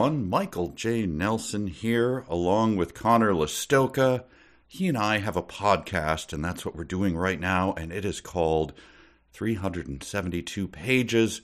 [0.00, 0.30] everyone.
[0.30, 1.04] Michael J.
[1.04, 4.24] Nelson here, along with Conor Lastowka.
[4.66, 8.06] He and I have a podcast, and that's what we're doing right now, and it
[8.06, 8.72] is called
[9.34, 11.42] 372 Pages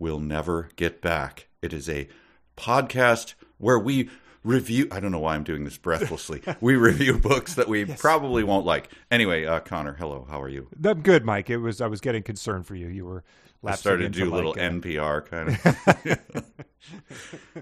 [0.00, 1.46] We'll Never Get Back.
[1.62, 2.08] It is a
[2.56, 4.10] podcast where we
[4.44, 4.88] review.
[4.90, 6.42] I don't know why I'm doing this breathlessly.
[6.60, 8.00] we review books that we yes.
[8.00, 8.90] probably won't like.
[9.10, 10.26] Anyway, uh, Connor, hello.
[10.28, 10.68] How are you?
[10.84, 11.50] I'm good, Mike.
[11.50, 12.88] It was I was getting concerned for you.
[12.88, 13.24] You were
[13.64, 15.48] I started to do a little like, uh, NPR kind
[16.34, 16.44] of.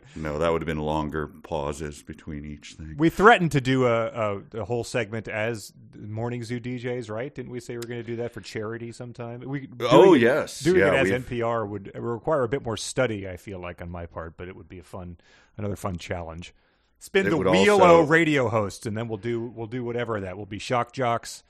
[0.16, 2.94] no, that would have been longer pauses between each thing.
[2.96, 7.34] We threatened to do a, a, a whole segment as Morning Zoo DJs, right?
[7.34, 9.40] Didn't we say we are going to do that for charity sometime?
[9.40, 11.40] We oh yes, doing yeah, it as we've...
[11.40, 13.28] NPR would require a bit more study.
[13.28, 15.18] I feel like on my part, but it would be a fun,
[15.58, 16.54] another fun challenge.
[17.00, 18.02] Spin it the wheel also...
[18.02, 20.58] radio hosts, and then we'll do we'll do whatever that We'll be.
[20.58, 21.42] Shock jocks,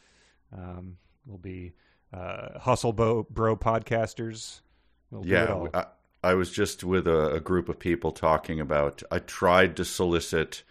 [0.56, 0.96] um,
[1.26, 1.72] will be
[2.12, 4.60] uh, hustle bro, bro podcasters.
[5.10, 5.86] We'll yeah, I,
[6.22, 9.02] I, was just with a, a, group of people talking about.
[9.10, 10.62] I tried to solicit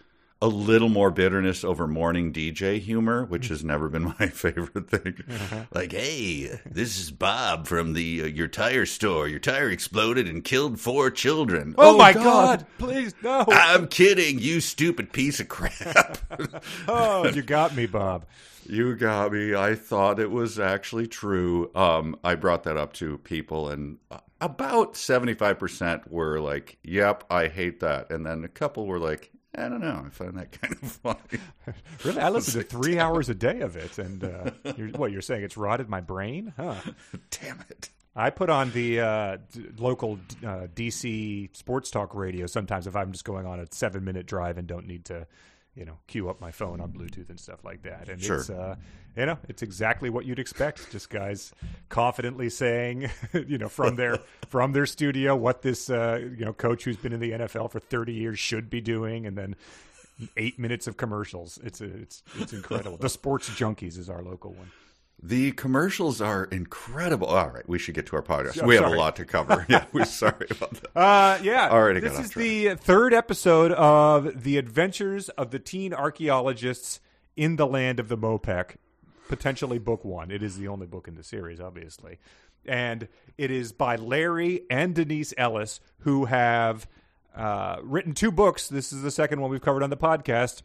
[0.42, 5.14] a little more bitterness over morning DJ humor, which has never been my favorite thing.
[5.28, 5.64] Uh-huh.
[5.72, 9.28] Like, hey, this is Bob from the uh, your tire store.
[9.28, 11.74] Your tire exploded and killed four children.
[11.76, 12.24] Oh, oh my God.
[12.24, 12.66] God.
[12.78, 13.44] Please no!
[13.48, 14.38] I'm kidding.
[14.38, 16.18] You stupid piece of crap.
[16.88, 18.24] oh, you got me, Bob.
[18.64, 19.54] You got me.
[19.54, 21.70] I thought it was actually true.
[21.74, 23.98] Um, I brought that up to people, and
[24.40, 28.10] about 75% were like, yep, I hate that.
[28.10, 30.04] And then a couple were like, I don't know.
[30.06, 31.42] I find that kind of funny.
[32.04, 32.20] really?
[32.20, 33.98] I listen to three hours a day of it.
[33.98, 36.52] And uh, you're, what, you're saying it's rotted my brain?
[36.56, 36.76] Huh.
[37.30, 37.90] Damn it.
[38.14, 43.12] I put on the uh, d- local uh, DC sports talk radio sometimes if I'm
[43.12, 45.26] just going on a seven minute drive and don't need to
[45.80, 48.10] you know, queue up my phone on Bluetooth and stuff like that.
[48.10, 48.36] And sure.
[48.36, 48.76] it's, uh,
[49.16, 50.92] you know, it's exactly what you'd expect.
[50.92, 51.52] Just guys
[51.88, 56.84] confidently saying, you know, from their from their studio what this, uh, you know, coach
[56.84, 59.56] who's been in the NFL for 30 years should be doing, and then
[60.36, 61.58] eight minutes of commercials.
[61.64, 62.98] It's a, it's it's incredible.
[62.98, 64.70] the Sports Junkies is our local one.
[65.22, 67.26] The commercials are incredible.
[67.26, 68.62] All right, we should get to our podcast.
[68.62, 68.88] Oh, we sorry.
[68.88, 69.66] have a lot to cover.
[69.68, 70.96] yeah, we're sorry about that.
[70.96, 71.68] Uh, yeah.
[71.68, 77.00] All right, this is the third episode of the Adventures of the Teen Archaeologists
[77.36, 78.76] in the Land of the Mopek.
[79.28, 80.30] Potentially book one.
[80.30, 82.18] It is the only book in the series, obviously,
[82.64, 83.06] and
[83.36, 86.88] it is by Larry and Denise Ellis, who have
[87.36, 88.68] uh, written two books.
[88.68, 90.62] This is the second one we've covered on the podcast.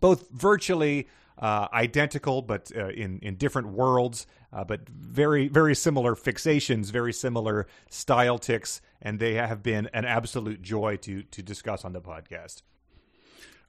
[0.00, 1.06] Both virtually
[1.38, 7.12] uh, identical, but uh, in in different worlds, uh, but very very similar fixations, very
[7.12, 12.00] similar style ticks, and they have been an absolute joy to to discuss on the
[12.00, 12.62] podcast.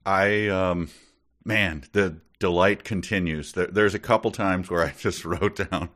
[0.05, 0.89] I um,
[1.45, 3.53] man, the delight continues.
[3.53, 5.89] There, there's a couple times where I just wrote down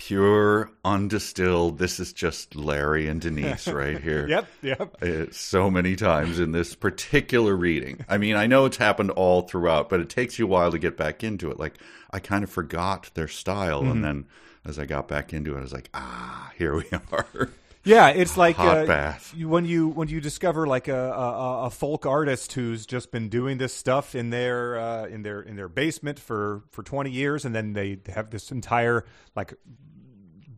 [0.00, 4.26] pure undistilled this is just larry and denise right here.
[4.26, 4.96] Yep yep.
[5.02, 8.02] It's so many times in this particular reading.
[8.08, 10.78] I mean i know it's happened all throughout but it takes you a while to
[10.78, 11.58] get back into it.
[11.58, 11.74] Like
[12.10, 13.90] i kind of forgot their style mm-hmm.
[13.90, 14.26] and then
[14.64, 17.50] as i got back into it i was like ah here we are.
[17.82, 19.34] Yeah, it's like hot uh, bath.
[19.34, 23.56] When you when you discover like a, a, a, folk artist who's just been doing
[23.56, 27.54] this stuff in their uh, in their in their basement for for twenty years, and
[27.54, 29.54] then they have this entire like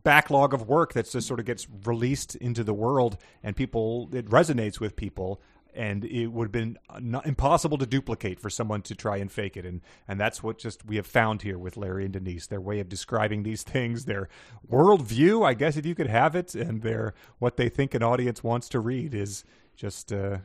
[0.03, 4.25] backlog of work that just sort of gets released into the world and people it
[4.25, 5.41] resonates with people
[5.75, 6.77] and it would have been
[7.25, 9.65] impossible to duplicate for someone to try and fake it.
[9.65, 12.47] And and that's what just we have found here with Larry and Denise.
[12.47, 14.29] Their way of describing these things their
[14.69, 18.43] worldview I guess if you could have it and their what they think an audience
[18.43, 19.43] wants to read is
[19.75, 20.37] just uh,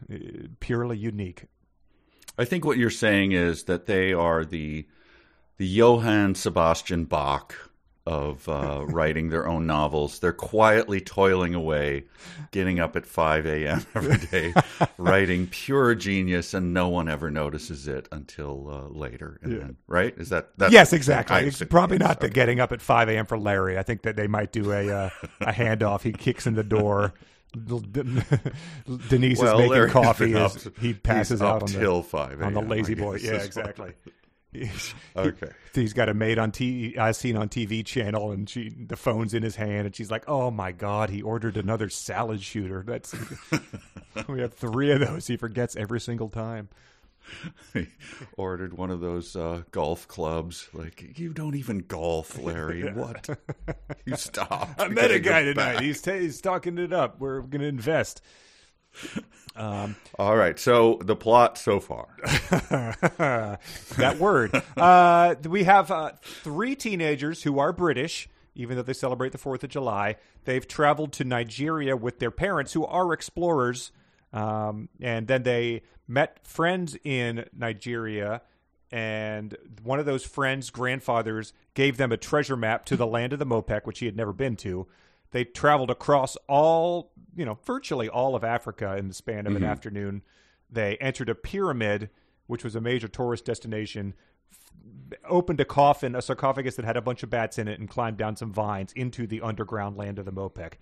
[0.61, 1.45] purely unique.
[2.39, 4.87] I think what you're saying is that they are the
[5.59, 7.68] the Johann Sebastian Bach
[8.09, 10.19] of uh, writing their own novels.
[10.19, 12.05] They're quietly toiling away,
[12.53, 13.85] getting up at 5 a.m.
[13.95, 14.55] every day,
[14.97, 19.39] writing pure genius, and no one ever notices it until uh, later.
[19.43, 19.59] Yeah.
[19.59, 20.15] Then, right?
[20.17, 21.37] Is that yes, exactly?
[21.41, 22.29] It's probably yes, not okay.
[22.29, 23.27] the getting up at 5 a.m.
[23.27, 23.79] for Larry.
[23.79, 25.11] I think that they might do a uh,
[25.43, 26.01] a handoff.
[26.03, 27.13] He kicks in the door.
[27.55, 32.61] Denise well, is making Larry coffee as he passes out on the, 5 on the
[32.61, 33.17] La-Z-Boy.
[33.23, 33.93] Yeah, exactly.
[35.17, 35.51] Okay.
[35.75, 36.97] He's got a maid on TV.
[36.97, 40.25] I seen on TV channel, and she the phone's in his hand, and she's like,
[40.27, 43.15] "Oh my god, he ordered another salad shooter." That's
[44.29, 45.27] we have three of those.
[45.27, 46.69] He forgets every single time.
[47.75, 47.89] He
[48.37, 50.69] ordered one of those uh, golf clubs.
[50.73, 52.83] Like you don't even golf, Larry.
[52.95, 53.29] What?
[54.07, 54.71] you stop.
[54.79, 55.81] I met a guy tonight.
[55.81, 57.21] He's, t- he's talking it up.
[57.21, 58.23] We're going to invest.
[59.57, 60.59] Um, All right.
[60.59, 62.09] So the plot so far.
[63.97, 64.63] that word.
[64.77, 69.65] Uh, we have uh, three teenagers who are British, even though they celebrate the 4th
[69.65, 70.17] of July.
[70.45, 73.91] They've traveled to Nigeria with their parents, who are explorers.
[74.33, 78.43] Um, and then they met friends in Nigeria,
[78.91, 83.39] and one of those friends' grandfathers gave them a treasure map to the land of
[83.39, 84.87] the Mopek, which he had never been to.
[85.31, 89.65] They traveled across all, you know, virtually all of Africa in the span of mm-hmm.
[89.65, 90.23] an afternoon.
[90.71, 92.11] They entered a pyramid,
[92.47, 94.15] which was a major tourist destination,
[95.29, 98.17] opened a coffin, a sarcophagus that had a bunch of bats in it, and climbed
[98.17, 100.75] down some vines into the underground land of the Mopek.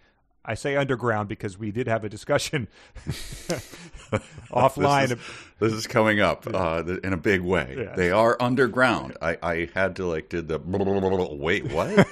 [0.47, 2.69] I say underground because we did have a discussion
[4.51, 5.09] offline.
[5.09, 5.25] this, is,
[5.59, 7.75] this, is, coming up uh, in a big way.
[7.77, 7.97] Yeah.
[7.97, 9.17] They are underground.
[9.21, 10.59] I, I, had to like did the
[11.39, 12.07] wait what?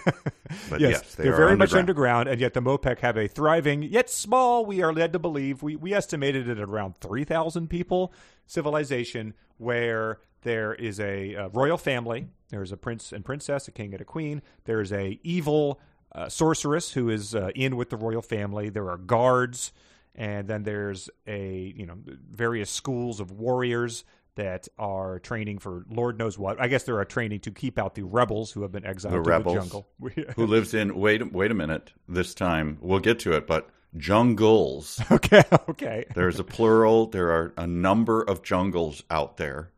[0.69, 1.59] But yes, yes they are very underground.
[1.59, 4.67] much underground, and yet the Mopek have a thriving yet small.
[4.67, 8.13] We are led to believe we we estimated it at around three thousand people
[8.47, 12.29] civilization where there is a, a, royal family.
[12.51, 14.43] There's a prince and princess, a king and a queen.
[14.65, 15.81] There's a evil
[16.15, 18.69] uh, sorceress who is uh, in with the royal family.
[18.71, 19.73] There are guards,
[20.15, 21.97] and then there's a you know
[22.31, 24.05] various schools of warriors
[24.37, 26.61] that are training for Lord knows what.
[26.61, 29.23] I guess they are training to keep out the rebels who have been exiled the
[29.23, 29.89] to rebels the jungle.
[30.37, 31.93] who lives in wait wait a minute.
[32.09, 35.01] This time we'll get to it, but jungles.
[35.11, 36.05] Okay, okay.
[36.15, 37.07] There's a plural.
[37.07, 39.71] There are a number of jungles out there,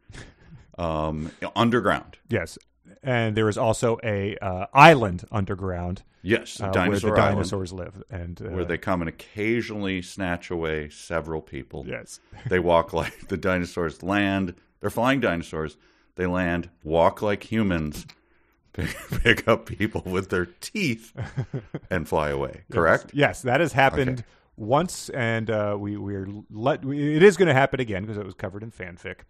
[0.78, 2.16] um, underground.
[2.28, 2.58] Yes,
[3.06, 6.02] and there is also a uh, island underground.
[6.22, 10.88] Yes, uh, where the dinosaurs live, and uh, where they come and occasionally snatch away
[10.90, 11.84] several people.
[11.86, 12.18] Yes,
[12.48, 14.54] they walk like the dinosaurs land.
[14.80, 15.76] They're flying dinosaurs.
[16.16, 18.06] They land, walk like humans,
[18.72, 21.12] pick up people with their teeth
[21.90, 22.62] and fly away.
[22.72, 23.12] Correct?
[23.12, 24.28] Yes, yes that has happened okay.
[24.56, 26.84] once, and uh, we we're let.
[26.84, 29.20] It is going to happen again because it was covered in fanfic,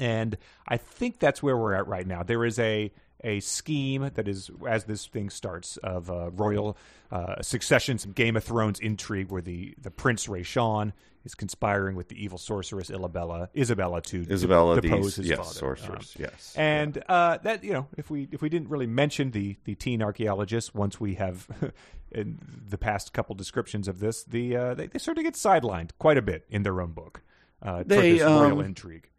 [0.00, 0.36] and
[0.66, 2.24] I think that's where we're at right now.
[2.24, 2.90] There is a
[3.22, 6.76] a scheme that is as this thing starts of uh, royal
[7.12, 10.92] uh, succession, some Game of Thrones intrigue where the the Prince Raysean
[11.22, 15.52] is conspiring with the evil sorceress Isabella Isabella to Isabella depose his yes, father.
[15.52, 16.16] sorceress.
[16.16, 17.14] Um, yes, and yeah.
[17.14, 20.74] uh, that you know if we if we didn't really mention the the teen archaeologist
[20.74, 21.46] once we have
[22.10, 22.38] in
[22.70, 26.16] the past couple descriptions of this, the uh, they, they sort of get sidelined quite
[26.16, 27.20] a bit in their own book.
[27.62, 29.09] Uh, they, this um, royal intrigue.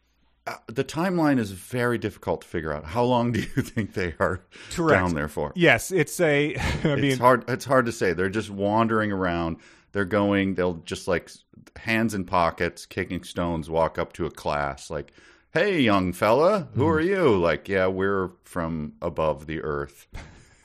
[0.47, 2.83] Uh, the timeline is very difficult to figure out.
[2.83, 4.41] How long do you think they are
[4.71, 4.99] Correct.
[4.99, 5.51] down there for?
[5.55, 6.55] Yes, it's a.
[6.83, 7.45] I mean, it's hard.
[7.47, 8.13] It's hard to say.
[8.13, 9.57] They're just wandering around.
[9.91, 10.55] They're going.
[10.55, 11.29] They'll just like
[11.75, 15.13] hands in pockets, kicking stones, walk up to a class like,
[15.53, 16.91] "Hey, young fella, who mm.
[16.91, 20.07] are you?" Like, "Yeah, we're from above the earth."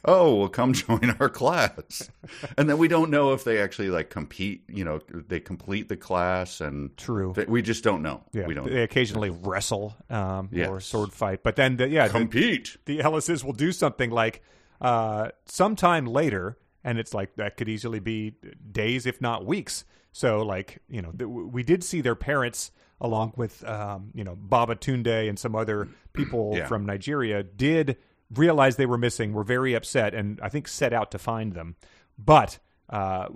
[0.07, 2.11] oh, well, come join our class.
[2.57, 5.97] and then we don't know if they actually like compete, you know, they complete the
[5.97, 7.33] class and true.
[7.35, 8.23] They, we just don't know.
[8.33, 8.71] Yeah, we don't.
[8.71, 10.69] They occasionally wrestle um, yes.
[10.69, 12.77] or sword fight, but then the, yeah, compete.
[12.85, 14.43] The, the Ellises will do something like
[14.81, 18.35] uh, sometime later, and it's like that could easily be
[18.71, 19.85] days, if not weeks.
[20.13, 22.71] So, like you know, we did see their parents
[23.01, 26.67] along with um, you know Baba Tunde and some other people yeah.
[26.67, 27.99] from Nigeria did
[28.35, 31.77] realized they were missing, were very upset, and I think set out to find them.
[32.19, 32.59] But
[32.89, 33.29] uh,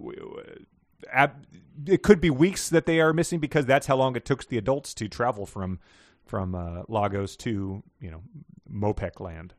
[1.87, 4.59] it could be weeks that they are missing because that's how long it took the
[4.59, 5.79] adults to travel from
[6.27, 8.23] from uh, Lagos to you know
[8.71, 9.55] Mopek land.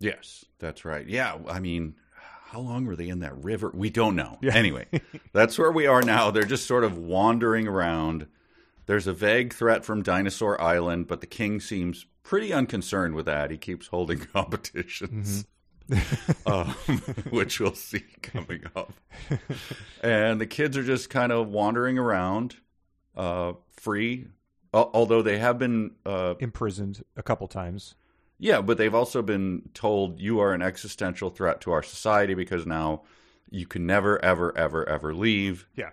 [0.00, 1.06] Yes, that's right.
[1.06, 1.94] Yeah, I mean,
[2.46, 3.70] how long were they in that river?
[3.72, 4.38] We don't know.
[4.42, 4.54] Yeah.
[4.54, 4.86] Anyway,
[5.32, 6.30] that's where we are now.
[6.30, 8.26] They're just sort of wandering around.
[8.86, 13.50] There's a vague threat from Dinosaur Island, but the king seems pretty unconcerned with that.
[13.50, 15.44] He keeps holding competitions.
[15.90, 16.48] Mm-hmm.
[16.48, 16.68] um,
[17.30, 18.92] which we'll see coming up.
[20.02, 22.56] and the kids are just kind of wandering around,
[23.16, 24.28] uh, free.
[24.72, 27.94] although they have been uh, imprisoned a couple times.
[28.38, 32.66] Yeah, but they've also been told you are an existential threat to our society because
[32.66, 33.02] now
[33.50, 35.68] you can never, ever, ever, ever leave.
[35.76, 35.90] Yeah.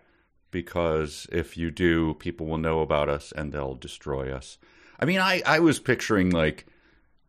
[0.49, 4.57] Because if you do, people will know about us and they'll destroy us.
[4.99, 6.65] I mean, I, I was picturing like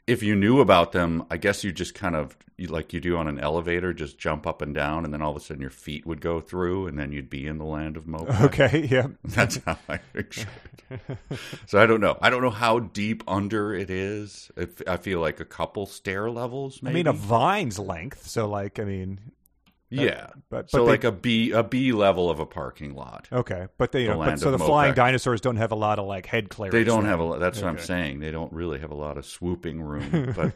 [0.06, 3.26] if you knew about them, I guess you just kind of like you do on
[3.28, 6.04] an elevator, just jump up and down, and then all of a sudden your feet
[6.04, 8.40] would go through, and then you'd be in the land of Mopek.
[8.50, 10.48] Okay, yeah, that's how I picture
[10.90, 11.00] it.
[11.66, 12.18] so I don't know.
[12.20, 14.50] I don't know how deep under it is.
[14.86, 16.82] I feel like a couple stair levels.
[16.82, 16.92] Maybe.
[16.92, 18.26] I mean, a vine's length.
[18.26, 19.20] So, like, I mean,
[19.90, 23.28] yeah, but, but so they, like a B a B level of a parking lot.
[23.32, 26.26] Okay, but they the but, so the flying dinosaurs don't have a lot of like
[26.26, 26.72] head clearance.
[26.72, 27.24] They don't have a.
[27.24, 27.40] lot.
[27.40, 27.66] That's okay.
[27.66, 28.20] what I'm saying.
[28.20, 30.34] They don't really have a lot of swooping room.
[30.40, 30.52] But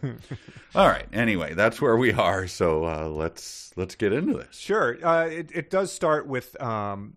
[0.75, 1.07] all right.
[1.13, 2.47] Anyway, that's where we are.
[2.47, 4.57] So uh, let's let's get into this.
[4.57, 5.05] Sure.
[5.05, 7.17] Uh, it it does start with um,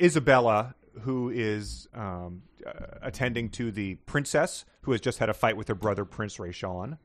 [0.00, 2.70] Isabella, who is um, uh,
[3.02, 6.98] attending to the princess who has just had a fight with her brother Prince Raysean.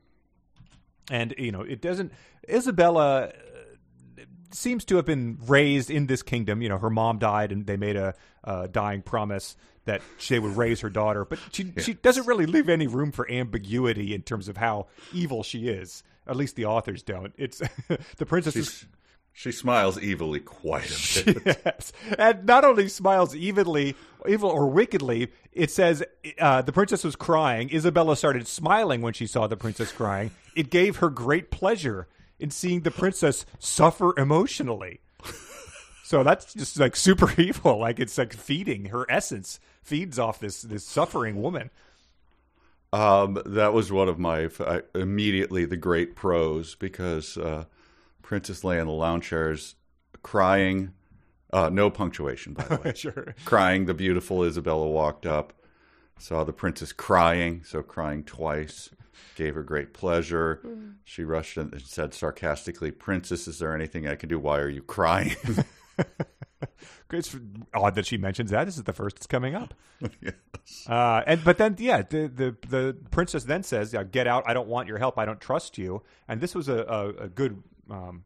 [1.10, 2.12] And you know, it doesn't.
[2.48, 3.32] Isabella
[4.54, 6.62] seems to have been raised in this kingdom.
[6.62, 8.14] You know, her mom died, and they made a,
[8.44, 11.24] a dying promise that they would raise her daughter.
[11.24, 15.42] But she she doesn't really leave any room for ambiguity in terms of how evil
[15.42, 16.02] she is.
[16.26, 17.32] At least the authors don't.
[17.36, 17.58] It's
[18.16, 18.86] the princess She's,
[19.32, 21.42] she smiles evilly quite a bit.
[21.64, 21.92] yes.
[22.18, 23.96] And not only smiles evenly,
[24.28, 26.02] evil or wickedly, it says
[26.38, 27.70] uh, the princess was crying.
[27.72, 30.30] Isabella started smiling when she saw the princess crying.
[30.54, 32.06] It gave her great pleasure
[32.40, 35.00] in seeing the princess suffer emotionally.
[36.10, 37.78] So that's just like super evil.
[37.78, 41.70] Like it's like feeding her essence feeds off this this suffering woman.
[42.92, 47.66] Um, that was one of my I, immediately the great pros because uh,
[48.22, 49.76] Princess lay in the lounge chairs
[50.24, 50.94] crying.
[51.52, 52.92] Uh, no punctuation, by the way.
[52.96, 53.36] sure.
[53.44, 53.86] Crying.
[53.86, 55.52] The beautiful Isabella walked up,
[56.20, 58.90] saw the princess crying, so crying twice.
[59.36, 60.60] Gave her great pleasure.
[61.04, 64.38] She rushed in and said sarcastically, Princess, is there anything I can do?
[64.38, 65.34] Why are you crying?
[67.12, 67.36] it's
[67.74, 68.64] odd that she mentions that.
[68.64, 69.74] This is the first it's coming up.
[70.20, 70.34] yes.
[70.86, 74.44] Uh, and but then yeah, the the the princess then says, yeah, "Get out!
[74.46, 75.18] I don't want your help.
[75.18, 78.24] I don't trust you." And this was a a, a good um,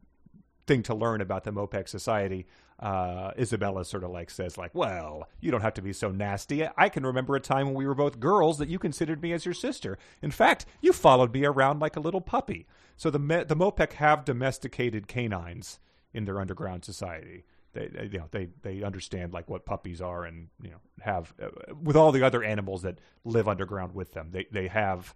[0.67, 2.45] thing to learn about the Mopek society.
[2.79, 6.67] Uh, Isabella sort of like says like, "Well, you don't have to be so nasty.
[6.77, 9.45] I can remember a time when we were both girls that you considered me as
[9.45, 9.97] your sister.
[10.21, 12.67] In fact, you followed me around like a little puppy."
[12.97, 15.79] So the the Mopek have domesticated canines
[16.13, 20.23] in their underground society they, they, you know they they understand like what puppies are
[20.25, 21.49] and you know have uh,
[21.83, 25.13] with all the other animals that live underground with them they they have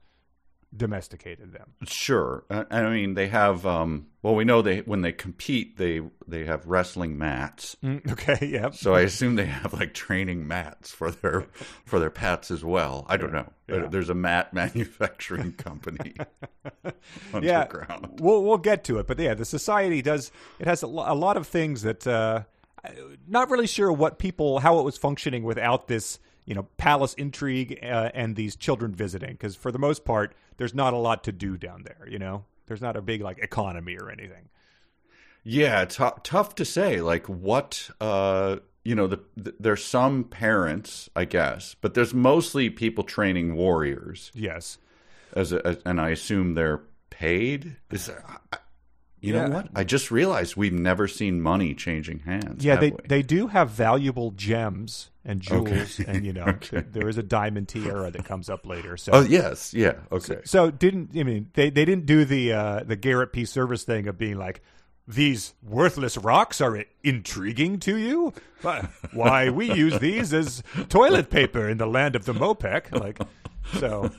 [0.75, 2.43] domesticated them Sure.
[2.49, 3.65] I, I mean, they have.
[3.65, 7.75] Um, well, we know they when they compete, they they have wrestling mats.
[7.83, 11.47] Mm, okay yeah So I assume they have like training mats for their
[11.85, 13.05] for their pets as well.
[13.09, 13.51] I don't know.
[13.67, 13.87] Yeah.
[13.89, 16.13] There's a mat manufacturing company
[17.41, 17.67] yeah
[18.17, 21.37] we'll we'll get to it but yeah the society does it has a, a lot
[21.37, 22.41] of things that uh
[23.27, 27.79] not really sure what people how it was functioning without this you know palace intrigue
[27.83, 31.31] uh, and these children visiting because for the most part there's not a lot to
[31.31, 34.49] do down there you know there's not a big like economy or anything
[35.43, 37.01] Yeah, it's tough to say.
[37.01, 42.69] Like what, uh, you know, the, the, there's some parents, I guess, but there's mostly
[42.69, 44.31] people training warriors.
[44.35, 44.77] yes
[45.33, 47.77] As, a, as and I assume they're paid.
[47.89, 48.09] Is
[49.21, 49.67] You know what?
[49.75, 52.63] I just realized we've never seen money changing hands.
[52.63, 52.97] Yeah, they we?
[53.07, 56.81] they do have valuable gems and jewels, and you know Okay.
[56.81, 58.95] th- there is a diamond tiara that comes up later.
[58.97, 60.39] So, Oh yes, yeah, okay.
[60.45, 63.43] so didn't I mean they they didn't do the uh, the Garrett P.
[63.43, 64.61] Serviss thing of being like
[65.07, 68.31] these worthless rocks are intriguing to you?
[68.61, 72.91] Why- Why we use these as toilet paper in the land of the Mopek?
[72.97, 73.19] Like,
[73.77, 74.11] so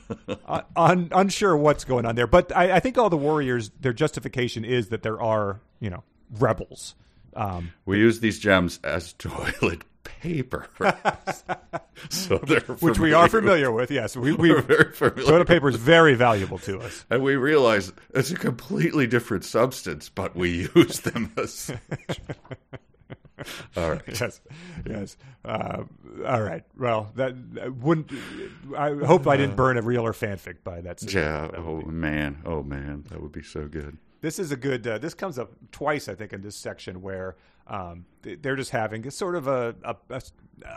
[0.45, 2.27] uh, un, unsure what's going on there.
[2.27, 6.03] But I, I think all the warriors, their justification is that there are you know
[6.39, 6.95] rebels.
[7.35, 10.67] Um, We use these gems as toilet paper,
[12.09, 13.91] so they're which we are familiar with.
[13.91, 15.23] Yes, we, we We're very familiar.
[15.25, 17.05] toilet paper is very valuable to us.
[17.09, 21.71] And we realize it's a completely different substance, but we use them as.
[23.77, 24.01] All right.
[24.07, 24.41] Yes,
[24.85, 25.17] yes.
[25.45, 25.83] Uh,
[26.25, 26.63] all right.
[26.77, 28.11] Well, that that wouldn't.
[28.77, 31.01] I hope I didn't burn a real or fanfic by that.
[31.13, 31.49] Yeah.
[31.55, 32.41] Oh man.
[32.45, 33.05] Oh man.
[33.09, 33.97] That would be so good.
[34.21, 34.85] This is a good.
[34.85, 37.37] Uh, this comes up twice, I think, in this section where
[37.67, 40.21] um, they're just having a sort of a, a a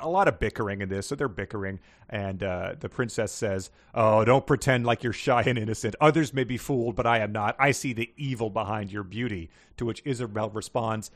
[0.00, 1.08] a lot of bickering in this.
[1.08, 5.58] So they're bickering, and uh, the princess says, "Oh, don't pretend like you're shy and
[5.58, 5.94] innocent.
[6.00, 7.56] Others may be fooled, but I am not.
[7.58, 11.10] I see the evil behind your beauty." To which Isabel responds,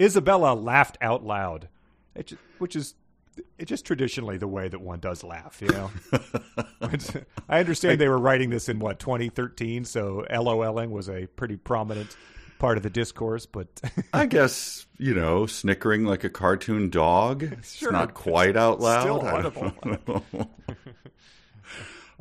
[0.00, 1.68] "Isabella laughed out loud,"
[2.14, 2.94] it which is.
[3.58, 5.90] It's just traditionally the way that one does laugh, you know.
[7.48, 12.14] I understand they were writing this in what 2013, so LOLing was a pretty prominent
[12.58, 13.46] part of the discourse.
[13.46, 13.68] But
[14.12, 17.42] I guess you know, snickering like a cartoon dog.
[17.52, 17.90] It's Sure.
[17.90, 19.00] not quite out loud.
[19.00, 20.24] Still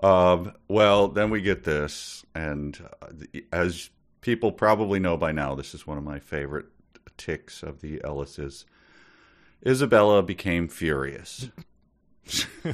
[0.01, 3.07] um, well, then we get this, and uh,
[3.51, 3.89] as
[4.21, 6.65] people probably know by now, this is one of my favorite
[7.21, 8.65] ticks of the Ellises.
[9.65, 11.49] Isabella became furious.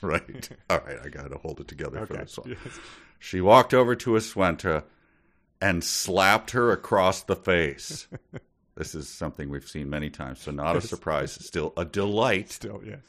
[0.00, 0.48] right.
[0.70, 0.98] All right.
[1.04, 2.50] I got to hold it together for this one.
[2.50, 2.78] Yes.
[3.18, 4.84] She walked over to Aswenta
[5.60, 8.08] and slapped her across the face.
[8.76, 11.32] this is something we've seen many times, so not a surprise.
[11.32, 12.50] Still a delight.
[12.50, 13.00] still yes.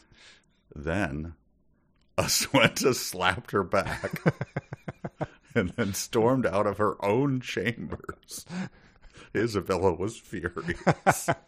[0.75, 1.33] Then
[2.17, 4.21] Aswenta slapped her back
[5.55, 8.45] and then stormed out of her own chambers.
[9.35, 11.29] Isabella was furious.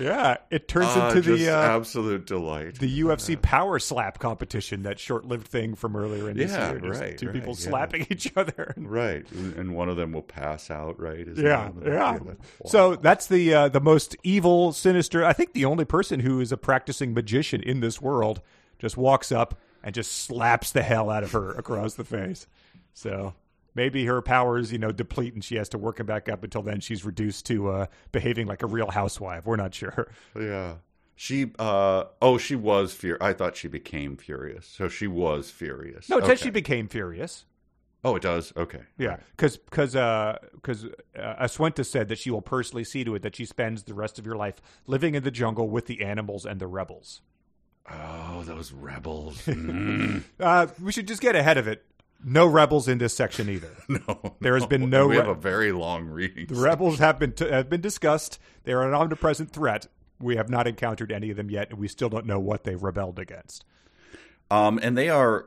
[0.00, 2.76] Yeah, it turns Ah, into the uh, absolute delight.
[2.78, 6.78] the UFC power slap competition, that short-lived thing from earlier in this Yeah, year.
[6.80, 7.68] Just right, Two people yeah.
[7.68, 8.74] slapping each other.
[8.76, 11.00] right, and one of them will pass out.
[11.00, 11.26] Right?
[11.34, 12.12] Yeah, yeah.
[12.18, 12.36] Wow.
[12.66, 15.24] So that's the uh, the most evil, sinister.
[15.24, 18.40] I think the only person who is a practicing magician in this world
[18.78, 22.46] just walks up and just slaps the hell out of her across the face.
[22.94, 23.34] So
[23.78, 26.42] maybe her powers, you know, deplete and she has to work them back up.
[26.42, 29.46] Until then, she's reduced to uh, behaving like a real housewife.
[29.46, 30.10] We're not sure.
[30.38, 30.74] Yeah.
[31.20, 33.20] She uh oh she was furious.
[33.20, 34.66] I thought she became furious.
[34.66, 36.08] So she was furious.
[36.08, 37.44] No, it says she became furious.
[38.04, 38.52] Oh, it does.
[38.56, 38.82] Okay.
[38.98, 43.34] Yeah, because because because uh, Aswenta said that she will personally see to it that
[43.34, 46.60] she spends the rest of your life living in the jungle with the animals and
[46.60, 47.20] the rebels.
[47.90, 49.42] Oh, those rebels.
[49.46, 50.22] Mm.
[50.38, 51.84] Uh, we should just get ahead of it.
[52.24, 53.70] No rebels in this section either.
[53.88, 56.46] no, There has been no We have re- a very long reading.
[56.46, 58.38] The rebels have been t- have been discussed.
[58.64, 59.86] They are an omnipresent threat.
[60.20, 62.82] We have not encountered any of them yet, and we still don't know what they've
[62.82, 63.64] rebelled against.
[64.50, 65.46] Um, and they are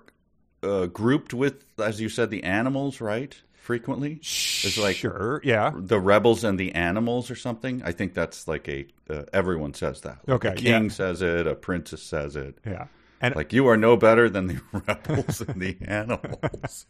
[0.63, 3.35] uh, grouped with, as you said, the animals, right?
[3.53, 7.81] Frequently, it's like sure, yeah, the rebels and the animals, or something.
[7.85, 10.19] I think that's like a uh, everyone says that.
[10.27, 10.89] Like Okay, a king yeah.
[10.89, 12.57] says it, a princess says it.
[12.65, 12.87] yeah,
[13.21, 16.85] and Like you are no better than the rebels and the animals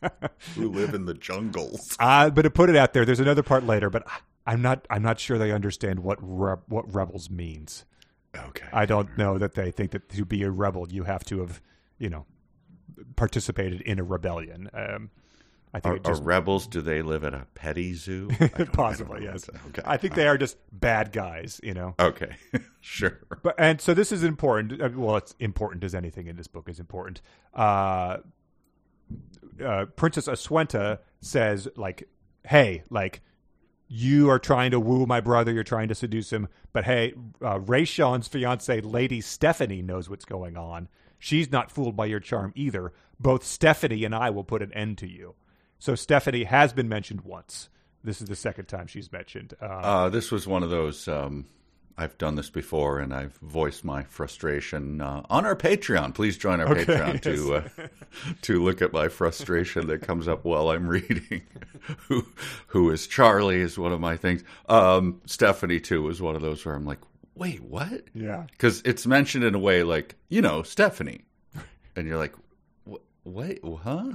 [0.55, 1.95] who live in the jungles.
[1.99, 4.07] uh, but to put it out there, there's another part later, but
[4.47, 7.85] I'm not I'm not sure they understand what re- what rebels means.
[8.35, 8.67] Okay.
[8.71, 11.61] I don't know that they think that to be a rebel you have to have
[11.99, 12.25] you know
[13.15, 14.69] participated in a rebellion.
[14.73, 15.09] Um,
[15.73, 16.67] I think Are, just are rebels?
[16.67, 18.29] Do they live at a petty zoo?
[18.73, 19.49] Possibly yes.
[19.69, 19.81] Okay.
[19.85, 21.61] I think they are just bad guys.
[21.63, 21.95] You know.
[21.99, 22.35] Okay.
[22.81, 23.19] sure.
[23.41, 24.81] But and so this is important.
[24.81, 27.21] uh, Well, it's important as anything in this book is important.
[27.53, 28.17] Uh,
[29.63, 32.09] uh, Princess Aswenta says, like,
[32.45, 33.21] "Hey, like,
[33.93, 35.51] you are trying to woo my brother.
[35.51, 36.47] You're trying to seduce him.
[36.71, 40.87] But hey, uh, Rayshon's fiance, Lady Stephanie, knows what's going on.
[41.19, 42.93] She's not fooled by your charm either.
[43.19, 45.35] Both Stephanie and I will put an end to you.
[45.81, 47.67] So Stephanie has been mentioned once.
[48.03, 49.55] This is the second time she's mentioned.
[49.59, 51.07] Uh, Uh, this was one of those.
[51.07, 51.45] Um,
[51.97, 56.13] I've done this before, and I've voiced my frustration uh, on our Patreon.
[56.13, 57.87] Please join our Patreon to uh,
[58.43, 61.41] to look at my frustration that comes up while I'm reading.
[62.07, 62.27] who
[62.67, 64.43] who is Charlie is one of my things.
[64.69, 66.99] Um, Stephanie too is one of those where I'm like,
[67.33, 68.03] wait, what?
[68.13, 68.45] yeah.
[68.51, 71.21] Because it's mentioned in a way like you know Stephanie,
[71.95, 72.35] and you're like,
[72.87, 74.11] "Wh- wait, huh?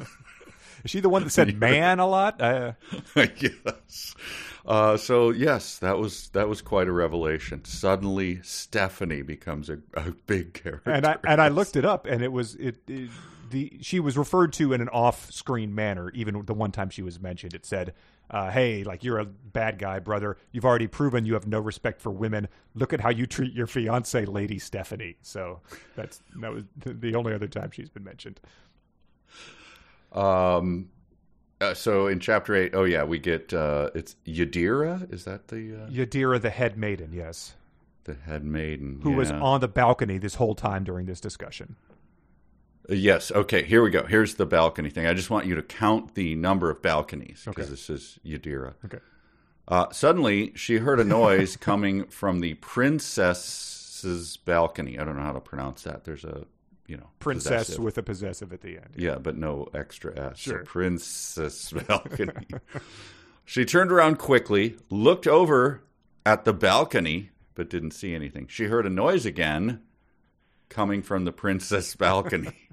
[0.86, 2.40] Is she the one that said "man" a lot?
[2.40, 2.74] Uh,
[3.16, 4.14] yes.
[4.64, 7.64] Uh, so yes, that was that was quite a revelation.
[7.64, 10.88] Suddenly, Stephanie becomes a, a big character.
[10.92, 13.10] and I and I looked it up, and it was it, it
[13.50, 16.10] the she was referred to in an off-screen manner.
[16.10, 17.92] Even the one time she was mentioned, it said,
[18.30, 20.36] uh, "Hey, like you're a bad guy, brother.
[20.52, 22.46] You've already proven you have no respect for women.
[22.76, 25.62] Look at how you treat your fiance, Lady Stephanie." So
[25.96, 28.38] that's that was the- the only other time she's been mentioned.
[30.16, 30.88] Um,
[31.60, 35.12] uh, so in chapter eight, oh yeah, we get uh, it's Yadira.
[35.12, 37.54] Is that the uh, Yadira, the head maiden, yes,
[38.04, 41.76] the head maiden who was on the balcony this whole time during this discussion.
[41.80, 41.92] Uh,
[42.88, 43.32] Yes.
[43.32, 43.64] Okay.
[43.64, 44.04] Here we go.
[44.06, 45.06] Here's the balcony thing.
[45.08, 47.70] I just want you to count the number of balconies because Okay.
[47.70, 48.74] this is Yadira.
[48.84, 49.00] Okay.
[49.66, 54.98] Uh, suddenly, she heard a noise coming from the princess's balcony.
[55.00, 56.04] I don't know how to pronounce that.
[56.04, 56.44] There's a,
[56.86, 57.84] you know, Princess possessive.
[57.84, 58.90] with a possessive at the end.
[58.96, 60.38] Yeah, but no extra S.
[60.38, 60.60] Sure.
[60.60, 62.46] So princess balcony.
[63.44, 65.82] she turned around quickly, looked over
[66.24, 68.46] at the balcony, but didn't see anything.
[68.48, 69.82] She heard a noise again
[70.68, 72.68] coming from the princess balcony.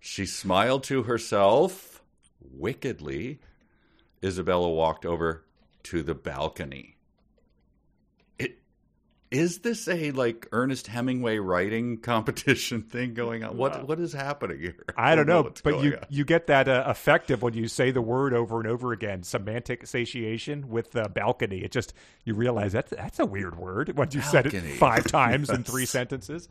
[0.00, 2.02] she smiled to herself
[2.40, 3.40] wickedly.
[4.22, 5.44] Isabella walked over
[5.84, 6.93] to the balcony.
[9.34, 13.56] Is this a like Ernest Hemingway writing competition thing going on?
[13.56, 14.76] What what is happening here?
[14.96, 16.06] I don't know, what's but you on.
[16.08, 19.24] you get that uh, effect of when you say the word over and over again,
[19.24, 21.58] semantic satiation with the balcony.
[21.64, 21.94] It just
[22.24, 25.86] you realize that's that's a weird word once you said it five times in three
[25.86, 26.48] sentences.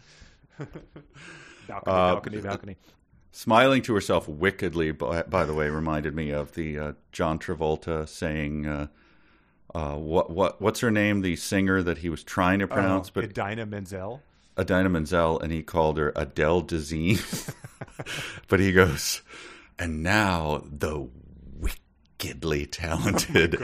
[0.60, 0.74] balcony,
[1.70, 2.78] Uh, balcony, balcony.
[3.32, 8.08] Smiling to herself wickedly, by, by the way, reminded me of the uh, John Travolta
[8.08, 8.68] saying,
[9.74, 11.22] uh, uh, "What what what's her name?
[11.22, 14.22] The singer that he was trying to pronounce, Oh, but Idina Menzel.
[14.60, 17.54] Idina Menzel, and he called her Adele Dazeem.
[18.48, 19.22] but he goes,
[19.80, 21.08] and now the
[21.60, 23.60] wickedly talented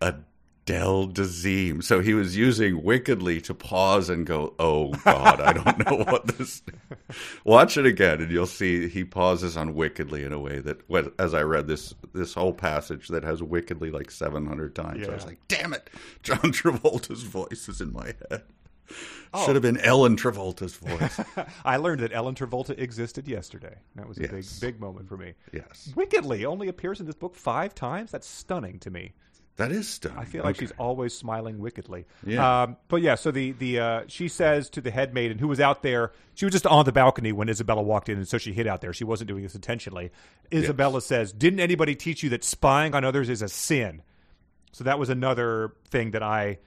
[0.00, 0.24] God.
[0.68, 1.82] Adele Dazeem.
[1.82, 6.26] So he was using wickedly to pause and go, "Oh God, I don't know what
[6.26, 6.62] this."
[7.44, 10.80] Watch it again, and you'll see he pauses on wickedly in a way that,
[11.18, 15.08] as I read this this whole passage, that has wickedly like seven hundred times.
[15.08, 15.88] I was like, "Damn it!"
[16.22, 18.42] John Travolta's voice is in my head.
[19.34, 19.44] Oh.
[19.44, 21.20] Should have been Ellen Travolta's voice.
[21.64, 23.76] I learned that Ellen Travolta existed yesterday.
[23.96, 24.30] That was a yes.
[24.30, 25.34] big, big moment for me.
[25.52, 25.92] Yes.
[25.94, 28.10] Wickedly only appears in this book five times.
[28.10, 29.12] That's stunning to me.
[29.58, 30.18] That is stunning.
[30.18, 30.66] I feel like okay.
[30.66, 32.06] she's always smiling wickedly.
[32.24, 32.62] Yeah.
[32.62, 35.58] Um, but yeah, so the the uh, she says to the head maiden who was
[35.58, 38.52] out there, she was just on the balcony when Isabella walked in, and so she
[38.52, 38.92] hid out there.
[38.92, 40.12] She wasn't doing this intentionally.
[40.54, 41.06] Isabella yes.
[41.06, 44.02] says, "Didn't anybody teach you that spying on others is a sin?"
[44.70, 46.58] So that was another thing that I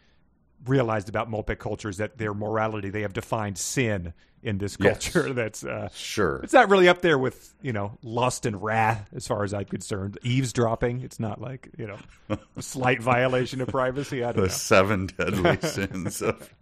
[0.65, 5.27] realized about Mopek culture is that their morality they have defined sin in this culture.
[5.27, 5.35] Yes.
[5.35, 6.39] That's uh, sure.
[6.43, 9.65] It's not really up there with you know lust and wrath as far as I'm
[9.65, 10.17] concerned.
[10.23, 11.01] Eavesdropping.
[11.01, 11.97] It's not like you know
[12.59, 14.23] slight violation of privacy.
[14.23, 14.47] I don't the know.
[14.47, 16.53] seven deadly sins of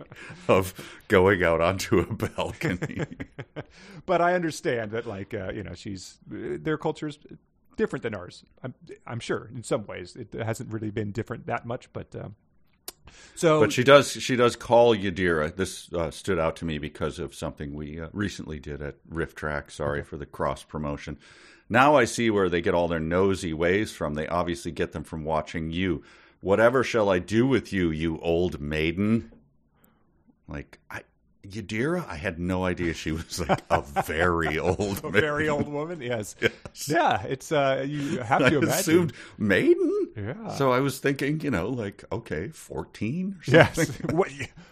[0.48, 0.74] of
[1.08, 3.06] going out onto a balcony.
[4.06, 7.20] but I understand that like uh, you know she's their culture's
[7.78, 8.44] different than ours.
[8.64, 8.74] I'm
[9.08, 12.16] I'm sure in some ways it hasn't really been different that much, but.
[12.16, 12.36] Um,
[13.36, 15.56] so, but she does she does call Yadira.
[15.56, 19.72] This uh, stood out to me because of something we uh, recently did at RiffTrax.
[19.72, 21.18] Sorry for the cross promotion.
[21.70, 24.16] Now I see where they get all their nosy ways from.
[24.16, 26.04] They obviously get them from watching you.
[26.42, 29.32] Whatever shall I do with you, you old maiden?
[30.48, 31.02] Like I,
[31.48, 36.02] Yadira, I had no idea she was like a very old, a very old woman.
[36.02, 36.36] Yes.
[36.42, 36.90] yes.
[36.90, 37.24] yeah.
[37.24, 38.70] It's uh, you have to I imagine.
[38.70, 40.10] assumed maiden.
[40.18, 40.50] Yeah.
[40.50, 43.86] So I was thinking, you know, like okay, fourteen or something.
[43.86, 44.12] Yes.
[44.12, 44.30] what,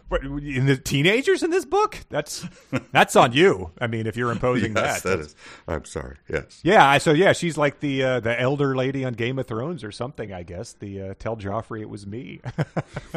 [0.09, 0.23] what?
[0.23, 1.99] In the teenagers in this book?
[2.09, 2.45] That's
[2.91, 3.71] that's on you.
[3.79, 5.35] I mean, if you're imposing yes, that, that is.
[5.69, 6.17] I'm sorry.
[6.27, 6.59] Yes.
[6.63, 6.97] Yeah.
[6.97, 10.33] So yeah, she's like the uh, the elder lady on Game of Thrones or something.
[10.33, 12.41] I guess the uh, tell Joffrey it was me.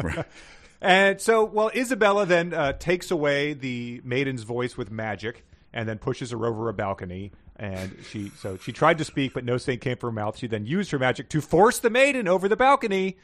[0.01, 0.25] right.
[0.81, 5.99] And so, well, Isabella then uh, takes away the maiden's voice with magic and then
[5.99, 7.31] pushes her over a balcony.
[7.55, 10.37] And she, so she tried to speak, but no sound came from her mouth.
[10.37, 13.17] She then used her magic to force the maiden over the balcony.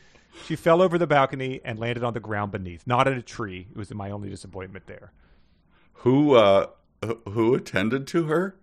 [0.45, 3.67] She fell over the balcony and landed on the ground beneath, not in a tree.
[3.71, 5.11] It was my only disappointment there.
[5.93, 6.67] Who, uh,
[7.27, 8.55] who attended to her?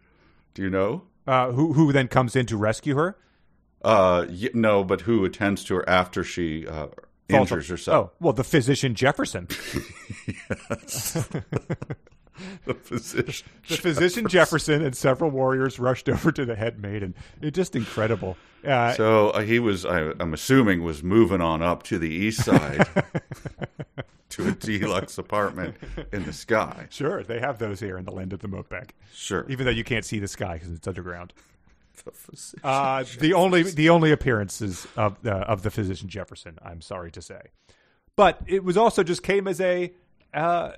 [0.54, 1.02] Do you know?
[1.26, 3.16] Uh, who, who then comes in to rescue her?
[3.82, 6.86] Uh, no, but who attends to her after she uh,
[7.28, 8.10] injures herself.
[8.10, 9.46] Oh, well, the physician Jefferson.
[12.64, 13.46] the physician.
[13.68, 17.14] the physician Jefferson and several warriors rushed over to the head maiden.
[17.40, 18.36] It's just incredible.
[18.66, 22.44] Uh, so uh, he was, I, am assuming, was moving on up to the east
[22.44, 22.86] side
[24.30, 25.76] to a deluxe apartment
[26.12, 26.86] in the sky.
[26.90, 28.90] Sure, they have those here in the land of the Mopek.
[29.12, 31.34] Sure, even though you can't see the sky because it's underground
[32.02, 32.66] the.
[32.66, 36.58] Uh, the only the only appearances of uh, of the physician Jefferson.
[36.62, 37.40] I'm sorry to say,
[38.16, 39.92] but it was also just came as a
[40.32, 40.72] uh,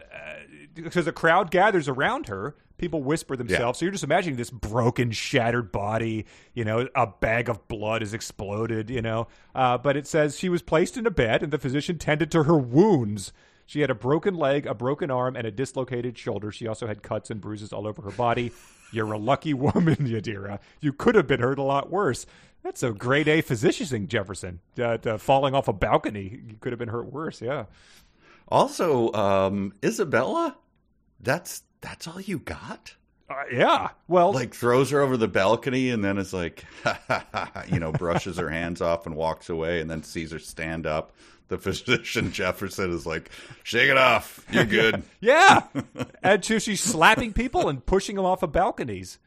[0.74, 2.56] because a crowd gathers around her.
[2.78, 3.78] People whisper themselves.
[3.78, 3.80] Yeah.
[3.80, 6.26] So you're just imagining this broken, shattered body.
[6.52, 8.90] You know, a bag of blood is exploded.
[8.90, 11.98] You know, uh, but it says she was placed in a bed, and the physician
[11.98, 13.32] tended to her wounds.
[13.64, 16.52] She had a broken leg, a broken arm, and a dislocated shoulder.
[16.52, 18.52] She also had cuts and bruises all over her body.
[18.92, 20.58] You're a lucky woman, Yadira.
[20.80, 22.26] You could have been hurt a lot worse.
[22.62, 24.60] That's a grade A physician, Jefferson.
[24.76, 27.40] Uh, falling off a balcony, you could have been hurt worse.
[27.40, 27.66] Yeah.
[28.48, 30.56] Also, um, Isabella,
[31.20, 32.94] that's that's all you got.
[33.28, 33.88] Uh, yeah.
[34.06, 36.64] Well, like throws her over the balcony and then is like,
[37.68, 41.12] you know, brushes her hands off and walks away, and then sees her stand up
[41.48, 43.30] the physician Jefferson is like,
[43.62, 44.44] shake it off.
[44.50, 45.02] You're good.
[45.20, 45.62] yeah.
[46.22, 49.18] And to she's slapping people and pushing them off of balconies.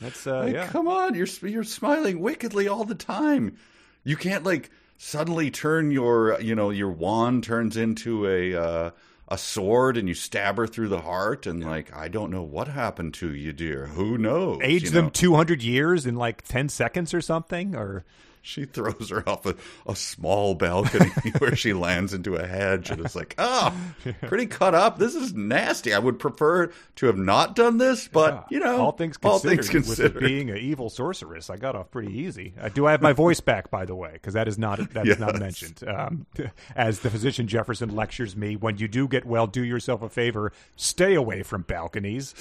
[0.00, 0.66] That's uh, like, yeah.
[0.68, 3.56] Come on, you're you're smiling wickedly all the time.
[4.04, 8.90] You can't like suddenly turn your you know your wand turns into a uh,
[9.28, 12.68] a sword and you stab her through the heart and like I don't know what
[12.68, 13.86] happened to you, dear.
[13.86, 14.60] Who knows?
[14.62, 18.04] Age you them two hundred years in like ten seconds or something, or
[18.46, 19.56] she throws her off a,
[19.86, 23.74] a small balcony where she lands into a hedge and it's like, oh,
[24.22, 24.98] pretty cut up.
[24.98, 25.92] This is nasty.
[25.92, 28.56] I would prefer to have not done this, but yeah.
[28.56, 30.14] you know, all things considered, all things considered.
[30.14, 32.54] with being an evil sorceress, I got off pretty easy.
[32.60, 34.10] Uh, do I have my voice back, by the way?
[34.12, 35.16] Because that is not that yes.
[35.16, 35.82] is not mentioned.
[35.86, 36.26] Um,
[36.76, 40.52] as the physician Jefferson lectures me, when you do get well, do yourself a favor,
[40.76, 42.34] stay away from balconies.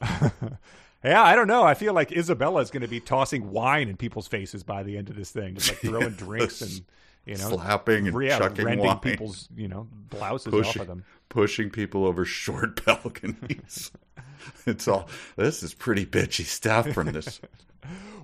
[1.02, 1.62] Yeah, I don't know.
[1.62, 4.98] I feel like Isabella is going to be tossing wine in people's faces by the
[4.98, 6.82] end of this thing, just like throwing drinks and
[7.24, 8.98] you know, slapping and yeah, chucking rending wine.
[8.98, 13.92] people's you know blouses pushing, off of them, pushing people over short balconies.
[14.66, 17.40] it's all this is pretty bitchy stuff from this.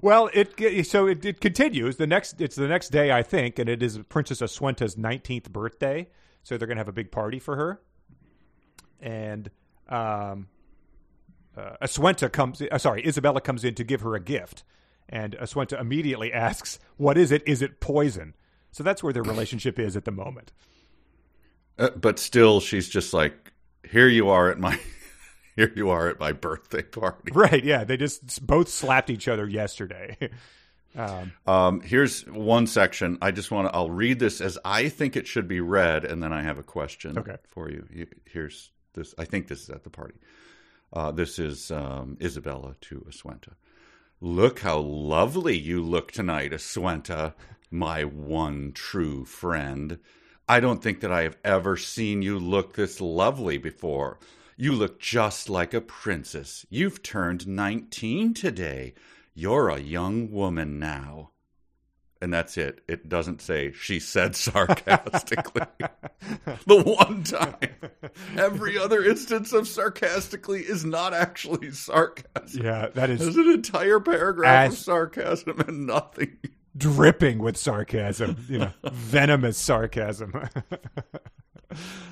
[0.02, 1.96] well, it so it, it continues.
[1.96, 6.08] The next it's the next day, I think, and it is Princess Aswenta's nineteenth birthday.
[6.42, 7.80] So they're going to have a big party for her,
[9.00, 9.50] and
[9.88, 10.46] um,
[11.56, 12.62] uh, Aswenta comes.
[12.62, 14.64] Uh, sorry, Isabella comes in to give her a gift,
[15.08, 17.42] and Aswenta immediately asks, "What is it?
[17.46, 18.34] Is it poison?"
[18.72, 20.52] So that's where their relationship is at the moment.
[21.78, 23.52] Uh, but still, she's just like,
[23.90, 24.78] here you are at my.
[25.56, 27.32] Here you are at my birthday party.
[27.32, 27.84] Right, yeah.
[27.84, 30.30] They just both slapped each other yesterday.
[30.98, 33.18] Um, um, here's one section.
[33.20, 33.74] I just want to.
[33.74, 36.62] I'll read this as I think it should be read, and then I have a
[36.62, 37.36] question okay.
[37.50, 38.06] for you.
[38.24, 39.14] Here's this.
[39.18, 40.14] I think this is at the party.
[40.92, 43.54] Uh, this is um, Isabella to Aswenta.
[44.20, 47.34] Look how lovely you look tonight, Aswenta,
[47.70, 49.98] my one true friend.
[50.48, 54.18] I don't think that I have ever seen you look this lovely before.
[54.56, 56.64] You look just like a princess.
[56.70, 58.94] You've turned 19 today.
[59.34, 61.32] You're a young woman now.
[62.26, 62.80] And that's it.
[62.88, 65.62] It doesn't say she said sarcastically.
[66.66, 67.54] the one time.
[68.36, 72.64] Every other instance of sarcastically is not actually sarcasm.
[72.64, 73.20] Yeah, that is.
[73.20, 76.36] There's an entire paragraph of sarcasm and nothing.
[76.76, 80.32] Dripping with sarcasm, you know, venomous sarcasm.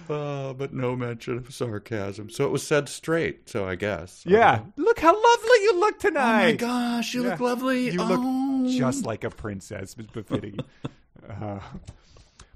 [0.09, 2.31] Uh, but no mention of sarcasm.
[2.31, 3.49] So it was said straight.
[3.49, 4.25] So I guess.
[4.27, 4.61] Yeah.
[4.77, 6.43] Look how lovely you look tonight.
[6.43, 7.31] Oh my gosh, you yeah.
[7.31, 7.91] look lovely.
[7.91, 8.05] You oh.
[8.05, 10.59] look just like a princess, befitting.
[11.29, 11.61] uh,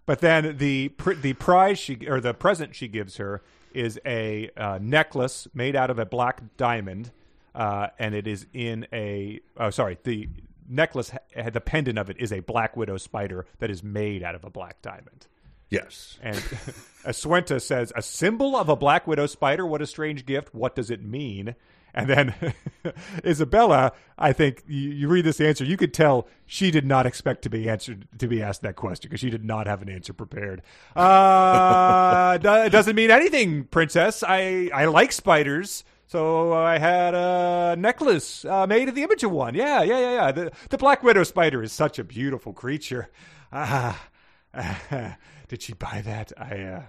[0.09, 0.91] but then the
[1.21, 3.43] the prize she or the present she gives her
[3.75, 7.11] is a uh, necklace made out of a black diamond,
[7.55, 10.29] uh, and it is in a oh sorry the
[10.69, 11.11] necklace
[11.53, 14.51] the pendant of it is a black widow spider that is made out of a
[14.51, 15.27] black diamond.
[15.71, 16.19] Yes.
[16.23, 16.37] And
[17.05, 19.67] Aswenta says, A symbol of a Black Widow spider?
[19.67, 20.55] What a strange gift.
[20.55, 21.55] What does it mean?
[21.95, 22.55] And then
[23.25, 27.43] Isabella, I think you, you, read this answer, you could tell she did not expect
[27.43, 30.13] to be answered to be asked that question because she did not have an answer
[30.13, 30.63] prepared.
[30.95, 34.23] Uh, it doesn't mean anything, princess.
[34.27, 35.83] I I like spiders.
[36.09, 39.55] So I had a necklace uh, made of the image of one.
[39.55, 40.33] Yeah, yeah, yeah, yeah.
[40.33, 43.11] The, the Black Widow spider is such a beautiful creature.
[43.53, 44.09] Ah,
[45.49, 46.33] did she buy that?
[46.39, 46.83] I uh,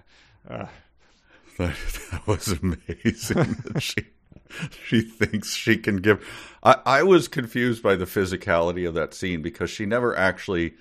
[0.48, 0.66] uh.
[1.58, 1.76] That,
[2.10, 3.56] that was amazing.
[3.78, 4.06] she
[4.84, 6.26] she thinks she can give.
[6.62, 10.74] I, I was confused by the physicality of that scene because she never actually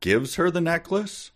[0.00, 1.30] gives her the necklace.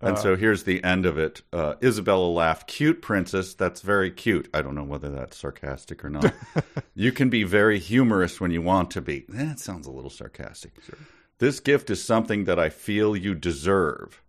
[0.00, 1.42] And uh, so here's the end of it.
[1.52, 2.66] Uh, Isabella laughed.
[2.66, 3.54] Cute princess.
[3.54, 4.48] That's very cute.
[4.54, 6.32] I don't know whether that's sarcastic or not.
[6.94, 9.26] you can be very humorous when you want to be.
[9.28, 10.72] That sounds a little sarcastic.
[10.84, 10.98] Sure.
[11.38, 14.22] This gift is something that I feel you deserve.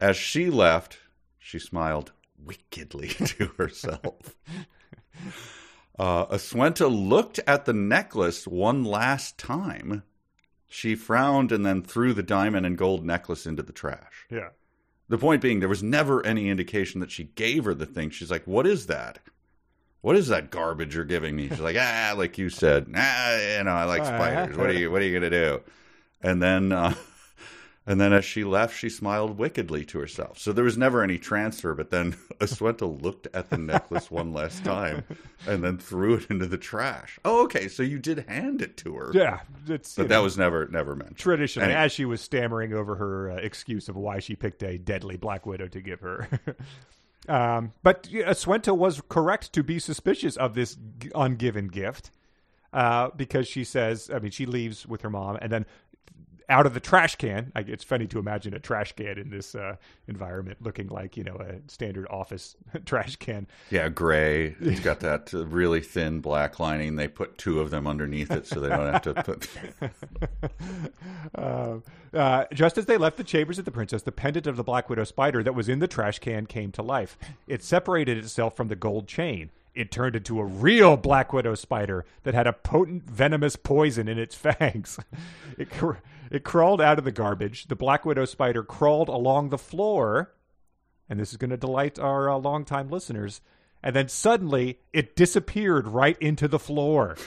[0.00, 0.98] As she left,
[1.38, 2.12] she smiled
[2.44, 4.36] wickedly to herself.
[5.98, 10.02] uh, Aswenta looked at the necklace one last time.
[10.66, 14.26] She frowned and then threw the diamond and gold necklace into the trash.
[14.30, 14.48] Yeah.
[15.12, 18.08] The point being, there was never any indication that she gave her the thing.
[18.08, 19.18] She's like, "What is that?
[20.00, 23.64] What is that garbage you're giving me?" She's like, "Ah, like you said, ah, you
[23.64, 24.56] know, I like spiders.
[24.56, 25.60] What are you, what are you gonna do?"
[26.22, 26.94] And then uh,
[27.84, 30.38] and then as she left, she smiled wickedly to herself.
[30.38, 34.64] So there was never any transfer, but then Aswenta looked at the necklace one last
[34.64, 35.02] time
[35.48, 37.18] and then threw it into the trash.
[37.24, 37.66] Oh, okay.
[37.66, 39.10] So you did hand it to her.
[39.12, 39.40] Yeah.
[39.66, 41.18] but that know, was never never mentioned.
[41.18, 41.84] Traditionally, anyway.
[41.84, 45.44] as she was stammering over her uh, excuse of why she picked a deadly Black
[45.44, 46.28] Widow to give her.
[47.28, 50.76] um, but Aswenta was correct to be suspicious of this
[51.14, 52.12] ungiven gift.
[52.72, 55.66] Uh, because she says, I mean, she leaves with her mom, and then
[56.48, 57.52] out of the trash can.
[57.54, 59.76] I, it's funny to imagine a trash can in this uh,
[60.08, 63.46] environment looking like you know a standard office trash can.
[63.70, 64.56] Yeah, gray.
[64.60, 66.96] It's got that uh, really thin black lining.
[66.96, 69.48] They put two of them underneath it so they don't have to put.
[71.34, 71.76] uh,
[72.16, 74.90] uh, just as they left the chambers of the princess, the pendant of the Black
[74.90, 77.18] Widow spider that was in the trash can came to life.
[77.46, 82.04] It separated itself from the gold chain it turned into a real Black Widow spider
[82.24, 84.98] that had a potent venomous poison in its fangs.
[85.58, 85.68] it,
[86.32, 87.66] it crawled out of the garbage.
[87.66, 90.32] The Black Widow spider crawled along the floor,
[91.06, 93.42] and this is going to delight our uh, longtime listeners.
[93.82, 97.16] And then suddenly it disappeared right into the floor.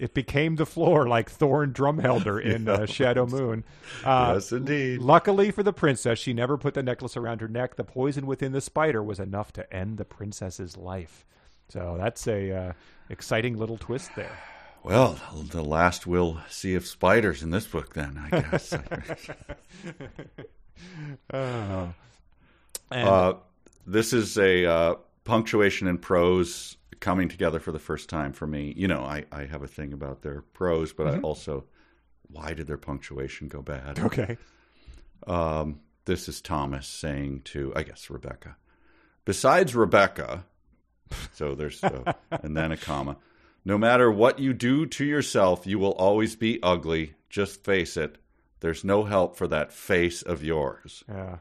[0.00, 3.64] It became the floor like Thorn Drumheller in uh, Shadow Moon.
[4.02, 5.02] Uh, yes, indeed.
[5.02, 7.76] Luckily for the princess, she never put the necklace around her neck.
[7.76, 11.26] The poison within the spider was enough to end the princess's life.
[11.68, 12.72] So that's a uh,
[13.10, 14.38] exciting little twist there.
[14.82, 15.18] Well,
[15.50, 18.72] the last we'll see of spiders in this book, then I guess.
[21.32, 21.86] uh,
[22.90, 23.34] uh,
[23.86, 28.72] this is a uh, punctuation and prose coming together for the first time for me.
[28.76, 31.24] You know, I, I have a thing about their prose, but mm-hmm.
[31.24, 31.64] I also,
[32.28, 33.98] why did their punctuation go bad?
[33.98, 34.36] Okay.
[35.26, 38.56] Um, this is Thomas saying to, I guess, Rebecca.
[39.24, 40.44] Besides Rebecca,
[41.34, 43.16] so there's, uh, and then a comma.
[43.64, 47.14] No matter what you do to yourself, you will always be ugly.
[47.28, 48.18] Just face it.
[48.60, 51.04] There's no help for that face of yours.
[51.08, 51.38] Yeah.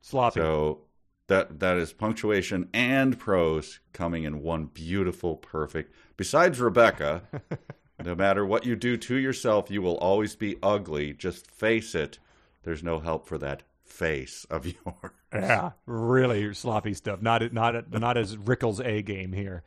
[0.00, 0.40] Sloppy.
[0.40, 0.82] So
[1.28, 5.94] that that is punctuation and prose coming in one beautiful, perfect.
[6.16, 7.22] Besides Rebecca,
[8.04, 11.12] no matter what you do to yourself, you will always be ugly.
[11.12, 12.18] Just face it.
[12.64, 15.12] There's no help for that face of yours.
[15.32, 17.22] Yeah, really sloppy stuff.
[17.22, 19.62] Not not not as Rickles a game here.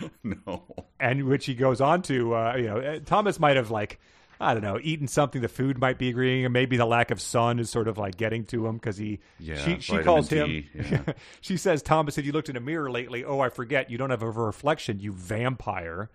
[0.22, 0.64] No.
[0.98, 4.00] And which he goes on to, uh, you know, uh, Thomas might have like
[4.42, 7.20] I don't know, eaten something the food might be agreeing, and maybe the lack of
[7.20, 9.20] sun is sort of like getting to him because he.
[9.38, 10.64] Yeah, she she calls him.
[10.74, 11.12] Yeah.
[11.42, 13.22] she says, "Thomas, have you looked in a mirror lately?
[13.22, 13.90] Oh, I forget.
[13.90, 14.98] You don't have a reflection.
[14.98, 16.08] You vampire."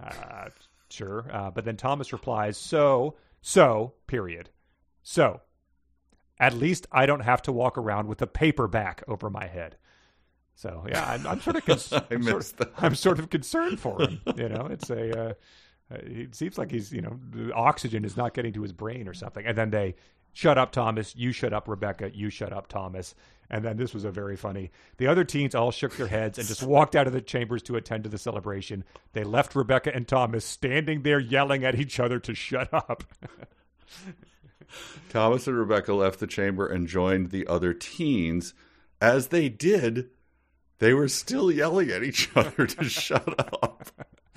[0.00, 0.48] Uh,
[0.90, 4.50] sure, uh, but then Thomas replies, "So, so, period.
[5.04, 5.40] So,
[6.40, 9.76] at least I don't have to walk around with a paperback over my head."
[10.58, 14.02] So yeah, I'm, I'm sort of cons- I'm, sort of, I'm sort of concerned for
[14.02, 14.20] him.
[14.36, 15.18] You know, it's a.
[15.18, 15.34] Uh,
[15.90, 19.06] uh, it seems like he's, you know, the oxygen is not getting to his brain
[19.06, 19.46] or something.
[19.46, 19.94] And then they
[20.32, 21.14] shut up, Thomas.
[21.16, 22.10] You shut up, Rebecca.
[22.12, 23.14] You shut up, Thomas.
[23.48, 24.70] And then this was a very funny.
[24.98, 27.76] The other teens all shook their heads and just walked out of the chambers to
[27.76, 28.84] attend to the celebration.
[29.12, 33.04] They left Rebecca and Thomas standing there yelling at each other to shut up.
[35.08, 38.52] Thomas and Rebecca left the chamber and joined the other teens.
[39.00, 40.10] As they did,
[40.78, 43.90] they were still yelling at each other to shut up.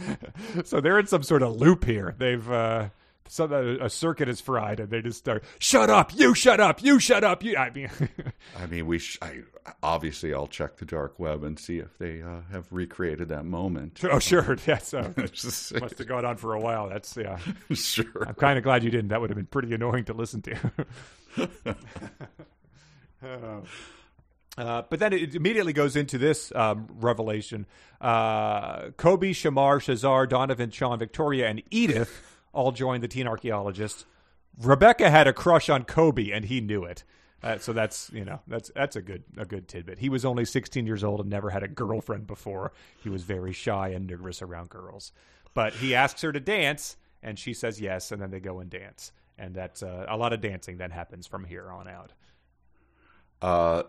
[0.63, 2.15] so they're in some sort of loop here.
[2.17, 2.89] They've uh,
[3.27, 5.43] some a, circuit is fried, and they just start.
[5.59, 6.13] Shut up!
[6.13, 6.83] You shut up!
[6.83, 7.43] You shut up!
[7.43, 7.55] You.
[7.55, 7.89] I mean,
[8.57, 8.99] I mean, we.
[8.99, 9.41] Sh- I,
[9.81, 14.01] obviously, I'll check the dark web and see if they uh, have recreated that moment.
[14.03, 14.57] Oh, sure.
[14.67, 14.93] Yes.
[14.93, 16.89] Uh, must have gone on for a while.
[16.89, 17.39] That's yeah.
[17.73, 18.25] sure.
[18.27, 19.09] I'm kind of glad you didn't.
[19.09, 20.57] That would have been pretty annoying to listen to.
[23.23, 23.63] oh.
[24.57, 27.65] Uh, but then it immediately goes into this um, revelation.
[28.01, 32.21] Uh, Kobe, Shamar, Shazar, Donovan, Sean, Victoria, and Edith
[32.53, 34.05] all joined the teen archaeologists.
[34.59, 37.03] Rebecca had a crush on Kobe, and he knew it.
[37.43, 39.97] Uh, so that's you know that's that's a good a good tidbit.
[39.97, 42.71] He was only 16 years old and never had a girlfriend before.
[43.01, 45.11] He was very shy and nervous around girls.
[45.53, 48.69] But he asks her to dance, and she says yes, and then they go and
[48.69, 52.13] dance, and that's uh, a lot of dancing that happens from here on out.
[53.41, 53.83] Uh,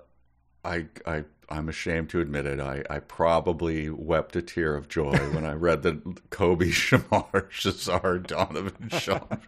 [0.64, 2.61] I, I, I'm ashamed to admit it.
[2.61, 8.27] I, I probably wept a tear of joy when I read that Kobe, Shamar, Shazar,
[8.27, 9.40] Donovan, Sean,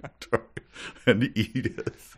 [1.06, 2.16] and Edith.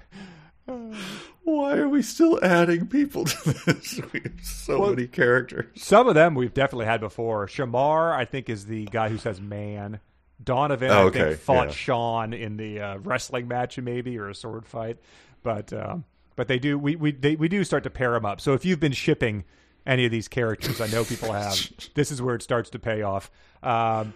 [1.44, 4.00] Why are we still adding people to this?
[4.12, 5.66] We have so well, many characters.
[5.76, 7.46] Some of them we've definitely had before.
[7.46, 10.00] Shamar, I think, is the guy who says "man."
[10.42, 11.20] Donovan, oh, okay.
[11.20, 11.72] I think, fought yeah.
[11.72, 14.98] Sean in the uh, wrestling match, maybe, or a sword fight.
[15.42, 16.04] But um,
[16.36, 18.40] but they do we we they, we do start to pair them up.
[18.40, 19.44] So if you've been shipping
[19.86, 21.56] any of these characters, I know people have.
[21.94, 23.30] this is where it starts to pay off.
[23.62, 24.14] Um,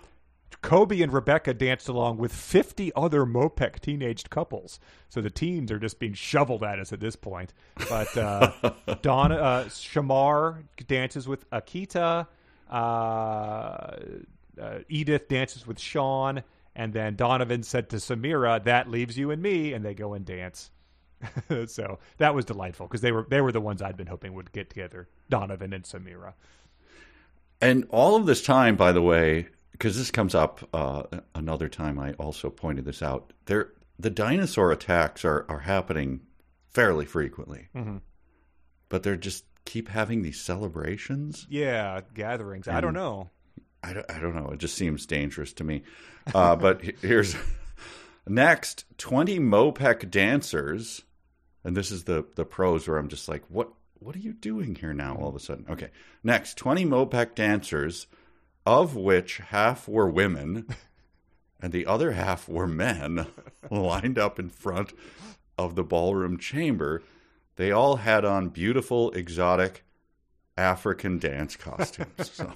[0.62, 4.78] Kobe and Rebecca danced along with 50 other Mopek teenaged couples.
[5.08, 7.54] So the teens are just being shoveled at us at this point.
[7.88, 8.52] But uh,
[9.02, 12.26] Donna, uh, Shamar dances with Akita.
[12.68, 13.96] Uh,
[14.60, 16.42] uh, Edith dances with Sean.
[16.76, 19.72] And then Donovan said to Samira, That leaves you and me.
[19.72, 20.70] And they go and dance.
[21.66, 24.52] so that was delightful because they were they were the ones I'd been hoping would
[24.52, 26.34] get together, Donovan and Samira.
[27.60, 31.02] And all of this time, by the way, because this comes up uh,
[31.34, 33.32] another time, I also pointed this out.
[33.46, 36.20] There, the dinosaur attacks are are happening
[36.68, 37.98] fairly frequently, mm-hmm.
[38.88, 41.46] but they're just keep having these celebrations.
[41.50, 42.66] Yeah, gatherings.
[42.66, 43.30] And I don't know.
[43.82, 44.50] I don't, I don't know.
[44.52, 45.82] It just seems dangerous to me.
[46.34, 47.34] Uh, but here's
[48.28, 51.02] next 20 Mopek dancers
[51.64, 54.74] and this is the the pros where I'm just like, what what are you doing
[54.74, 55.66] here now all of a sudden?
[55.68, 55.90] Okay.
[56.24, 58.06] Next, 20 Mopek dancers,
[58.64, 60.66] of which half were women
[61.60, 63.26] and the other half were men,
[63.70, 64.92] lined up in front
[65.58, 67.02] of the ballroom chamber.
[67.56, 69.84] They all had on beautiful, exotic
[70.56, 72.30] African dance costumes.
[72.32, 72.52] So.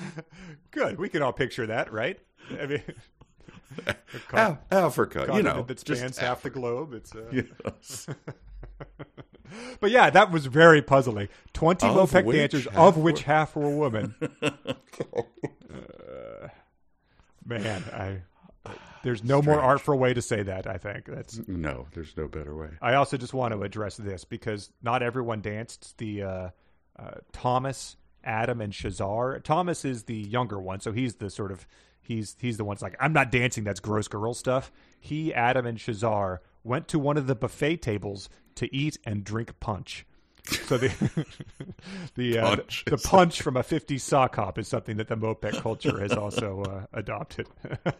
[0.70, 0.98] Good.
[0.98, 2.18] We can all picture that, right?
[2.58, 2.82] I mean,
[4.70, 6.92] Africa, you know, that spans half the globe.
[6.94, 7.24] It's uh...
[7.30, 8.06] yes.
[9.80, 11.28] but yeah, that was very puzzling.
[11.52, 13.32] Twenty of dancers, of which were...
[13.32, 14.14] half were women.
[14.42, 14.52] uh,
[17.44, 18.22] man, I
[19.02, 19.46] there's no Strange.
[19.46, 20.66] more artful way to say that.
[20.66, 21.86] I think that's no.
[21.94, 22.70] There's no better way.
[22.82, 26.48] I also just want to address this because not everyone danced the uh,
[26.98, 29.42] uh, Thomas, Adam, and Shazar.
[29.42, 31.66] Thomas is the younger one, so he's the sort of
[32.00, 33.64] He's he's the one's like, I'm not dancing.
[33.64, 34.72] That's gross girl stuff.
[34.98, 39.58] He, Adam, and Shazar went to one of the buffet tables to eat and drink
[39.60, 40.06] punch.
[40.44, 41.26] So the
[42.14, 45.16] the uh, punch the, the punch from a 50s sock hop is something that the
[45.16, 47.46] Mopek culture has also uh, adopted.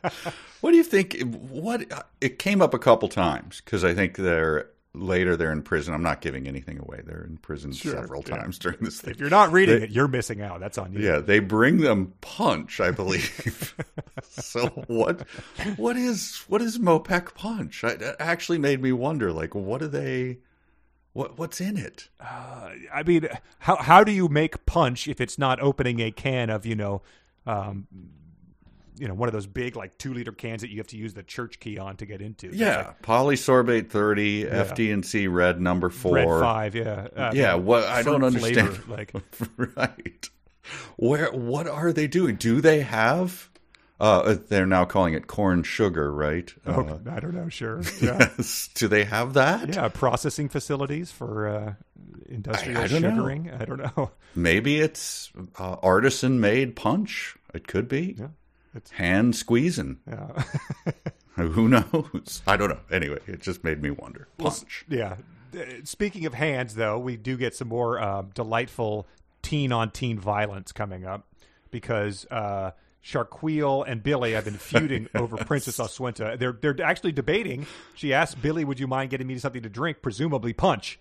[0.61, 1.20] what do you think?
[1.51, 1.84] What
[2.20, 5.95] it came up a couple times because I think there later they're in prison.
[5.95, 7.01] I'm not giving anything away.
[7.05, 8.36] They're in prison Sure, several yeah.
[8.38, 9.12] times during this thing.
[9.12, 10.61] If you're not reading They- it, you're missing out.
[10.61, 11.01] That's on you.
[11.01, 13.74] Yeah, they bring them punch, I believe.
[14.28, 15.26] so what
[15.76, 17.84] what is what is Mopek punch?
[17.84, 20.38] I, that actually made me wonder like what do they
[21.12, 22.09] what what's in it?
[22.20, 23.28] I mean,
[23.61, 27.03] how how do you make punch if it's not opening a can of you know,
[27.47, 27.86] um,
[29.01, 31.14] you know, one of those big like two liter cans that you have to use
[31.14, 32.51] the church key on to get into?
[32.55, 36.14] Yeah, polysorbate 30, FD&C red number 4.
[36.14, 36.74] red five.
[36.74, 38.76] Yeah, uh, Yeah, what I don't understand.
[38.76, 39.12] flavor, like
[39.76, 40.30] right.
[40.96, 42.36] Where what are they doing?
[42.36, 43.48] Do they have
[43.98, 46.53] uh they're now calling it corn sugar, right?
[46.66, 47.48] oh, Uh, I don't know.
[47.48, 47.80] Sure.
[48.01, 48.18] Yeah.
[48.36, 48.68] yes.
[48.74, 49.74] Do they have that?
[49.74, 51.74] Yeah, processing facilities for uh,
[52.28, 53.11] industrial I- I don't know.
[53.11, 53.51] sugaring.
[53.51, 54.11] I don't know.
[54.34, 57.36] Maybe it's uh, artisan made punch.
[57.53, 58.14] It could be.
[58.18, 58.28] Yeah,
[58.75, 59.99] it's- Hand squeezing.
[60.09, 60.43] Yeah.
[61.37, 62.43] Who knows?
[62.47, 62.81] I don't know.
[62.91, 64.29] Anyway, it just made me wonder.
[64.37, 64.85] Punch.
[64.89, 65.16] Yeah.
[65.57, 69.07] Uh, Speaking of hands, though, we do get some more uh, delightful
[69.43, 71.27] teen on teen violence coming up
[71.71, 76.39] because uh, Sharquille and Billy have been feuding over Princess Oswenta.
[76.39, 77.66] They're they're actually debating.
[77.95, 81.01] She asked Billy, "Would you mind getting me something to drink?" Presumably punch.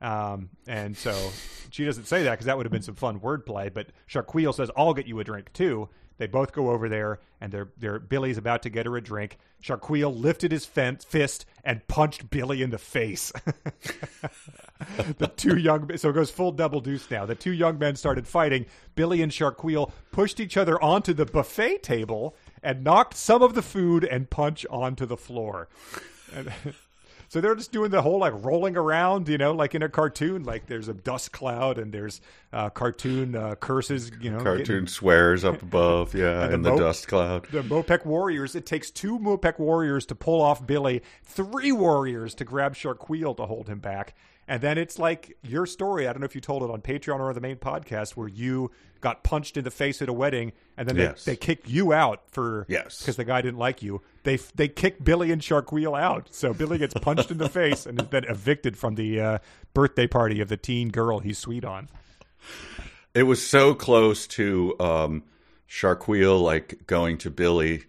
[0.00, 1.30] Um, and so
[1.70, 3.72] she doesn't say that because that would have been some fun wordplay.
[3.74, 5.88] But Sharquille says, "I'll get you a drink too."
[6.20, 9.38] They both go over there, and they're, they're Billy's about to get her a drink.
[9.62, 13.32] Sharquille lifted his fen- fist and punched Billy in the face.
[15.16, 17.24] the two young so it goes full double deuce now.
[17.24, 18.66] The two young men started fighting.
[18.94, 23.62] Billy and Sharquille pushed each other onto the buffet table and knocked some of the
[23.62, 25.70] food and punch onto the floor.
[26.34, 26.52] And,
[27.30, 30.42] so they're just doing the whole like rolling around, you know, like in a cartoon.
[30.42, 32.20] Like there's a dust cloud and there's
[32.52, 34.42] uh, cartoon uh, curses, you know.
[34.42, 37.46] Cartoon getting- swears up above, yeah, the in the mo- dust cloud.
[37.52, 38.56] the Mopek Warriors.
[38.56, 43.46] It takes two Mopek Warriors to pull off Billy, three Warriors to grab Sharquille to
[43.46, 44.16] hold him back.
[44.50, 46.08] And then it's like your story.
[46.08, 48.72] I don't know if you told it on Patreon or the main podcast where you
[49.00, 51.24] got punched in the face at a wedding and then they, Yes.
[51.24, 52.98] they kicked you out for Yes.
[52.98, 54.02] because the guy didn't like you.
[54.24, 56.26] They they kick Billy and Sharquille out.
[56.32, 59.38] So Billy gets punched in the face and is then evicted from the uh,
[59.72, 61.88] birthday party of the teen girl he's sweet on.
[63.14, 65.22] It was so close to um
[65.68, 67.84] Sharquille like going to Billy,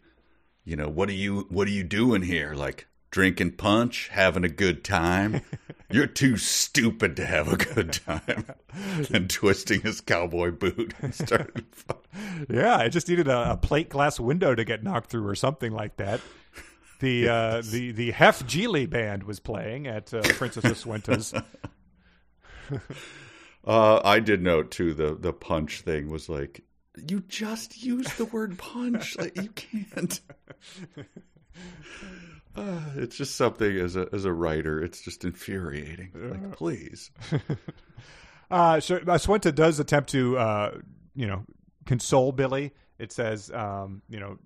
[0.64, 2.53] you know, what are you what are you doing here?
[2.53, 5.41] Like drinking punch, having a good time.
[5.91, 8.45] You're too stupid to have a good time.
[9.14, 11.66] and twisting his cowboy boot and started
[12.49, 15.74] Yeah, I just needed a, a plate glass window to get knocked through or something
[15.74, 16.22] like that.
[17.01, 21.34] The uh, the the Hef Geely band was playing at uh, Princess Oswenta's.
[23.64, 26.64] Uh, I did note too the the punch thing was like
[26.95, 30.22] you just used the word punch like you can't.
[32.56, 36.12] Uh, it's just something as a as a writer, it's just infuriating.
[36.14, 37.12] Like, please,
[38.52, 40.78] Uh, so Oswenta does attempt to uh,
[41.16, 41.45] you know
[41.86, 42.74] console Billy.
[42.99, 44.38] It says um, you know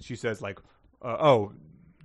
[0.00, 0.60] she says like
[1.02, 1.52] uh, oh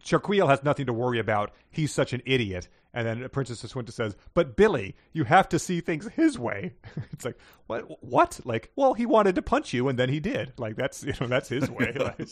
[0.04, 1.52] Sharquille has nothing to worry about.
[1.70, 2.68] He's such an idiot.
[2.96, 6.74] And then Princess Oswenta says, "But Billy, you have to see things his way."
[7.12, 8.04] it's like, "What?
[8.04, 8.40] What?
[8.46, 10.54] Like, well, he wanted to punch you, and then he did.
[10.58, 12.30] Like, that's you know, that's his way." Like-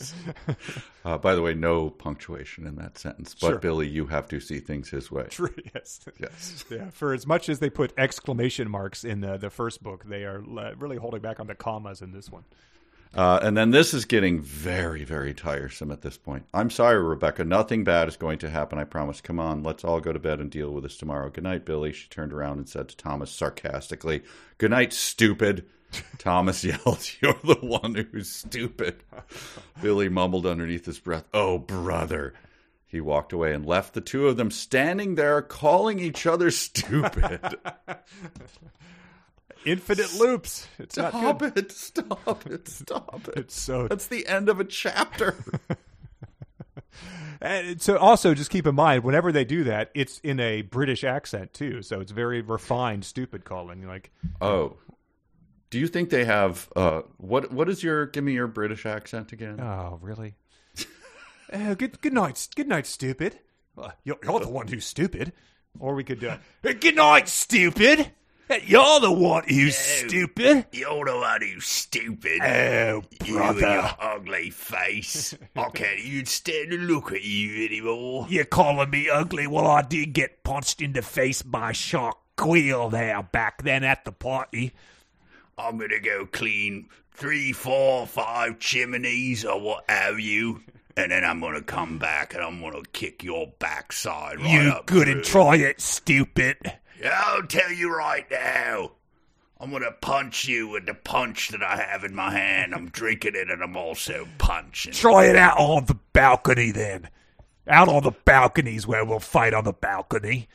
[1.04, 3.34] uh, by the way, no punctuation in that sentence.
[3.34, 3.58] But Sure.
[3.58, 5.26] Billy, you have to see things his way.
[5.30, 5.54] True.
[5.74, 6.00] Yes.
[6.20, 6.64] Yes.
[6.70, 6.90] Yeah.
[6.90, 10.40] For as much as they put exclamation marks in the the first book, they are
[10.78, 12.44] really holding back on the commas in this one.
[13.14, 16.46] Uh, and then this is getting very, very tiresome at this point.
[16.54, 17.44] I'm sorry, Rebecca.
[17.44, 18.78] Nothing bad is going to happen.
[18.78, 19.20] I promise.
[19.20, 21.28] Come on, let's all go to bed and deal with this tomorrow.
[21.28, 21.92] Good night, Billy.
[21.92, 24.22] She turned around and said to Thomas sarcastically,
[24.56, 25.66] Good night, stupid.
[26.18, 29.02] Thomas yelled, You're the one who's stupid.
[29.82, 32.32] Billy mumbled underneath his breath, Oh, brother.
[32.86, 37.40] He walked away and left the two of them standing there calling each other stupid.
[39.64, 40.66] Infinite loops.
[40.78, 41.72] It's not Stop it.
[41.72, 42.68] Stop it.
[42.68, 43.34] Stop it.
[43.36, 43.88] It's so.
[43.88, 45.36] That's the end of a chapter.
[47.40, 51.02] And so also just keep in mind whenever they do that, it's in a British
[51.02, 51.82] accent too.
[51.82, 53.84] So it's very refined, stupid calling.
[53.84, 54.76] Like Oh,
[55.70, 59.32] do you think they have uh what what is your give me your British accent
[59.32, 59.60] again?
[59.60, 60.34] Oh, really?
[61.52, 63.40] uh, good, good night, good night, stupid.
[63.76, 65.32] Uh, you're, you're the one who's stupid.
[65.80, 66.38] Or we could do, uh,
[66.78, 68.12] good night, stupid.
[68.64, 70.66] You're the one who's stupid.
[70.72, 72.40] You're the one who's stupid.
[72.42, 75.34] Oh, you and your ugly face.
[75.56, 78.26] I can't even stand to look at you anymore.
[78.28, 79.46] You're calling me ugly?
[79.46, 84.04] Well, I did get punched in the face by Shark Quill there back then at
[84.04, 84.72] the party.
[85.58, 90.62] I'm gonna go clean three, four, five chimneys or what have you.
[90.96, 94.86] and then I'm gonna come back and I'm gonna kick your backside right You and
[94.86, 95.22] through.
[95.22, 96.56] try it, stupid.
[97.04, 98.92] I'll tell you right now.
[99.60, 102.74] I'm gonna punch you with the punch that I have in my hand.
[102.74, 104.92] I'm drinking it and I'm also punching.
[104.92, 107.08] Try it out on the balcony then.
[107.68, 110.48] Out on the balconies where we'll fight on the balcony.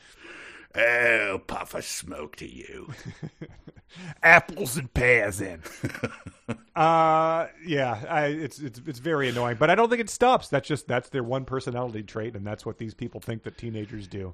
[0.74, 2.92] Oh, puff a smoke to you.
[4.22, 5.62] Apples and pears then.
[6.74, 10.48] Uh, yeah, I, it's it's it's very annoying, but I don't think it stops.
[10.48, 14.06] That's just that's their one personality trait, and that's what these people think that teenagers
[14.06, 14.32] do.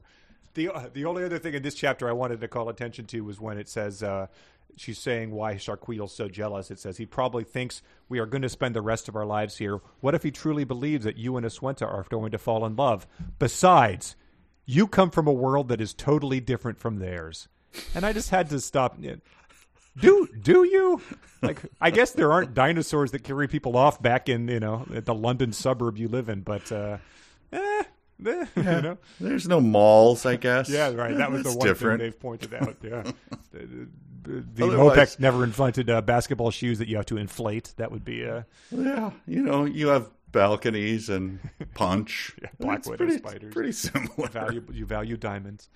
[0.55, 3.41] The the only other thing in this chapter I wanted to call attention to was
[3.41, 4.29] when it says uh,
[4.77, 6.71] she's saying why Sharquille's so jealous.
[6.71, 9.59] It says he probably thinks we are going to spend the rest of our lives
[9.59, 9.81] here.
[10.01, 13.07] What if he truly believes that you and Aswenta are going to fall in love?
[13.39, 14.17] Besides,
[14.65, 17.49] you come from a world that is totally different from theirs,
[17.95, 18.99] and I just had to stop.
[19.99, 21.01] Do do you?
[21.43, 25.15] Like, I guess there aren't dinosaurs that carry people off back in you know the
[25.15, 26.99] London suburb you live in, but uh,
[27.53, 27.83] eh,
[28.25, 30.69] you know, There's no malls, I guess.
[30.69, 31.17] yeah, right.
[31.17, 32.01] That was the one different.
[32.01, 32.77] thing they've pointed out.
[32.83, 33.03] Yeah,
[33.53, 33.89] the,
[34.23, 37.75] the, Mopec never invented uh, basketball shoes that you have to inflate.
[37.77, 41.39] That would be uh, Yeah, you know, you have balconies and
[41.75, 42.35] punch.
[42.59, 43.53] black It's widow pretty, spiders.
[43.53, 44.29] Pretty similar.
[44.29, 44.65] value.
[44.73, 45.69] You value diamonds.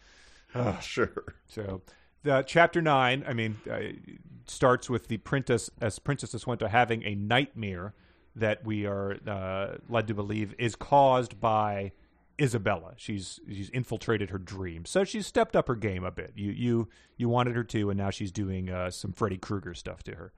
[0.81, 1.35] sure.
[1.47, 1.83] So,
[2.23, 3.81] the chapter nine, I mean, uh,
[4.47, 7.95] starts with the princess as Princess Aswenta having a nightmare
[8.35, 11.93] that we are uh, led to believe is caused by
[12.41, 12.95] Isabella.
[12.97, 16.33] She's she's infiltrated her dream, so she's stepped up her game a bit.
[16.37, 20.03] You you you wanted her to, and now she's doing uh, some Freddy Krueger stuff
[20.05, 20.33] to her.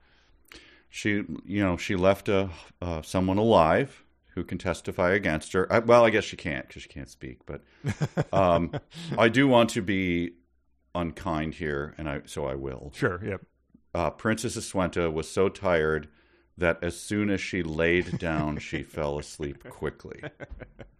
[0.89, 2.49] She, you know, she left a
[2.81, 5.71] uh, someone alive who can testify against her.
[5.71, 7.39] I, well, I guess she can't because she can't speak.
[7.45, 7.61] But
[8.33, 8.71] um,
[9.17, 10.33] I do want to be
[10.95, 12.91] unkind here, and I so I will.
[12.95, 13.23] Sure.
[13.23, 13.41] Yep.
[13.93, 16.07] Uh, Princess Aswenta was so tired
[16.57, 20.21] that as soon as she laid down, she fell asleep quickly.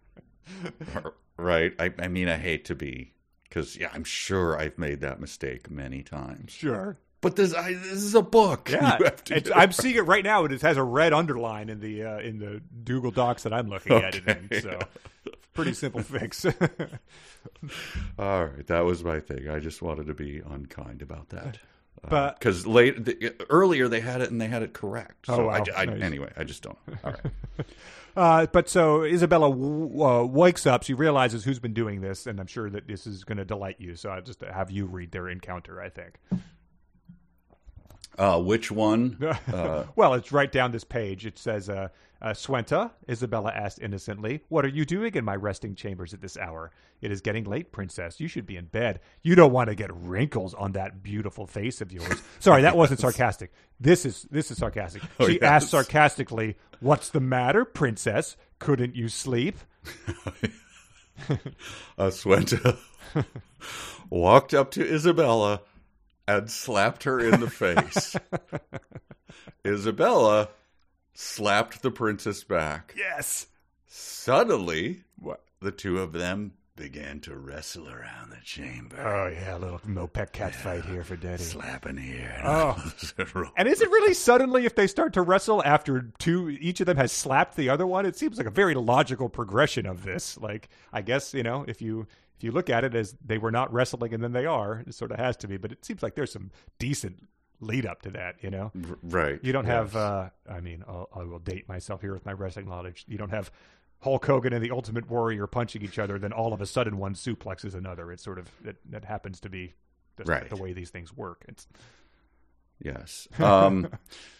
[1.36, 1.72] right?
[1.78, 3.12] I, I mean, I hate to be
[3.48, 6.52] because yeah, I'm sure I've made that mistake many times.
[6.52, 6.98] Sure.
[7.20, 8.68] But this, I, this is a book.
[8.68, 10.44] Yeah, You have to it's, I'm seeing it right now.
[10.44, 13.92] It has a red underline in the uh, in the Google Docs that I'm looking
[13.92, 14.60] at it in.
[14.60, 14.80] So,
[15.54, 16.44] pretty simple fix.
[18.18, 19.48] All right, that was my thing.
[19.48, 21.58] I just wanted to be unkind about that.
[22.08, 25.26] But- because late the, earlier they had it and they had it correct.
[25.26, 25.64] So Oh, wow.
[25.76, 26.02] I, I- Nice.
[26.02, 26.78] anyway, I just don't.
[27.04, 27.66] All right.
[28.14, 30.82] Uh, but so Isabella w- uh, wakes up.
[30.82, 33.76] She realizes who's been doing this, and I'm sure that this is going to delight
[33.78, 33.96] you.
[33.96, 35.80] So I'll just have you read their encounter.
[35.80, 36.18] I think.
[38.18, 39.16] Uh, which one?
[39.52, 41.24] Uh, well, it's right down this page.
[41.24, 41.70] It says,
[42.22, 46.20] uh, uh, "Swenta," Isabella asked innocently, "What are you doing in my resting chambers at
[46.20, 46.70] this hour?
[47.00, 48.20] It is getting late, princess.
[48.20, 49.00] You should be in bed.
[49.22, 53.00] You don't want to get wrinkles on that beautiful face of yours." Sorry, that wasn't
[53.00, 53.52] sarcastic.
[53.80, 55.02] This is this is sarcastic.
[55.18, 55.42] Oh, she yes.
[55.42, 58.36] asked sarcastically, "What's the matter, princess?
[58.58, 59.58] Couldn't you sleep?"
[61.98, 62.78] Aswenta
[64.10, 65.62] walked up to Isabella
[66.26, 68.16] and slapped her in the face.
[69.66, 70.48] Isabella
[71.14, 72.94] slapped the princess back.
[72.96, 73.46] Yes.
[73.86, 75.42] Suddenly, What?
[75.60, 78.96] the two of them began to wrestle around the chamber.
[78.98, 81.42] Oh yeah, a little Mopec cat fight here for Daddy.
[81.42, 82.40] slapping here.
[82.44, 82.74] Oh.
[83.34, 83.44] Oh.
[83.56, 86.96] And is it really suddenly if they start to wrestle after two each of them
[86.96, 88.06] has slapped the other one?
[88.06, 90.38] It seems like a very logical progression of this.
[90.38, 92.06] Like I guess, you know, if you
[92.36, 94.94] if you look at it as they were not wrestling and then they are, it
[94.94, 97.28] sort of has to be, but it seems like there's some decent
[97.62, 98.70] lead up to that, you know.
[99.02, 99.38] right.
[99.42, 102.68] You don't have uh I mean, I'll, I will date myself here with my wrestling
[102.68, 103.04] knowledge.
[103.08, 103.50] You don't have
[104.00, 107.14] Hulk Hogan and the Ultimate Warrior punching each other, then all of a sudden one
[107.14, 108.10] suplexes another.
[108.12, 109.74] It's sort of that, that happens to be
[110.18, 110.50] just Right.
[110.50, 111.44] the way these things work.
[111.48, 111.66] It's
[112.82, 113.28] Yes.
[113.38, 113.88] Um,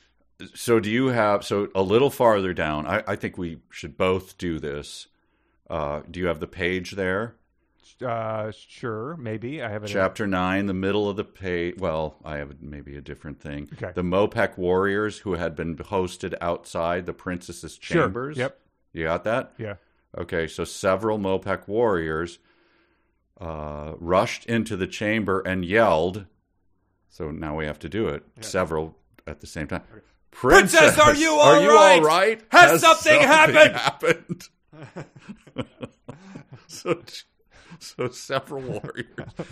[0.55, 2.87] so do you have so a little farther down?
[2.87, 5.07] I, I think we should both do this.
[5.71, 7.37] Uh, do you have the page there?
[8.05, 9.87] Uh, sure, maybe I have it.
[9.91, 11.77] in- Chapter nine, the middle of the page.
[11.79, 13.69] Well, I have maybe a different thing.
[13.75, 13.93] Okay.
[13.95, 18.03] The Mopec warriors who had been hosted outside the princess's Sure.
[18.05, 18.37] chambers.
[18.39, 18.59] Yep.
[18.93, 19.53] You got that?
[19.59, 19.75] Yeah.
[20.17, 22.39] Okay, so several Mopec warriors
[23.41, 26.27] uh, rushed into the chamber and yelled.
[27.09, 28.23] So now we have to do it.
[28.41, 29.83] Several at the same time.
[30.31, 31.99] Princess, are you are all you right?
[31.99, 32.43] all right?
[32.51, 34.49] Has something happened?" happened?
[36.67, 37.03] so,
[37.79, 39.07] so several warriors.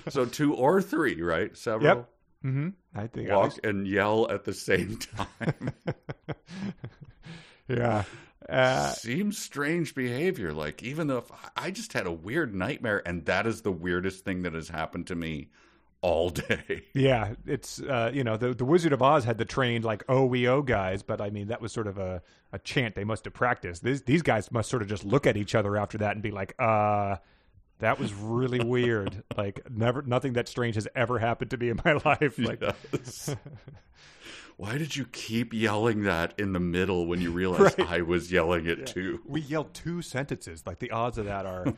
[0.08, 1.56] So two or three, right?
[1.56, 2.10] Several Yep.
[2.44, 2.68] Mm-hmm.
[2.94, 3.30] I think.
[3.30, 5.72] I walk think- and yell at the same time.
[7.68, 8.04] yeah.
[8.48, 10.52] Uh, Seems strange behavior.
[10.52, 14.24] Like even though if I just had a weird nightmare, and that is the weirdest
[14.24, 15.50] thing that has happened to me
[16.02, 16.82] all day.
[16.94, 20.64] Yeah, it's uh, you know the the Wizard of Oz had the trained like OEO
[20.64, 23.84] guys, but I mean that was sort of a, a chant they must have practiced.
[23.84, 26.30] These these guys must sort of just look at each other after that and be
[26.32, 27.16] like, uh,
[27.80, 29.22] that was really weird.
[29.36, 32.38] Like never nothing that strange has ever happened to me in my life.
[32.38, 32.62] Like
[32.92, 33.34] Yes.
[34.56, 37.88] Why did you keep yelling that in the middle when you realized Right.
[37.88, 39.20] I was yelling it too?
[39.26, 40.64] we yelled two sentences.
[40.66, 41.72] Like the odds of that are,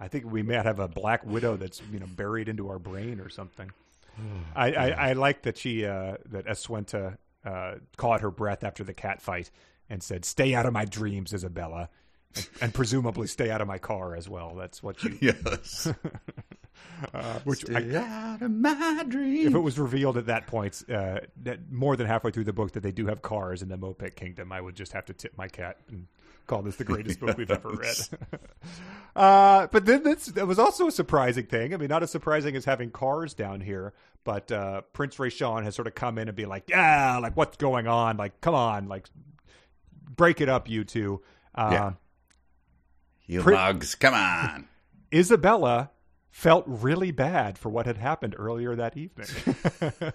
[0.00, 3.20] I think we may have a black widow that's you know buried into our brain
[3.20, 3.70] or something.
[4.56, 8.94] I, I, I like that she uh, that Eswenta uh, caught her breath after the
[8.94, 9.50] cat fight
[9.90, 11.90] and said, "Stay out of my dreams, Isabella,"
[12.34, 14.54] and, and presumably stay out of my car as well.
[14.54, 15.16] That's what you.
[15.20, 15.92] Yes.
[17.12, 19.48] Uh, which I, out of my dreams.
[19.48, 22.72] if it was revealed at that point, uh, that more than halfway through the book,
[22.72, 25.36] that they do have cars in the Mopek Kingdom, I would just have to tip
[25.36, 26.06] my cat and
[26.46, 27.96] call this the greatest book we've ever read.
[29.16, 31.74] uh, but then this, that was also a surprising thing.
[31.74, 33.92] I mean, not as surprising as having cars down here,
[34.24, 37.56] but uh, Prince Rayshawn has sort of come in and be like, "Yeah, like what's
[37.56, 38.16] going on?
[38.16, 39.08] Like, come on, like
[40.16, 41.20] break it up, you two.
[41.54, 41.92] Uh, Yeah.
[43.26, 44.68] You Pri- mugs, come on.
[45.12, 45.90] Isabella
[46.30, 49.26] felt really bad for what had happened earlier that evening.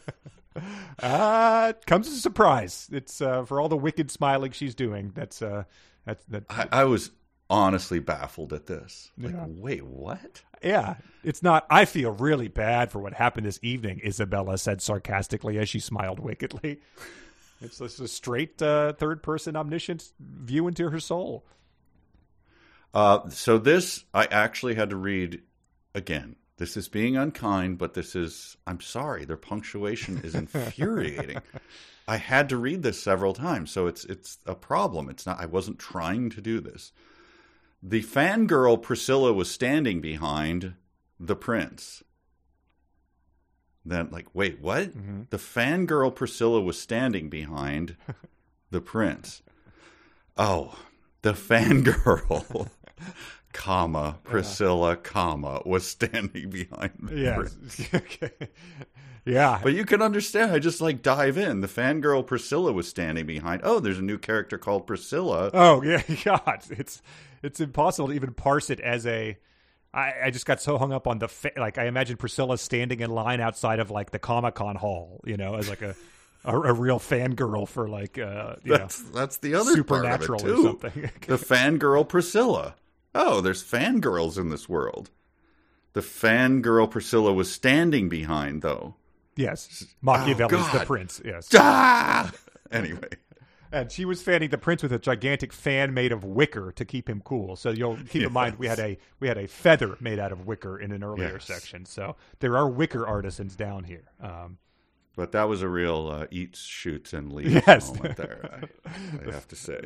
[0.99, 2.89] uh, it comes as a surprise.
[2.91, 5.11] It's uh, for all the wicked smiling she's doing.
[5.13, 5.63] That's uh,
[6.05, 6.45] that's that.
[6.49, 7.11] I, I was
[7.49, 9.11] honestly baffled at this.
[9.17, 9.45] Like, Yeah.
[9.47, 10.41] wait, what?
[10.63, 11.65] yeah, it's not.
[11.69, 14.01] I feel really bad for what happened this evening.
[14.05, 16.81] Isabella said sarcastically as she smiled wickedly.
[17.59, 21.43] It's just a straight uh, third person omniscient view into her soul.
[22.97, 25.43] Uh, so this I actually had to read
[25.93, 26.35] again.
[26.57, 31.37] This is being unkind, but this is I'm sorry, their punctuation is infuriating.
[32.07, 35.09] I had to read this several times, so it's it's a problem.
[35.11, 36.91] It's not I wasn't trying to do this.
[37.83, 40.73] The fangirl Priscilla was standing behind
[41.19, 42.01] the prince.
[43.85, 44.91] Then like, wait, what?
[45.29, 47.95] The fangirl Priscilla was standing behind
[48.71, 49.43] the prince.
[50.35, 50.79] Oh,
[51.21, 52.69] the fangirl,
[53.53, 57.89] comma, Priscilla, comma, was standing behind the Yes.
[57.93, 58.31] okay.
[59.25, 59.59] Yeah.
[59.61, 60.51] But you can understand.
[60.51, 61.59] I just like dive in.
[61.61, 63.61] The fangirl Priscilla was standing behind.
[63.63, 65.51] Oh, there's a new character called Priscilla.
[65.53, 67.01] Oh yeah, God, it's
[67.43, 69.37] it's impossible to even parse it as a.
[69.93, 71.77] I, I just got so hung up on the fa- like.
[71.77, 75.55] I imagine Priscilla standing in line outside of like the Comic Con hall, you know,
[75.55, 75.95] as like a
[76.45, 80.51] a, a real fangirl for like uh, you know, that's that's the other supernatural part
[80.51, 81.11] of or something.
[81.27, 82.75] the fangirl Priscilla.
[83.19, 85.09] Oh, there's fangirls in this world.
[85.93, 88.93] The fangirl Priscilla was standing behind, though.
[89.35, 90.85] yes, Machiavelli's the Oh, God.
[90.87, 91.19] prince.
[91.25, 92.31] Yes, Ah!
[92.71, 93.09] Anyway,
[93.71, 97.09] and she was fanning the prince with a gigantic fan made of wicker to keep
[97.09, 97.55] him cool.
[97.55, 100.45] So you'll keep in mind we had a we had a feather made out of
[100.45, 101.45] wicker in an earlier Yes.
[101.45, 101.85] section.
[101.85, 104.03] So there are wicker artisans down here.
[104.21, 104.57] Um,
[105.17, 107.93] but that was a real uh, eats, shoots, and leave Yes.
[107.93, 108.67] moment there.
[108.85, 108.89] I,
[109.27, 109.81] I have to say.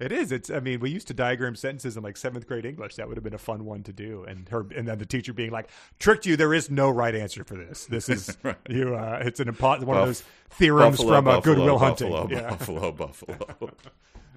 [0.00, 0.30] it is.
[0.32, 0.50] It's.
[0.50, 2.96] I mean, we used to diagram sentences in like seventh grade English.
[2.96, 4.24] That would have been a fun one to do.
[4.28, 6.36] And her, and then the teacher being like, "Tricked you.
[6.36, 7.86] There is no right answer for this.
[7.86, 8.36] This is
[8.68, 8.94] you.
[8.94, 12.36] Uh, it's an impo- one of those theorems Buffalo, from uh, Goodwill buffalo, Hunting.
[12.36, 12.50] Yeah.
[12.50, 13.38] Buffalo, buffalo.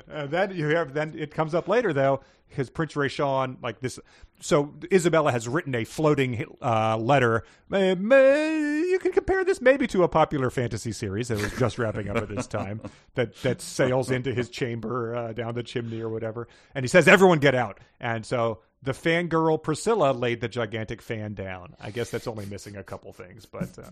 [0.09, 3.99] And then you have then it comes up later though because Prince Rayshawn like this.
[4.39, 7.43] So Isabella has written a floating uh, letter.
[7.71, 12.17] You can compare this maybe to a popular fantasy series that was just wrapping up
[12.17, 12.81] at this time
[13.15, 17.07] that that sails into his chamber uh, down the chimney or whatever, and he says,
[17.07, 21.75] "Everyone get out!" And so the fangirl Priscilla laid the gigantic fan down.
[21.79, 23.69] I guess that's only missing a couple things, but.
[23.77, 23.89] Uh,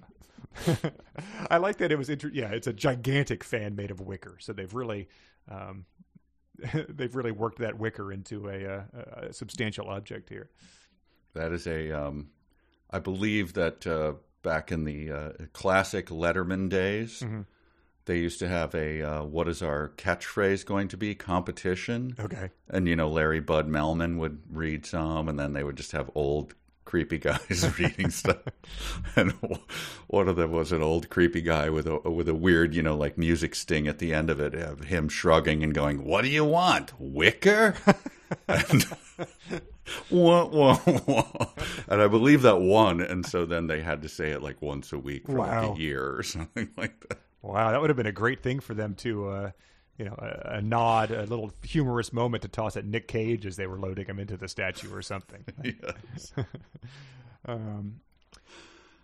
[1.50, 4.38] I like that it was inter- yeah, it's a gigantic fan made of wicker.
[4.40, 5.10] So they've really
[5.50, 5.86] um,
[6.90, 10.50] they've really worked that wicker into a, uh, a substantial object here.
[11.34, 12.30] That is a, um,
[12.90, 17.42] I believe that uh, back in the uh, classic Letterman days, Mm-hmm.
[18.06, 22.16] they used to have a uh, what is our catchphrase going to be competition.
[22.20, 22.52] Okay.
[22.70, 26.10] And, you know, Larry Bud Melman would read some, and then they would just have
[26.16, 26.54] old,
[26.96, 28.38] creepy guys reading stuff.
[29.18, 29.34] And
[30.08, 32.96] one of them was an old, creepy guy with a with a weird, you know,
[32.96, 36.30] like music sting at the end of it, of him shrugging and going, "What do
[36.30, 37.76] you want, wicker?"
[38.48, 38.86] and,
[40.10, 41.48] wah, wah, wah.
[41.90, 44.94] and I believe that won, and so then they had to say it like once
[44.94, 47.20] a week for like a year or something like that.
[47.42, 49.52] Wow, that would have been a great thing for them to, uh,
[49.98, 53.56] you know, a, a nod, a little humorous moment to toss at Nick Cage as
[53.56, 55.46] they were loading him into the statue or something.
[57.48, 58.02] Um,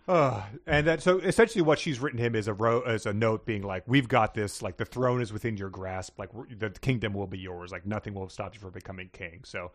[0.08, 3.46] uh, and that so essentially what she's written him is a ro- is a note
[3.46, 4.60] being like, "We've got this.
[4.60, 6.18] Like the throne is within your grasp.
[6.18, 7.70] Like the kingdom will be yours.
[7.70, 9.70] Like nothing will stop you from becoming king." So,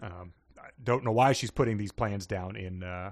[0.00, 3.10] um, I don't know why she's putting these plans down in uh,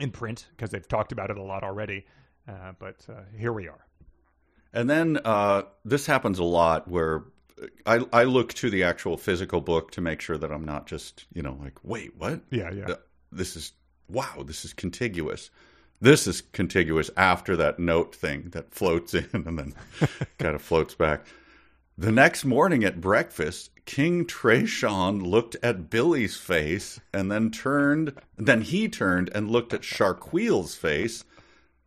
[0.00, 2.06] in print because they've talked about it a lot already.
[2.48, 3.85] Uh, but uh, here we are.
[4.76, 7.24] And then uh, this happens a lot where
[7.86, 11.24] I, I look to the actual physical book to make sure that I'm not just,
[11.32, 12.42] you know, like, wait, what?
[12.50, 12.94] Yeah, yeah.
[13.32, 13.72] This is,
[14.06, 15.48] wow, this is contiguous.
[16.02, 19.74] This is contiguous after that note thing that floats in and then
[20.38, 21.24] kind of floats back.
[21.96, 28.60] The next morning at breakfast, King Tresean looked at Billy's face and then turned, then
[28.60, 31.24] he turned and looked at Sharqueel's face.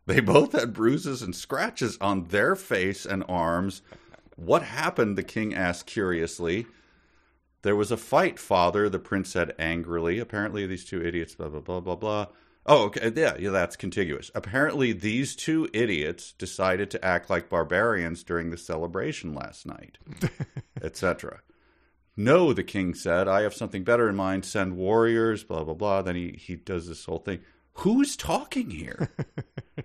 [0.09, 3.83] They both had bruises and scratches on their face and arms.
[4.35, 5.15] What happened?
[5.19, 6.65] The king asked curiously.
[7.61, 10.17] There was a fight, father, the prince said angrily.
[10.17, 12.25] Apparently, these two idiots, blah, blah, blah, blah, blah.
[12.65, 13.11] Oh, okay.
[13.15, 14.31] Yeah, yeah, that's contiguous.
[14.33, 19.99] Apparently, these two idiots decided to act like barbarians during the celebration last night,
[20.81, 21.41] etc.
[22.17, 24.43] No, the king said, I have something better in mind.
[24.43, 26.01] Send warriors, blah, blah, blah.
[26.01, 27.41] Then he, he does this whole thing.
[27.79, 29.09] Who's talking here?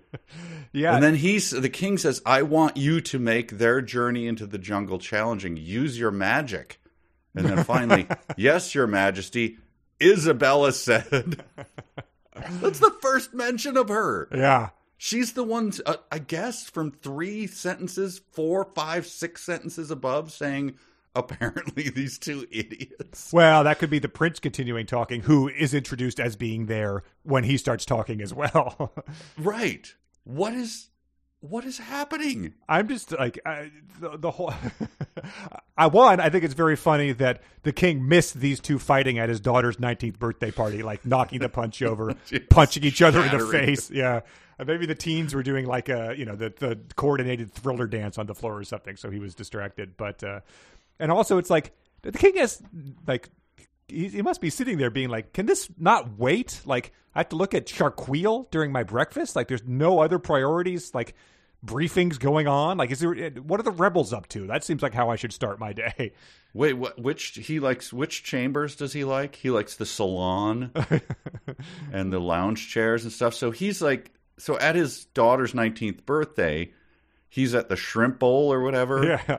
[0.73, 0.95] yeah.
[0.95, 4.57] And then he's the king says, I want you to make their journey into the
[4.57, 5.55] jungle challenging.
[5.55, 6.81] Use your magic.
[7.35, 9.59] And then finally, yes, your majesty,
[10.01, 11.43] Isabella said.
[12.61, 14.27] That's the first mention of her.
[14.33, 14.69] Yeah.
[14.97, 20.75] She's the one, uh, I guess, from three sentences, four, five, six sentences above, saying,
[21.15, 23.31] apparently, these two idiots.
[23.33, 27.43] Well, that could be the prince continuing talking, who is introduced as being there when
[27.43, 28.93] he starts talking as well.
[29.37, 29.93] right.
[30.23, 30.89] What is.
[31.41, 32.55] What is happening?
[32.67, 34.51] I'm just like I, the, the whole.
[35.77, 36.19] I one.
[36.19, 39.77] I think it's very funny that the king missed these two fighting at his daughter's
[39.77, 42.15] 19th birthday party, like knocking the punch over,
[42.49, 43.91] punching each other in the face.
[43.91, 44.21] Yeah,
[44.65, 48.25] maybe the teens were doing like a you know the the coordinated thriller dance on
[48.25, 49.97] the floor or something, so he was distracted.
[49.97, 50.39] But uh,
[50.99, 52.61] and also it's like the king has
[53.07, 53.29] like
[53.87, 56.61] he, he must be sitting there being like, can this not wait?
[56.65, 59.35] Like I have to look at Sharqueel during my breakfast.
[59.35, 60.93] Like there's no other priorities.
[60.93, 61.15] Like
[61.65, 62.77] briefings going on?
[62.77, 64.47] Like, is there what are the rebels up to?
[64.47, 66.13] That seems like how I should start my day.
[66.53, 67.91] Wait, what, which he likes?
[67.91, 69.35] Which chambers does he like?
[69.35, 70.71] He likes the salon
[71.91, 73.33] and the lounge chairs and stuff.
[73.33, 76.71] So he's like, so at his daughter's nineteenth birthday,
[77.35, 79.03] he's at the shrimp bowl or whatever.
[79.03, 79.37] Yeah.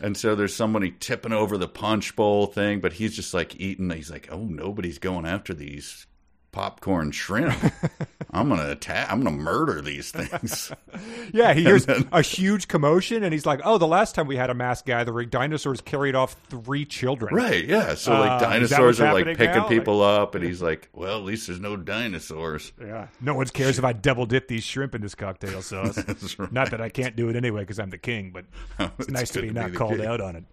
[0.00, 3.90] and so there's somebody tipping over the punch bowl thing, but he's just like eating.
[3.90, 6.06] He's like, oh, nobody's going after these
[6.52, 7.54] popcorn shrimp.
[8.30, 9.10] I'm gonna attack.
[9.10, 10.72] I'm gonna murder these things.
[11.32, 14.36] yeah, he hears then, a huge commotion, and he's like, "Oh, the last time we
[14.36, 17.66] had a mass gathering, dinosaurs carried off three children." Right?
[17.66, 17.94] Yeah.
[17.94, 19.68] So like uh, dinosaurs are like picking now?
[19.68, 23.08] people like, up, and he's like, "Well, at least there's no dinosaurs." Yeah.
[23.20, 25.98] No one cares if I double dip these shrimp in this cocktail sauce.
[26.38, 26.52] right.
[26.52, 28.44] Not that I can't do it anyway because I'm the king, but
[28.78, 30.06] it's, it's nice to be not called king.
[30.06, 30.44] out on it.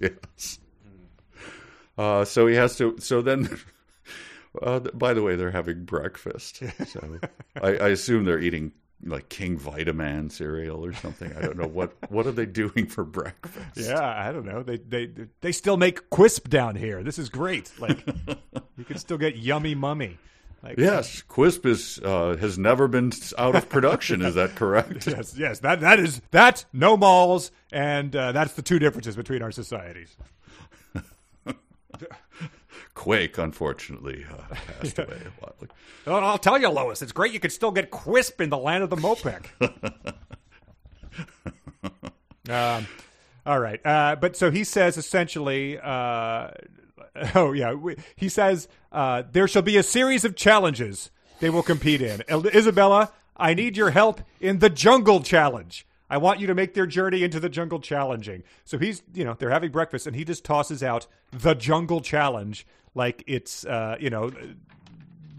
[0.00, 0.58] Yes.
[1.96, 2.96] Uh, so he has to.
[2.98, 3.48] So then
[4.62, 7.18] uh, by the way, they're having breakfast, so
[7.62, 8.72] I, I, assume they're eating
[9.04, 11.34] like King Vitaman cereal or something.
[11.36, 13.88] I don't know what what are they doing for breakfast.
[13.88, 14.62] Yeah, I don't know.
[14.62, 17.02] They they they still make Quisp down here.
[17.02, 17.70] This is great.
[17.78, 18.06] Like
[18.76, 20.18] you can still get yummy mummy.
[20.62, 24.22] Like, yes, Quisp is uh, has never been out of production.
[24.22, 25.06] is that correct?
[25.06, 25.58] yes, yes.
[25.60, 30.16] That that is that no malls, and uh, that's the two differences between our societies.
[32.94, 35.18] Quake, unfortunately, uh, passed away.
[36.06, 38.90] I'll tell you, Lois, it's great you could still get Quisp in the land of
[38.90, 39.46] the Mopek.
[42.48, 42.86] um,
[43.44, 45.78] all right, uh, but so he says essentially.
[45.78, 46.50] Uh,
[47.34, 47.74] oh yeah,
[48.16, 52.22] he says uh, there shall be a series of challenges they will compete in.
[52.28, 55.86] Isabella, I need your help in the Jungle Challenge.
[56.14, 58.44] I want you to make their journey into the jungle challenging.
[58.64, 62.68] So he's, you know, they're having breakfast and he just tosses out the jungle challenge
[62.94, 64.30] like it's, uh, you know,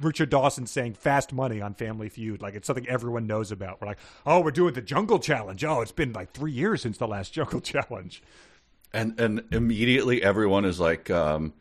[0.01, 2.41] Richard Dawson saying fast money on Family Feud.
[2.41, 3.79] Like it's something everyone knows about.
[3.79, 5.63] We're like, oh, we're doing the jungle challenge.
[5.63, 8.21] Oh, it's been like three years since the last jungle challenge.
[8.91, 11.53] And, and immediately everyone is like, um,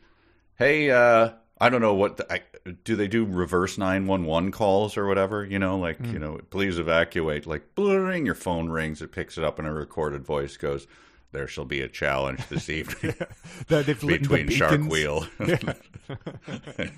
[0.59, 2.41] hey, uh, I don't know what the,
[2.85, 6.13] do they do reverse 911 calls or whatever, you know, like, mm.
[6.13, 9.73] you know, please evacuate, like blurring your phone rings, it picks it up and a
[9.73, 10.87] recorded voice goes,
[11.33, 13.15] there shall be a challenge this evening
[13.69, 15.27] between Shark Wheel.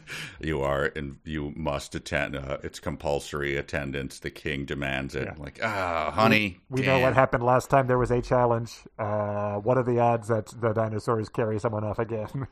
[0.40, 2.36] you are and you must attend.
[2.36, 4.20] Uh, it's compulsory attendance.
[4.20, 5.24] The king demands it.
[5.24, 5.42] Yeah.
[5.42, 6.60] Like, ah, honey.
[6.68, 8.72] We, we know what happened last time there was a challenge.
[8.98, 12.46] Uh, what are the odds that the dinosaurs carry someone off again?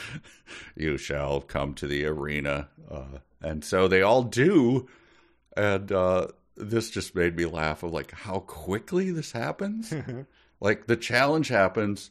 [0.76, 2.68] you shall come to the arena.
[2.90, 4.88] Uh, and so they all do.
[5.56, 9.92] And uh, this just made me laugh of like how quickly this happens.
[10.60, 12.10] like the challenge happens.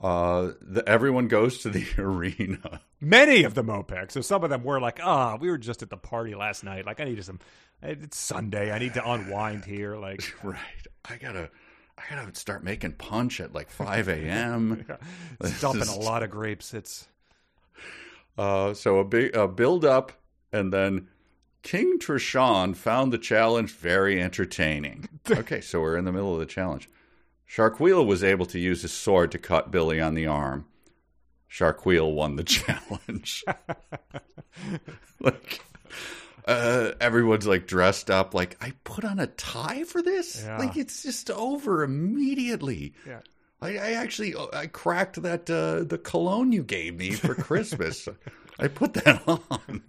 [0.00, 2.80] Uh, the, everyone goes to the arena.
[3.00, 4.10] Many of the Mopec.
[4.10, 6.64] So some of them were like, "Ah, oh, we were just at the party last
[6.64, 6.84] night.
[6.86, 7.40] Like, I needed some.
[7.82, 8.72] It's Sunday.
[8.72, 9.96] I need to unwind here.
[9.96, 10.58] Like, right.
[11.08, 11.50] I gotta,
[11.98, 14.84] I gotta start making punch at like five a.m.
[15.42, 15.50] yeah.
[15.60, 16.74] Dumping a lot of grapes.
[16.74, 17.08] It's
[18.38, 20.12] uh, so a big a build up,
[20.52, 21.08] and then
[21.62, 25.08] King Trishan found the challenge very entertaining.
[25.30, 26.88] okay, so we're in the middle of the challenge.
[27.48, 30.66] Sharkwheel was able to use his sword to cut Billy on the arm.
[31.50, 33.44] Sharkwheel won the challenge.
[35.20, 35.60] like
[36.46, 38.34] uh, everyone's like dressed up.
[38.34, 40.42] Like I put on a tie for this.
[40.44, 40.58] Yeah.
[40.58, 42.94] Like it's just over immediately.
[43.06, 43.20] Yeah.
[43.60, 48.08] I, I actually I cracked that uh, the cologne you gave me for Christmas.
[48.58, 49.82] I put that on.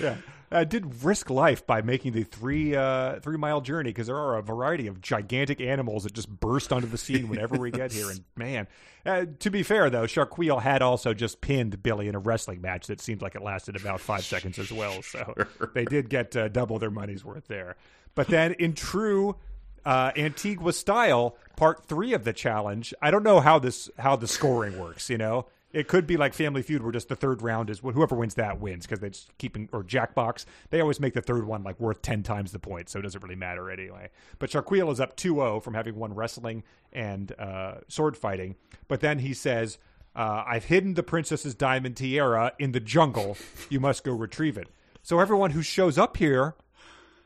[0.00, 0.16] Yeah.
[0.52, 4.36] I did risk life by making the three uh, three mile journey because there are
[4.36, 8.02] a variety of gigantic animals that just burst onto the scene whenever we get here.
[8.12, 8.68] And man,
[9.06, 12.88] uh, to be fair though, Sharkwheel had also just pinned Billy in a wrestling match
[12.88, 15.02] that seemed like it lasted about five seconds as well.
[15.02, 15.34] So
[15.74, 17.76] they did get uh, double their money's worth there.
[18.14, 19.36] But then in true
[19.84, 22.94] uh, Antigua style, part three of the challenge.
[23.02, 25.10] I don't know how this how the scoring works.
[25.10, 28.14] You know, it could be like Family Feud, where just the third round is whoever
[28.14, 30.44] wins that wins because they just keep in, or Jackbox.
[30.70, 33.22] They always make the third one like worth ten times the points, so it doesn't
[33.22, 34.10] really matter anyway.
[34.38, 36.62] But Sharkwheel is up 2-0 from having won wrestling
[36.92, 38.56] and uh, sword fighting.
[38.88, 39.78] But then he says.
[40.14, 43.38] Uh, I've hidden the princess's diamond tiara in the jungle.
[43.70, 44.68] You must go retrieve it.
[45.02, 46.54] So everyone who shows up here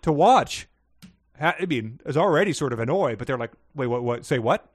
[0.03, 0.69] to watch
[1.41, 4.03] I mean, is already sort of annoyed, but they're like, wait, what?
[4.03, 4.25] What?
[4.25, 4.67] Say what?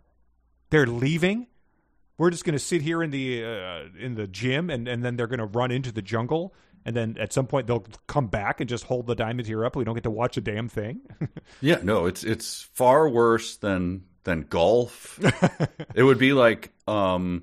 [0.70, 1.48] They're leaving.
[2.22, 5.16] We're just going to sit here in the uh, in the gym, and and then
[5.16, 6.54] they're going to run into the jungle,
[6.86, 9.76] and then at some point they'll come back and just hold the diamond here up.
[9.76, 11.02] We don't get to watch a damn thing.
[11.62, 15.20] yeah, no, it's it's far worse than than golf.
[15.96, 17.42] it would be like, um,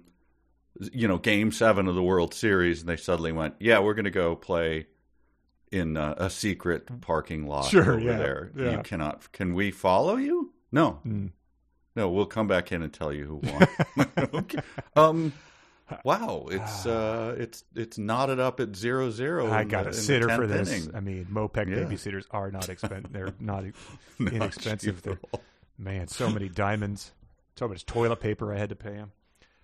[0.93, 4.05] you know, Game Seven of the World Series, and they suddenly went, yeah, we're going
[4.05, 4.87] to go play
[5.73, 8.53] in uh, a secret parking lot sure, over yeah, there.
[8.57, 8.71] yeah.
[8.71, 9.33] You cannot.
[9.33, 10.53] Can we follow you?
[10.71, 11.01] No.
[11.05, 11.33] Mm.
[11.99, 14.09] No, we'll come back in and tell you who won.
[14.35, 14.61] okay.
[14.95, 15.33] Um.
[16.05, 19.51] Wow, it's uh, it's it's knotted up at zero zero.
[19.51, 20.71] I got the, a sitter for this.
[20.71, 20.95] Inning.
[20.95, 21.79] I mean, Mopec Yeah.
[21.83, 23.13] babysitters are not expensive.
[23.13, 23.65] They're not
[24.21, 25.03] Not inexpensive.
[25.03, 25.19] They're,
[25.77, 27.11] man, so many diamonds,
[27.57, 29.11] so much toilet paper I had to pay them.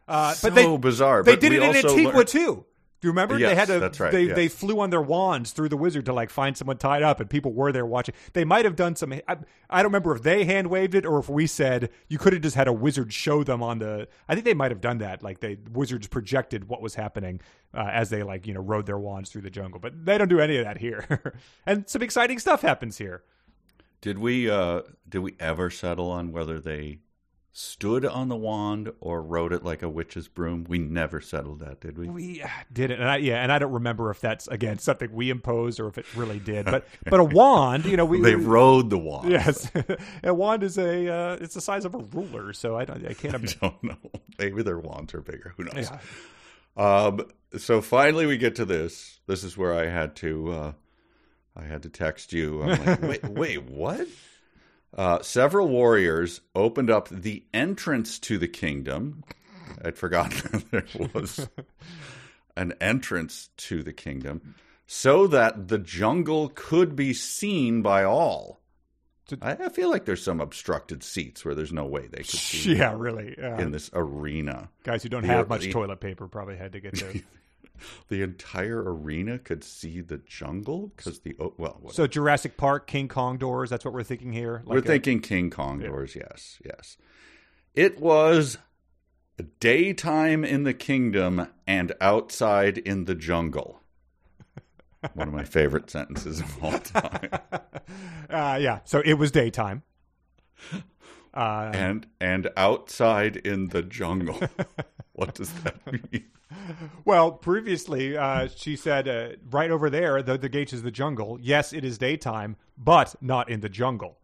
[0.08, 1.22] Uh, so but they bizarre.
[1.22, 2.64] they but did it in Antigua learned- too.
[3.04, 3.38] Do you remember?
[3.38, 3.80] they had to.
[3.80, 4.34] that's right, They yes.
[4.34, 7.28] they flew on their wands through the wizard to like find someone tied up, and
[7.28, 8.14] people were there watching.
[8.32, 9.12] They might have done some.
[9.12, 9.36] I,
[9.68, 12.40] I don't remember if they hand waved it or if we said you could have
[12.40, 14.08] just had a wizard show them on the.
[14.26, 15.22] I think they might have done that.
[15.22, 17.42] Like they wizards projected what was happening
[17.74, 20.28] uh, as they like you know rode their wands through the jungle, but they don't
[20.28, 21.34] do any of that here.
[21.66, 23.22] and some exciting stuff happens here.
[24.00, 27.00] Did we uh did we ever settle on whether they
[27.56, 30.66] stood on the wand or rode it like a witch's broom?
[30.68, 32.08] We never settled that, did we?
[32.08, 35.12] We uh, did it, and I, yeah, and I don't remember if that's again something
[35.12, 36.66] we imposed or if it really did.
[36.66, 39.30] But but a wand, you know, we they we- rode the wand.
[39.30, 39.70] Yes,
[40.22, 43.14] a wand is a uh, it's the size of a ruler, so I don't I
[43.14, 43.96] can't I don't know.
[44.38, 45.54] Maybe their wands are bigger.
[45.56, 45.90] Who knows?
[45.90, 45.98] Yeah.
[46.76, 49.20] Um, so finally, we get to this.
[49.28, 50.72] This is where I had to, uh,
[51.56, 52.62] I had to text you.
[52.64, 54.08] I'm like, wait, wait, what?
[54.96, 59.24] Uh, several warriors opened up the entrance to the kingdom.
[59.84, 61.48] I'd forgotten there was
[62.56, 64.54] an entrance to the kingdom,
[64.86, 68.60] so that the jungle could be seen by all.
[69.40, 72.94] I, feel like there's some obstructed seats where there's no way they could see Yeah,
[72.96, 73.36] really.
[73.38, 74.68] Uh, in this arena.
[74.82, 77.14] guys who don't have much toilet paper probably had to get there.
[78.08, 82.86] The entire arena could see the jungle because the oh, well what- so Jurassic Park,
[82.86, 83.70] King Kong doors.
[83.70, 84.62] That's what we're thinking here.
[84.64, 86.96] we're a- thinking king kong doors yes yes
[87.74, 88.58] it was
[89.60, 93.80] daytime in the kingdom and outside in the jungle
[95.14, 97.28] one of my favorite sentences of all time
[98.30, 98.80] uh, yeah.
[98.84, 99.82] So it was daytime.
[101.34, 104.40] Uh, and and outside in the jungle
[105.12, 106.24] what does that mean
[107.04, 111.38] well, previously uh, she said uh, right over there, the, the gates is the jungle.
[111.40, 114.18] Yes, it is daytime, but not in the jungle.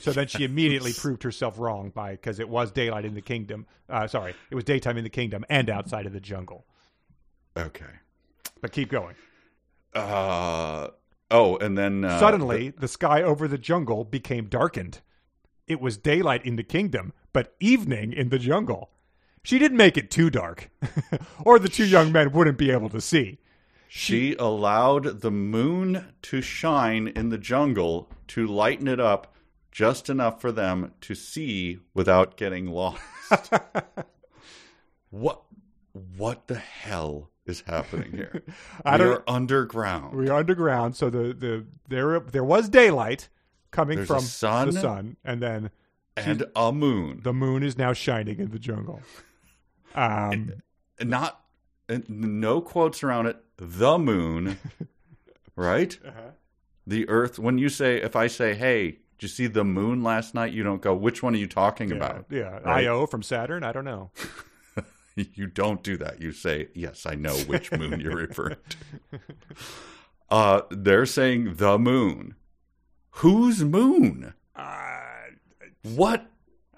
[0.00, 3.66] So then she immediately proved herself wrong by because it was daylight in the kingdom.
[3.88, 6.66] Uh, sorry, it was daytime in the kingdom and outside of the jungle.
[7.56, 7.86] okay
[8.60, 9.14] But keep going.
[9.94, 10.88] uh
[11.30, 15.00] oh and then uh, Suddenly, the sky over the jungle became darkened.
[15.66, 18.90] It was daylight in the kingdom, but evening in the jungle.
[19.44, 20.70] She didn't make it too dark,
[21.44, 23.38] or the two young men wouldn't be able to see.
[23.86, 29.34] She allowed the moon to shine in the jungle to lighten it up
[29.70, 33.00] just enough for them to see without getting lost.
[35.10, 35.42] What
[36.16, 38.42] what the hell is happening here?
[38.84, 40.16] I we are underground.
[40.16, 43.28] We're underground, so the, the there there was daylight
[43.70, 44.70] coming There's from sun?
[44.70, 45.70] the sun, and then
[46.16, 47.20] and a moon.
[47.22, 49.02] the moon is now shining in the jungle.
[49.94, 50.52] Um,
[51.00, 51.40] Not
[51.88, 53.36] and no quotes around it.
[53.56, 54.58] The moon,
[55.56, 55.96] right?
[56.06, 56.30] Uh-huh.
[56.86, 57.38] The Earth.
[57.38, 58.86] When you say, if I say, "Hey,
[59.18, 60.94] did you see the moon last night?" You don't go.
[60.94, 62.24] Which one are you talking yeah, about?
[62.30, 62.86] yeah, right?
[62.86, 63.62] Io from Saturn.
[63.62, 64.10] I don't know.
[65.16, 66.20] You don't do that.
[66.20, 69.20] You say, "Yes, I know which moon you're referring to."
[70.28, 72.34] Uh, they're saying the moon.
[73.18, 74.34] Whose moon?
[74.56, 75.02] Uh,
[75.84, 76.26] What?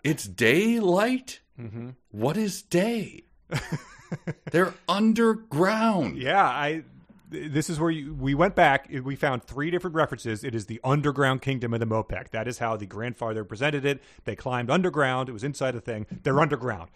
[0.05, 1.41] It's daylight.
[1.59, 1.95] Mhm.
[2.11, 3.25] What is day?
[4.51, 6.19] they're underground.
[6.19, 6.85] Yeah, I.
[7.29, 8.89] This is where you, we went back.
[9.03, 10.45] We found three different references.
[10.45, 12.31] It is the underground kingdom of the Mopek.
[12.31, 14.01] That is how the grandfather presented it.
[14.25, 15.29] They climbed underground.
[15.29, 16.07] It was inside a thing.
[16.23, 16.89] They're underground.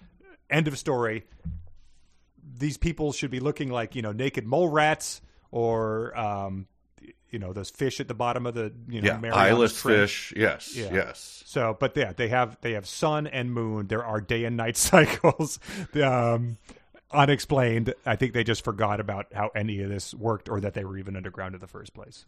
[0.48, 1.24] End of story.
[2.58, 6.66] These people should be looking like you know naked mole rats or um,
[7.30, 9.98] you know those fish at the bottom of the you know Yeah, Marianas eyeless Trench.
[10.10, 10.34] fish.
[10.36, 10.92] Yes, Yeah.
[10.92, 11.42] yes.
[11.46, 13.86] So, but yeah, they have they have sun and moon.
[13.88, 15.58] There are day and night cycles,
[16.02, 16.58] um,
[17.10, 17.94] unexplained.
[18.06, 20.96] I think they just forgot about how any of this worked, or that they were
[20.98, 22.24] even underground in the first place.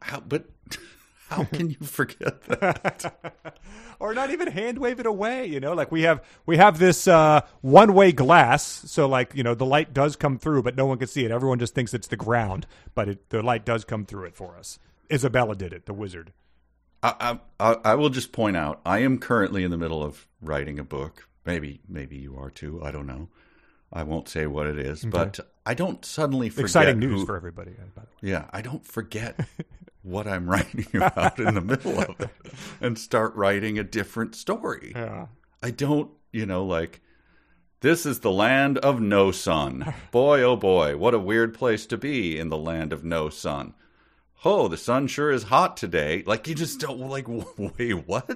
[0.00, 0.46] How, but
[1.28, 3.58] how can you forget that?
[3.98, 5.46] or not even hand wave it away.
[5.46, 9.42] You know, like we have we have this uh, one way glass, so like you
[9.42, 11.30] know the light does come through, but no one can see it.
[11.30, 14.56] Everyone just thinks it's the ground, but it, the light does come through it for
[14.56, 14.78] us.
[15.12, 16.32] Isabella did it, the wizard.
[17.02, 20.78] I, I, I will just point out I am currently in the middle of writing
[20.80, 21.28] a book.
[21.44, 22.80] Maybe maybe you are too.
[22.82, 23.28] I don't know.
[23.92, 26.64] I won't say what it is, but I don't suddenly forget.
[26.64, 27.72] Exciting news who- for everybody.
[27.72, 28.32] uh, By the way.
[28.32, 29.38] Yeah, I don't forget
[30.06, 32.30] what I'm writing about in the middle of it
[32.80, 34.92] and start writing a different story.
[35.06, 35.26] Yeah.
[35.62, 37.00] I don't, you know, like
[37.80, 39.92] this is the land of no sun.
[40.10, 43.74] Boy, oh boy, what a weird place to be in the land of no sun.
[44.44, 46.22] Oh, the sun sure is hot today.
[46.26, 48.30] Like you just don't like wait, what?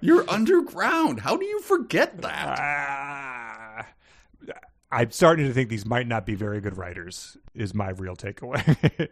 [0.00, 1.20] You're underground.
[1.20, 2.58] How do you forget that?
[2.60, 3.86] Ah,
[4.92, 7.36] I'm starting to think these might not be very good writers.
[7.54, 9.08] Is my real takeaway.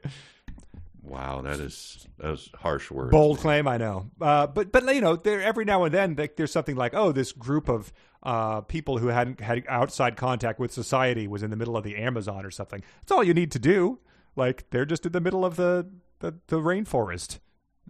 [1.05, 3.11] Wow, that is those harsh words.
[3.11, 6.37] Bold claim, I know, uh, but but you know, there every now and then like,
[6.37, 7.93] there's something like, oh, this group of
[8.23, 11.97] uh, people who hadn't had outside contact with society was in the middle of the
[11.97, 12.83] Amazon or something.
[13.01, 13.99] That's all you need to do.
[14.35, 15.87] Like they're just in the middle of the
[16.21, 17.39] the, the rainforest.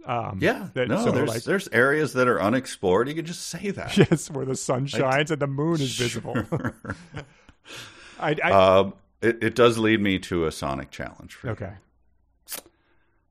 [0.05, 3.09] Um, Yeah, that- no, so, there's like, there's areas that are unexplored.
[3.09, 3.97] You could just say that.
[4.11, 6.35] yes, where the sun shines and the moon is visible.
[8.19, 11.35] I, I Um, it, it does lead me to a Sonic challenge.
[11.35, 11.53] For you.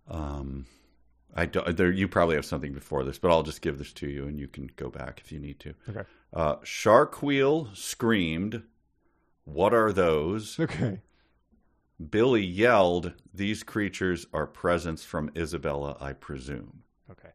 [0.08, 0.66] Um,
[1.36, 4.08] I don't, there, you probably have something before this, but I'll just give this to
[4.08, 5.74] you, and you can go back if you need to.
[5.90, 6.04] Okay.
[6.32, 8.64] Uh, Shark Wheel screamed,
[9.46, 11.02] "What are those?" Okay.
[12.10, 17.30] Billy yelled, "These creatures are presents from Isabella, I presume." Okay.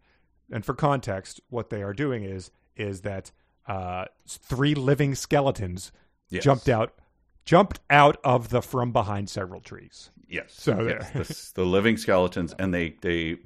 [0.51, 3.33] And for context, what they are doing is is that
[3.67, 5.93] uh, three living skeletons
[6.31, 6.45] Yes.
[6.45, 6.95] jumped out
[7.49, 10.11] jumped out of the from behind several trees.
[10.29, 10.53] Yes.
[10.53, 13.39] So yes, the, the living skeletons, and they they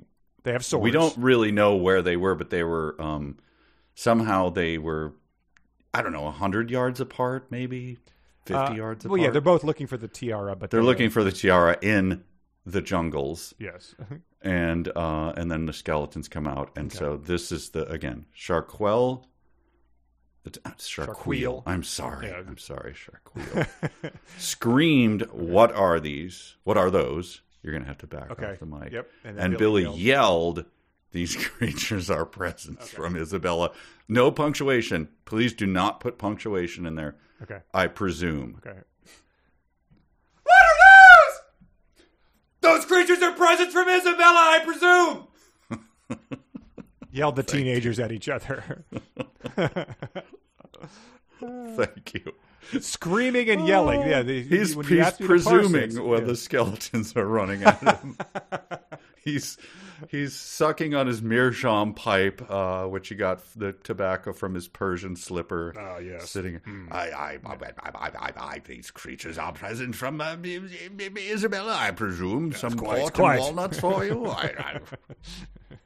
[0.43, 0.83] They have swords.
[0.83, 3.37] we don't really know where they were, but they were um,
[3.95, 5.13] somehow they were,
[5.95, 7.99] I don't know, hundred yards apart, maybe
[8.45, 9.13] fifty Uh, yards apart.
[9.19, 11.77] Well, yeah, they're both looking for the tiara, but They're they- looking for the tiara
[11.81, 12.25] in
[12.67, 13.95] the jungles, Yes.
[14.41, 19.25] and uh, and then the skeletons come out, and so this is the again Sharkwell.
[20.51, 21.63] Sharkwheel.
[21.67, 22.29] I'm sorry.
[22.29, 22.43] Yeah.
[22.47, 22.95] I'm sorry.
[22.95, 23.69] Sharkwheel
[24.39, 26.57] screamed, "What are these?
[26.65, 28.53] What are those?" You're gonna have to back Okay.
[28.53, 28.93] off the mic.
[28.93, 29.11] Yep.
[29.25, 30.65] And And, Billy, Billy yelled.
[31.13, 33.71] "These creatures are presents from Isabella."
[34.09, 35.09] No punctuation.
[35.25, 37.15] Please do not put punctuation in there.
[37.43, 37.61] okay.
[37.73, 38.61] I presume.
[38.67, 38.79] Okay.
[40.43, 40.77] What are
[41.31, 42.79] those?
[42.79, 45.29] Those creatures are presents from Isabella, I presume.
[47.13, 48.85] Yelled the teenagers at each other,
[51.41, 52.33] Thank you.
[52.81, 54.01] screaming and yelling.
[54.01, 56.27] Yeah, the, He's, he's asked me to parse presuming when yeah.
[56.27, 58.17] the skeletons are running at him.
[59.25, 59.59] he's
[60.11, 65.17] he's sucking on his meerschaum pipe, uh, which he got the tobacco from his Persian
[65.17, 65.75] slipper.
[65.79, 66.31] Oh, yes.
[66.31, 66.61] sitting.
[66.91, 70.37] I, I, I, I, I, I, these creatures are present from uh,
[71.19, 72.53] Isabella, I presume.
[72.53, 73.35] Some quite- port quite.
[73.35, 74.27] and walnuts for you.
[74.27, 74.81] I, I,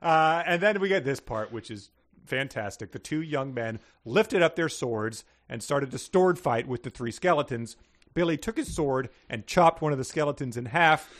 [0.00, 1.90] Uh, and then we get this part, which is
[2.26, 2.92] fantastic.
[2.92, 6.90] The two young men lifted up their swords and started a sword fight with the
[6.90, 7.76] three skeletons.
[8.14, 11.12] Billy took his sword and chopped one of the skeletons in half.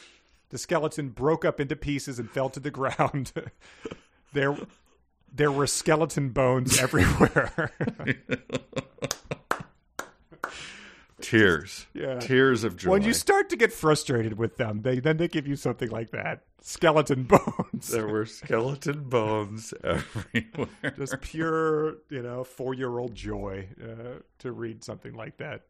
[0.51, 3.33] The skeleton broke up into pieces and fell to the ground.
[4.33, 4.57] there,
[5.33, 7.73] there were skeleton bones everywhere.
[11.21, 11.87] Tears.
[11.95, 12.19] Yeah.
[12.19, 12.91] Tears of joy.
[12.91, 16.11] when you start to get frustrated with them, they then they give you something like
[16.11, 17.89] that: skeleton bones.
[17.89, 20.95] there were skeleton bones everywhere.
[20.97, 25.63] Just pure, you know, four-year-old joy uh, to read something like that.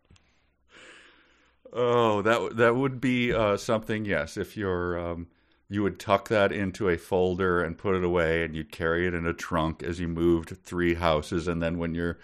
[1.72, 4.04] Oh, that that would be uh, something.
[4.04, 5.28] Yes, if you're, um,
[5.68, 9.14] you would tuck that into a folder and put it away, and you'd carry it
[9.14, 12.18] in a trunk as you moved three houses, and then when your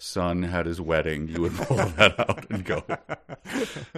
[0.00, 2.82] son had his wedding, you would pull that out and go.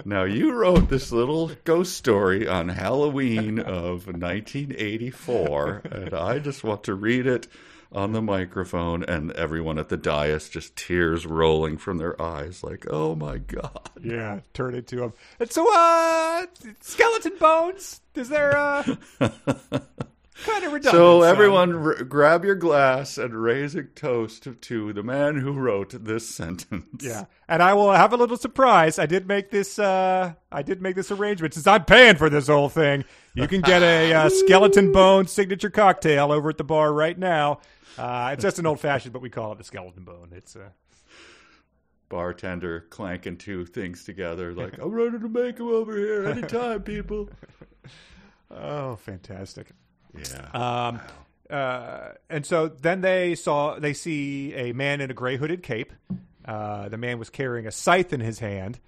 [0.05, 6.83] Now you wrote this little ghost story on Halloween of 1984, and I just want
[6.83, 7.47] to read it
[7.91, 12.85] on the microphone, and everyone at the dais just tears rolling from their eyes, like,
[12.89, 15.13] "Oh my god!" Yeah, turn it to him.
[15.39, 16.45] And so, uh,
[16.81, 18.01] skeleton bones.
[18.15, 18.95] Is there uh,
[20.43, 21.01] kind of redundant?
[21.01, 26.03] So everyone, r- grab your glass and raise a toast to the man who wrote
[26.03, 27.03] this sentence.
[27.03, 28.99] Yeah, and I will have a little surprise.
[28.99, 29.79] I did make this.
[29.79, 33.05] Uh, I did make this arrangement since I'm paying for this whole thing.
[33.33, 37.59] You can get a uh, skeleton bone signature cocktail over at the bar right now.
[37.97, 40.29] Uh, it's just an old fashioned, but we call it the skeleton bone.
[40.31, 40.69] It's uh,
[42.09, 47.29] Bartender clanking two things together, like, "I'm ready to make him over here anytime, people."
[48.51, 49.69] oh, fantastic.
[50.17, 50.49] Yeah.
[50.53, 50.99] Um,
[51.49, 55.93] uh, and so then they saw they see a man in a gray hooded cape.
[56.45, 58.79] Uh, the man was carrying a scythe in his hand.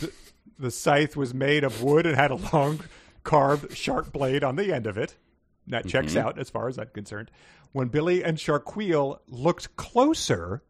[0.00, 0.12] The,
[0.58, 2.80] the scythe was made of wood and had a long,
[3.22, 5.16] carved sharp blade on the end of it.
[5.66, 7.30] And That checks out as far as I'm concerned.
[7.72, 10.62] When Billy and Sharquille looked closer,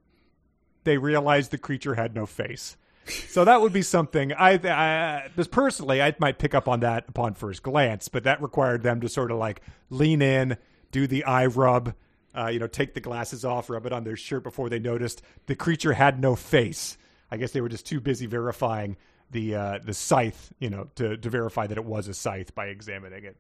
[0.85, 2.77] they realized the creature had no face.
[3.31, 7.35] So that would be something I, I personally I might pick up on that upon
[7.35, 10.57] first glance, but that required them to sort of like lean in,
[10.91, 11.95] do the eye rub,
[12.37, 15.23] uh, you know, take the glasses off, rub it on their shirt before they noticed
[15.47, 16.97] the creature had no face.
[17.31, 18.97] I guess they were just too busy verifying
[19.31, 22.67] the uh, the scythe, you know, to to verify that it was a scythe by
[22.67, 23.37] examining it.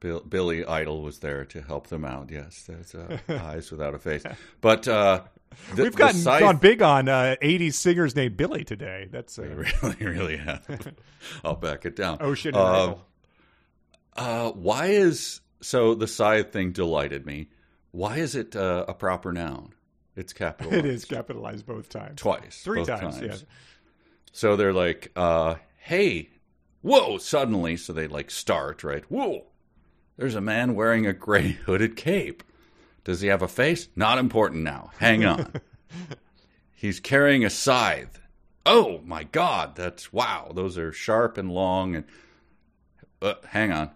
[0.00, 2.30] Bill, Billy Idol was there to help them out.
[2.30, 4.22] Yes, there's uh, eyes without a face.
[4.60, 5.22] But uh,
[5.74, 9.08] the, We've gotten scythe, gone big on uh, '80s singers named Billy today.
[9.10, 9.42] That's uh,
[9.82, 10.94] really, really have.
[11.44, 12.18] I'll back it down.
[12.20, 12.94] Ocean Uh,
[14.16, 17.48] Uh, why is so the scythe thing delighted me?
[17.92, 19.74] Why is it uh, a proper noun?
[20.16, 20.84] It's capitalized.
[20.84, 22.20] It is capitalized both times.
[22.20, 23.36] twice, Three both times, yeah.
[24.32, 26.30] So they're like, uh, "Hey,
[26.82, 29.04] whoa!" Suddenly, so they like start right.
[29.10, 29.46] Whoa!
[30.16, 32.42] There's a man wearing a gray hooded cape.
[33.08, 33.88] Does he have a face?
[33.96, 34.90] Not important now.
[34.98, 35.50] Hang on.
[36.74, 38.20] He's carrying a scythe.
[38.66, 39.76] Oh my God!
[39.76, 40.52] That's wow.
[40.54, 41.96] Those are sharp and long.
[41.96, 42.04] And
[43.22, 43.90] uh, hang on.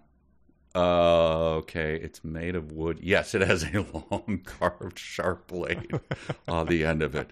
[0.75, 3.01] Uh, okay, it's made of wood.
[3.03, 5.93] Yes, it has a long carved sharp blade
[6.49, 7.31] on the end of it.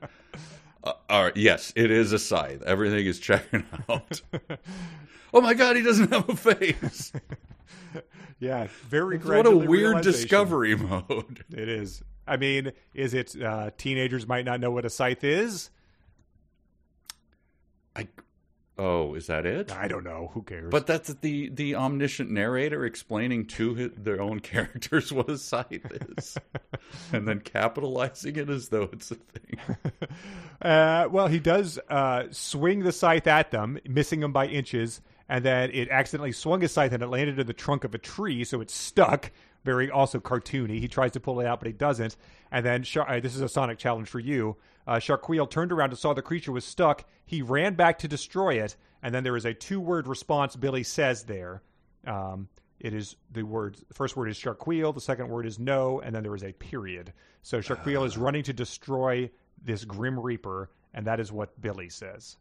[0.83, 2.63] Uh, all right, yes, it is a scythe.
[2.63, 4.23] Everything is checking out.
[5.35, 7.13] oh my god, he doesn't have a face.
[8.43, 9.45] Yeah, very great.
[9.45, 11.45] what a weird discovery mode.
[11.53, 12.03] It is.
[12.27, 15.69] I mean, is it uh, teenagers might not know what a scythe is?
[17.95, 18.09] I
[18.83, 19.71] Oh, is that it?
[19.77, 20.31] I don't know.
[20.33, 20.71] Who cares?
[20.71, 25.87] But that's the the omniscient narrator explaining to his, their own characters what a scythe
[26.17, 26.39] is,
[27.13, 29.59] and then capitalizing it as though it's a thing.
[30.63, 35.43] Uh, well, he does uh, swing the scythe at them, missing them by inches, and
[35.43, 38.45] then it accidentally swung his scythe and it landed in the trunk of a tree,
[38.45, 39.33] so it's stuck.
[39.65, 40.79] Very also cartoony.
[40.79, 42.15] He tries to pull it out, but he doesn't.
[42.53, 44.57] And then Shar- uh, this is a Sonic challenge for you.
[44.91, 47.05] Uh, Sharquille turned around and saw the creature was stuck.
[47.25, 48.75] He ran back to destroy it,
[49.05, 50.57] and then there is a two-word response.
[50.57, 51.63] Billy says there.
[52.05, 52.49] Um,
[52.81, 53.77] it is the word.
[53.87, 54.93] The first word is Sharquille.
[54.93, 57.13] The second word is no, and then there is a period.
[57.43, 59.31] So Sharquille is running to destroy
[59.65, 62.37] this Grim Reaper, and that is what Billy says.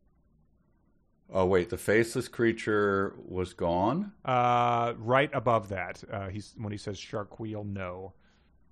[1.32, 4.12] Oh wait, the faceless creature was gone.
[4.26, 8.14] Uh, right above that, uh, he's when he says Sharquille no.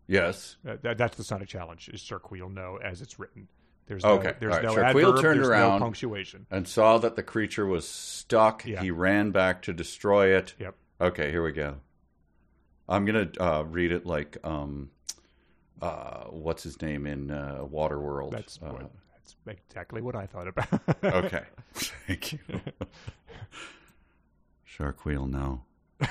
[0.07, 0.55] Yes.
[0.67, 1.89] Uh, that, that's the Sonic challenge.
[1.89, 3.47] Is Sharquille no as it's written?
[3.87, 4.63] There's no, Okay, There's right.
[4.63, 5.79] no Sharquille adverb, turned there's around.
[5.79, 6.45] no punctuation.
[6.51, 8.65] and saw that the creature was stuck.
[8.65, 8.81] Yeah.
[8.81, 10.53] He ran back to destroy it.
[10.59, 10.75] Yep.
[10.99, 11.77] Okay, here we go.
[12.89, 14.89] I'm gonna uh, read it like um,
[15.81, 18.31] uh, what's his name in uh, Waterworld.
[18.31, 20.67] That's uh, what, that's exactly what I thought about.
[21.03, 21.43] okay.
[21.73, 22.39] Thank you.
[24.63, 25.63] Shark wheel, no.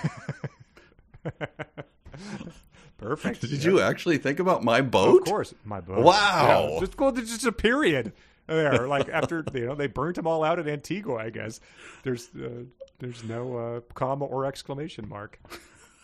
[2.99, 3.41] Perfect.
[3.43, 3.63] Did Yep.
[3.65, 5.23] you actually think about my boat?
[5.23, 5.99] Of course, my boat.
[6.05, 6.71] Wow.
[6.75, 7.11] Yeah, just go.
[7.11, 8.13] There's just a period
[8.47, 8.87] there.
[8.89, 11.17] Like after you know they burnt them all out at Antigua.
[11.17, 11.61] I guess
[12.05, 12.65] there's uh,
[12.99, 15.39] there's no uh, comma or exclamation mark.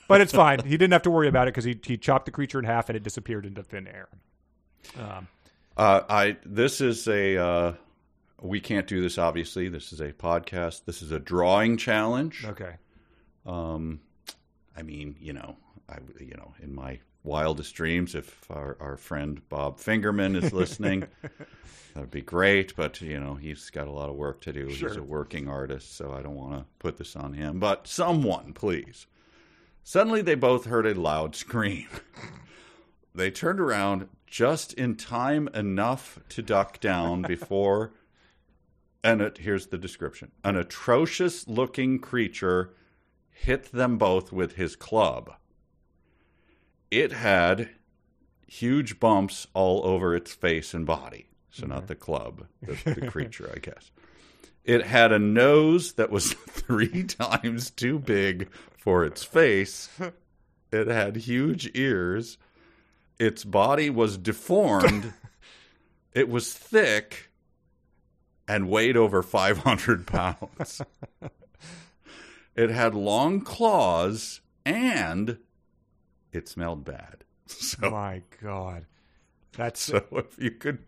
[0.08, 0.58] but it's fine.
[0.64, 2.88] He didn't have to worry about it because he he chopped the creature in half
[2.90, 4.08] and it disappeared into thin air.
[4.98, 5.28] Um,
[5.76, 7.72] Uh, I this is a uh,
[8.42, 9.68] we can't do this obviously.
[9.68, 10.84] This is a podcast.
[10.84, 12.44] This is a drawing challenge.
[12.46, 12.74] okay.
[13.46, 14.00] Um,
[14.76, 15.56] I mean, you know,
[15.88, 21.06] I you know, in my wildest dreams, if our, our friend Bob Fingerman is listening,
[21.94, 22.74] that'd be great.
[22.76, 24.66] But you know, he's got a lot of work to do.
[24.66, 27.58] He's a working artist, so I don't want to put this on him.
[27.58, 29.06] But someone, please.
[29.84, 31.88] Suddenly, they both heard a loud scream.
[33.14, 37.92] they turned around just in time enough to duck down before.
[39.04, 42.74] And it, here's the description: an atrocious-looking creature
[43.42, 45.32] hit them both with his club.
[46.90, 47.70] It had
[48.46, 51.26] huge bumps all over its face and body.
[51.50, 53.90] So, not the club, the, the creature, I guess.
[54.64, 59.88] It had a nose that was three times too big for its face.
[60.70, 62.38] It had huge ears.
[63.18, 65.12] Its body was deformed.
[66.12, 67.30] it was thick
[68.46, 70.80] and weighed over 500 pounds.
[72.56, 75.38] It had long claws and
[76.32, 77.24] it smelled bad.
[77.46, 78.86] So, My God,
[79.56, 80.78] that's so if you could,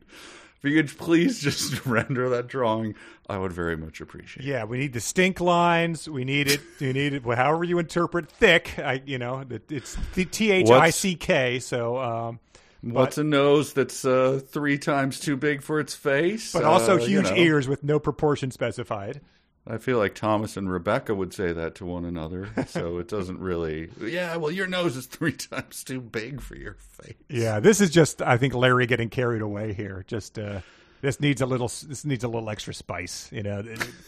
[0.57, 2.95] if you could please just render that drawing,
[3.29, 4.47] I would very much appreciate.
[4.47, 4.49] it.
[4.49, 4.65] yeah.
[4.65, 6.09] We need the stink lines.
[6.09, 6.61] We need it.
[6.79, 7.25] You need it.
[7.25, 11.59] well, However you interpret thick, I you know it- it's T H I C K.
[11.59, 12.41] So, um,
[12.81, 16.53] What's a nose that's uh, three times too big for its face?
[16.53, 17.37] but also Uh, you huge know.
[17.37, 19.21] ears with no proportion specified.
[19.67, 23.39] I feel like Thomas and Rebecca would say that to one another, so it doesn't
[23.39, 23.89] really.
[23.99, 27.15] Yeah, well, your nose is three times too big for your face.
[27.31, 30.05] Yeah, this is just I think Larry getting carried away here.
[30.07, 30.61] Just uh,
[31.01, 33.31] this needs a little this needs a little extra spice.
[33.33, 33.63] You know,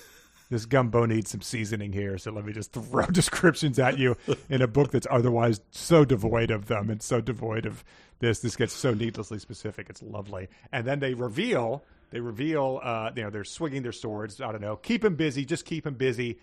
[0.50, 2.18] this gumbo needs some seasoning here.
[2.18, 4.16] So let me just throw descriptions at you
[4.50, 7.82] in a book that's otherwise so devoid of them and so devoid of
[8.18, 8.40] this.
[8.40, 9.88] This gets so needlessly specific.
[9.88, 14.40] It's lovely, and then they reveal they reveal uh, you know they're swinging their swords.
[14.40, 14.76] I don't know.
[14.76, 15.44] Keep him busy.
[15.44, 16.38] Just keep him busy.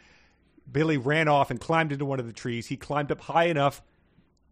[0.71, 2.67] Billy ran off and climbed into one of the trees.
[2.67, 3.81] He climbed up high enough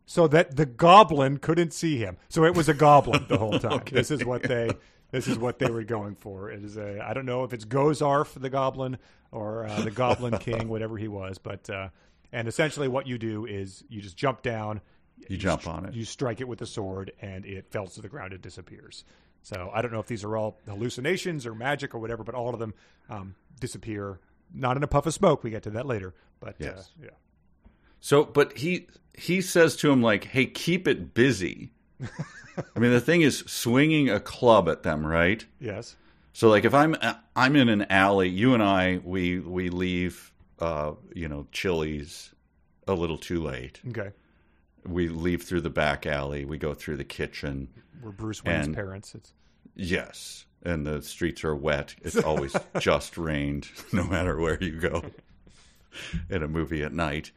[0.05, 2.17] so that the goblin couldn't see him.
[2.27, 3.83] So it was a goblin the whole time.
[3.89, 4.71] This is what they
[5.11, 6.51] this is what they were going for.
[6.51, 8.97] It is a I don't know if it's Gozarf the goblin
[9.31, 11.87] or uh, the Goblin King, whatever he was, but uh,
[12.33, 14.81] and essentially what you do is you just jump down,
[15.29, 15.93] You jump on it.
[15.93, 18.33] you strike it with the sword, and it falls to the ground.
[18.33, 19.05] It disappears.
[19.43, 22.53] So I don't know if these are all hallucinations or magic or whatever, but all
[22.53, 22.73] of them
[23.09, 24.19] um, disappear.
[24.53, 25.43] Not in a puff of smoke.
[25.43, 26.91] We get to that later, but uh, Yes.
[27.01, 27.09] yeah.
[28.01, 32.99] So, but he he says to him like, "Hey, keep it busy." I mean, the
[33.01, 35.45] thing is swinging a club at them, right?
[35.59, 35.95] Yes.
[36.33, 36.95] So, like, if I'm
[37.35, 42.33] I'm in an alley, you and I we we leave, uh, you know, Chili's
[42.87, 43.79] a little too late.
[43.89, 44.11] Okay.
[44.85, 46.45] We leave through the back alley.
[46.45, 47.67] We go through the kitchen.
[48.01, 49.13] We're Bruce Wayne's And- parents.
[49.15, 49.33] It's
[49.73, 51.95] Yes, and the streets are wet.
[52.01, 55.03] It's always just rained, no matter where you go
[56.29, 57.31] in a movie at night.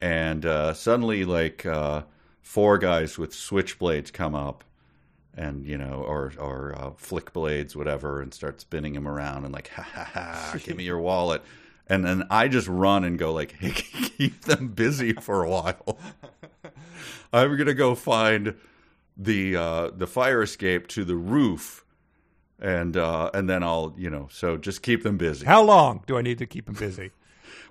[0.00, 2.02] And uh, suddenly, like uh,
[2.42, 4.64] four guys with switchblades come up,
[5.34, 9.52] and you know, or or uh, flick blades, whatever, and start spinning him around, and
[9.54, 11.42] like, ha ha ha, give me your wallet.
[11.90, 13.72] And then I just run and go like, hey,
[14.16, 15.98] keep them busy for a while.
[17.32, 18.54] I'm gonna go find
[19.16, 21.84] the uh, the fire escape to the roof,
[22.60, 25.44] and uh, and then I'll you know so just keep them busy.
[25.44, 27.10] How long do I need to keep them busy?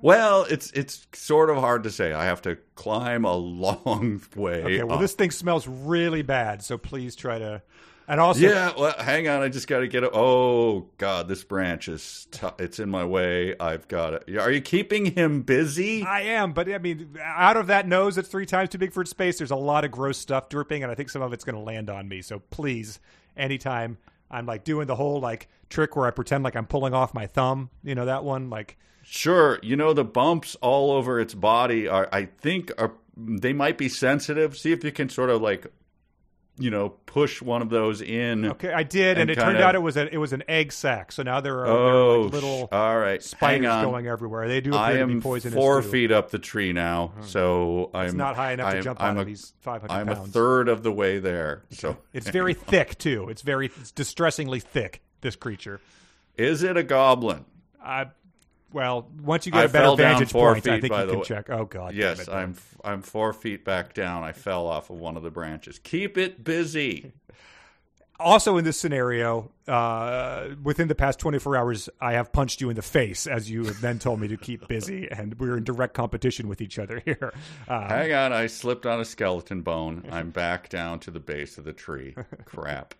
[0.01, 2.13] Well, it's it's sort of hard to say.
[2.13, 4.63] I have to climb a long way.
[4.63, 5.01] Okay, well, up.
[5.01, 7.61] this thing smells really bad, so please try to.
[8.09, 9.43] And also, Yeah, well, hang on.
[9.43, 10.09] I just got to get it.
[10.13, 13.55] Oh God, this branch is t- it's in my way.
[13.59, 14.35] I've got it.
[14.35, 16.01] Are you keeping him busy?
[16.01, 19.01] I am, but I mean, out of that nose that's three times too big for
[19.01, 21.43] its space, there's a lot of gross stuff dripping, and I think some of it's
[21.43, 22.23] going to land on me.
[22.23, 22.99] So please,
[23.37, 23.99] anytime
[24.31, 27.27] I'm like doing the whole like trick where I pretend like I'm pulling off my
[27.27, 29.59] thumb, you know that one, like Sure.
[29.61, 32.09] You know the bumps all over its body are.
[32.11, 34.57] I think are they might be sensitive.
[34.57, 35.67] See if you can sort of like,
[36.59, 38.45] you know, push one of those in.
[38.51, 40.43] okay, I did, and, And it turned of- out it was a it was an
[40.47, 41.11] egg sack.
[41.11, 43.23] So now there are, there are Oh, like little sh- all right.
[43.23, 44.47] spiders going everywhere.
[44.47, 45.55] They do appear I to be am poisonous.
[45.55, 45.87] four too.
[45.87, 45.91] Hmm.
[45.91, 49.09] feet up the tree now, so I'm It's not high enough to I'm- jump I'm
[49.11, 49.17] on.
[49.17, 51.63] a- and He's 500 I'm a third of the way there.
[51.71, 53.29] So It's very thick too.
[53.29, 55.01] It's very it's distressingly thick.
[55.21, 55.79] This creature.
[56.37, 57.45] is it a goblin?
[57.83, 58.07] I
[58.71, 61.23] well, once you get I a better vantage point, I think you can way.
[61.23, 61.49] check.
[61.49, 64.23] Oh God, Yes, it, I'm I'm four feet back down.
[64.23, 65.79] I fell off of one of the branches.
[65.79, 67.11] Keep it busy.
[68.19, 72.75] also in this scenario, uh, within the past 24 hours, I have punched you in
[72.75, 75.93] the face, as you have then told me to keep busy, and we're in direct
[75.93, 77.33] competition with each other here.
[77.67, 80.05] Um, Hang on, I slipped on a skeleton bone.
[80.11, 82.15] I'm back down to the base of the tree.
[82.45, 82.93] Crap.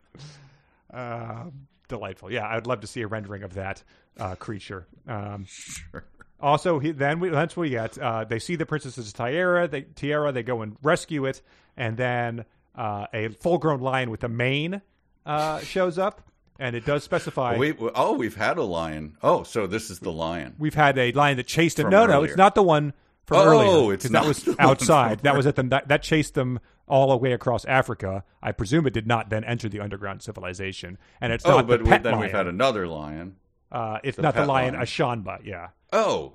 [0.93, 1.45] uh,
[1.89, 2.31] delightful.
[2.31, 3.83] Yeah, I'd love to see a rendering of that
[4.17, 4.87] uh, creature.
[5.07, 6.05] Um, Sure.
[6.41, 7.97] Also, he, then we, that's what we get.
[7.97, 9.67] Uh, they see the princess's tiara.
[9.67, 10.31] They, tiara.
[10.31, 11.41] They go and rescue it,
[11.75, 12.45] and then
[12.75, 14.81] uh, a full-grown lion with a mane
[15.25, 16.21] uh, shows up,
[16.57, 17.57] and it does specify.
[17.57, 19.17] We, oh, we've had a lion.
[19.21, 20.55] Oh, so this is the lion.
[20.57, 21.89] We've had a lion that chased him.
[21.89, 22.93] No, no, it's not the one
[23.29, 23.93] from Oh, earlier.
[23.93, 25.19] it's not that was outside.
[25.21, 25.69] That was at them.
[25.69, 28.25] That, that chased them all the way across Africa.
[28.43, 31.77] I presume it did not then enter the underground civilization, and it's Oh, not but
[31.79, 32.21] the we, pet then lion.
[32.23, 33.37] we've had another lion.
[33.71, 34.85] uh, it's the not the lion lion.
[34.85, 35.39] Ashanba.
[35.45, 35.69] Yeah.
[35.93, 36.33] Oh.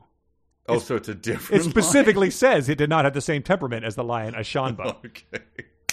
[0.67, 3.85] Oh, so it's a different It specifically says it did not have the same temperament
[3.85, 4.79] as the lion Ashanba.
[4.79, 4.97] lion.
[5.05, 5.45] Okay.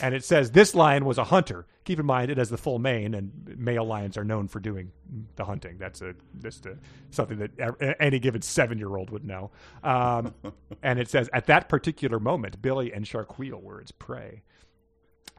[0.02, 1.66] And it says this lion was a hunter.
[1.86, 4.92] Keep in mind it has the full mane, and male lions are known for doing
[5.36, 5.78] the hunting.
[5.78, 6.78] That's a just a,
[7.12, 9.52] something that any given seven year old would know.
[9.84, 10.34] Um,
[10.84, 14.44] and it says at that particular moment, Billy and Sharquille were its prey.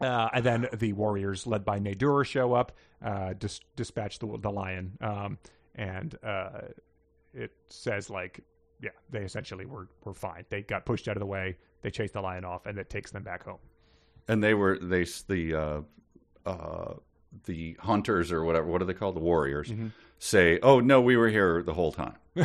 [0.01, 2.73] Uh, and then the warriors, led by Nadur, show up,
[3.05, 5.39] uh, dis- dispatch the the lion, um,
[5.75, 6.63] and uh,
[7.35, 8.41] it says like,
[8.81, 10.45] yeah, they essentially were were fine.
[10.51, 11.57] They got pushed out of the way.
[11.83, 13.59] They chased the lion off, and it takes them back home.
[14.29, 16.95] And they were they the uh, uh,
[17.45, 18.67] the hunters or whatever.
[18.67, 19.17] What are they called?
[19.17, 19.69] The warriors.
[19.69, 19.89] Mm-hmm.
[20.19, 22.15] Say, oh no, we were here the whole time.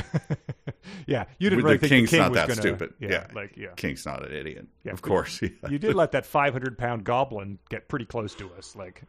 [1.05, 2.93] yeah, you didn't the really think king's the king not was that gonna, stupid.
[2.99, 3.27] Yeah, Yeah.
[3.35, 4.67] like yeah, King's not an idiot.
[4.83, 5.41] Yeah, of course.
[5.41, 5.69] Yeah.
[5.69, 9.03] you did let that five hundred pound goblin get pretty close to us, like.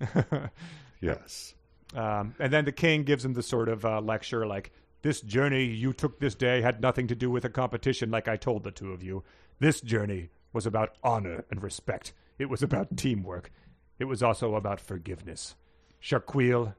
[1.00, 1.54] yes.
[1.94, 4.72] Um, and then the king gives him the sort of uh, lecture like,
[5.02, 8.36] This journey you took this day had nothing to do with a competition like I
[8.36, 9.22] told the two of you.
[9.60, 12.14] This journey was about honor and respect.
[12.38, 13.50] It was about teamwork.
[13.98, 15.54] It was also about forgiveness.
[16.00, 16.74] Sharquille,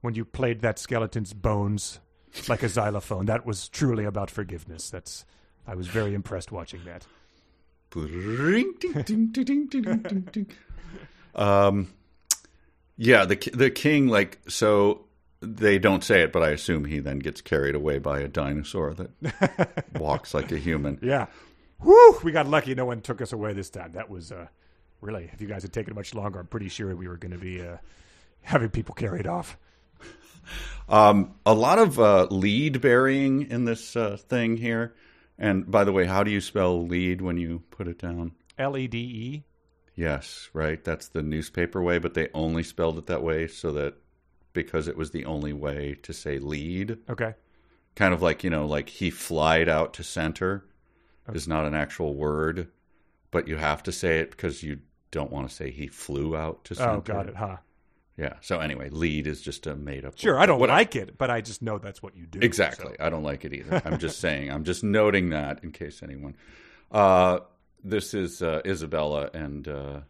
[0.00, 2.00] when you played that skeleton's bones
[2.48, 4.90] like a xylophone, that was truly about forgiveness.
[4.90, 5.24] That's
[5.66, 7.06] I was very impressed watching that.
[11.34, 11.88] um,
[12.96, 15.06] yeah, the the king like so
[15.40, 18.94] they don't say it, but I assume he then gets carried away by a dinosaur
[18.94, 20.98] that walks like a human.
[21.02, 21.26] Yeah.
[21.82, 23.92] Whew, we got lucky no one took us away this time.
[23.92, 24.48] That was uh,
[25.00, 27.32] really, if you guys had taken it much longer, I'm pretty sure we were going
[27.32, 27.76] to be uh,
[28.42, 29.56] having people carried off.
[30.88, 34.94] Um, a lot of uh, lead burying in this uh, thing here.
[35.38, 38.32] And by the way, how do you spell lead when you put it down?
[38.58, 39.44] L E D E.
[39.94, 40.82] Yes, right.
[40.82, 43.96] That's the newspaper way, but they only spelled it that way so that
[44.54, 46.96] because it was the only way to say lead.
[47.10, 47.34] Okay.
[47.94, 50.64] Kind of like, you know, like he flied out to center
[51.34, 52.68] is not an actual word,
[53.30, 54.80] but you have to say it because you
[55.10, 56.90] don't want to say he flew out to center.
[56.92, 57.56] Oh, got it, huh?
[58.16, 58.34] Yeah.
[58.40, 60.40] So anyway, lead is just a made up Sure, word.
[60.40, 62.40] I don't What like it, but I just know that's what you do.
[62.42, 62.94] Exactly.
[62.98, 63.04] so.
[63.04, 63.80] I don't like it either.
[63.84, 64.50] I'm just saying.
[64.50, 66.34] I'm just noting that in case anyone.
[66.90, 67.40] Uh,
[67.84, 70.00] this is uh, Isabella and uh,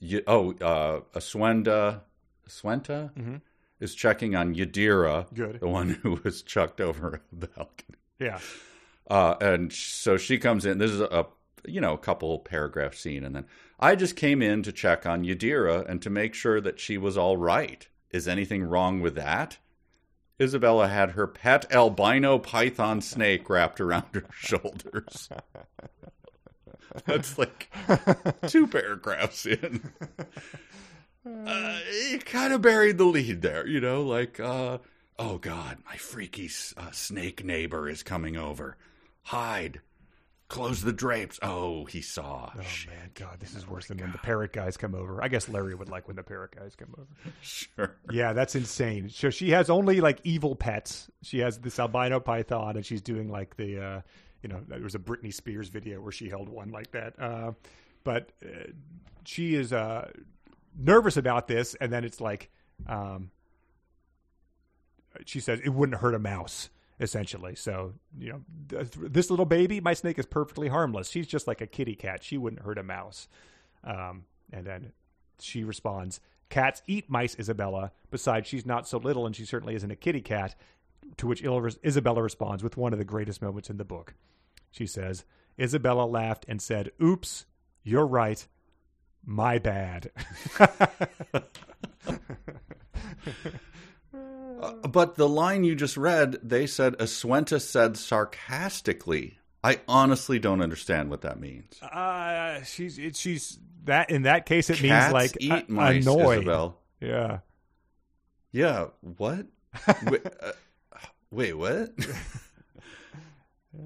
[0.00, 2.00] y- oh, uh, Aswenda,
[2.48, 3.40] Aswenta Mhm.
[3.78, 5.60] is checking on Yadira, Good.
[5.60, 7.98] the one who was chucked over the balcony.
[8.18, 8.38] Yeah.
[9.08, 10.78] Uh, and so she comes in.
[10.78, 11.26] This is a
[11.66, 13.46] you know a couple paragraph scene, and then
[13.80, 17.16] I just came in to check on Yadira and to make sure that she was
[17.16, 17.86] all right.
[18.10, 19.58] Is anything wrong with that?
[20.40, 25.28] Isabella had her pet albino python snake wrapped around her shoulders.
[27.06, 27.70] That's like
[28.46, 29.90] two paragraphs in.
[31.26, 34.78] Uh, it kind of buried the lead there, you know, like, uh,
[35.18, 38.76] oh God, my freaky uh, snake neighbor is coming over.
[39.28, 39.82] Hide.
[40.48, 41.38] Close the drapes.
[41.42, 42.50] Oh, he saw.
[42.54, 45.22] Oh man, God, this is worse than when the parrot guys come over.
[45.22, 47.06] I guess Larry would like when the parrot guys come over.
[47.42, 47.94] Sure.
[48.10, 49.10] Yeah, that's insane.
[49.10, 51.10] So she has only like evil pets.
[51.22, 54.00] She has this albino python, and she's doing like the, uh,
[54.42, 57.12] you know, there was a Britney Spears video where she held one like that.
[57.20, 57.52] Uh,
[58.04, 58.70] but uh,
[59.26, 60.10] she is uh,
[60.78, 62.48] nervous about this, and then it's like,
[62.86, 63.30] um,
[65.26, 66.70] she says it wouldn't hurt a mouse.
[67.00, 71.08] Essentially, so you know, th- this little baby, my snake is perfectly harmless.
[71.08, 72.24] She's just like a kitty cat.
[72.24, 73.28] She wouldn't hurt a mouse.
[73.84, 74.92] Um, and then
[75.38, 76.20] she responds,
[76.50, 77.92] Cats eat mice, Isabella.
[78.10, 80.54] Besides, she's not so little, and she certainly isn't a kitty cat.
[81.18, 81.44] To which
[81.84, 84.14] Isabella responds with one of the greatest moments in the book.
[84.70, 85.24] She says,
[85.58, 87.46] Isabella laughed and said, Oops,
[87.82, 88.46] you're right.
[89.24, 90.10] My bad.
[94.60, 99.38] Uh, but the line you just read, they said Aswenta said sarcastically.
[99.62, 101.80] I honestly don't understand what that means.
[101.82, 106.06] uh, she's it, she's that in that case it Cats means like eat a- mice,
[106.06, 106.38] annoyed.
[106.38, 106.78] Isabel.
[107.00, 107.38] Yeah.
[108.52, 108.86] Yeah.
[109.00, 109.46] What?
[110.06, 110.52] wait, uh,
[111.30, 111.90] wait, what?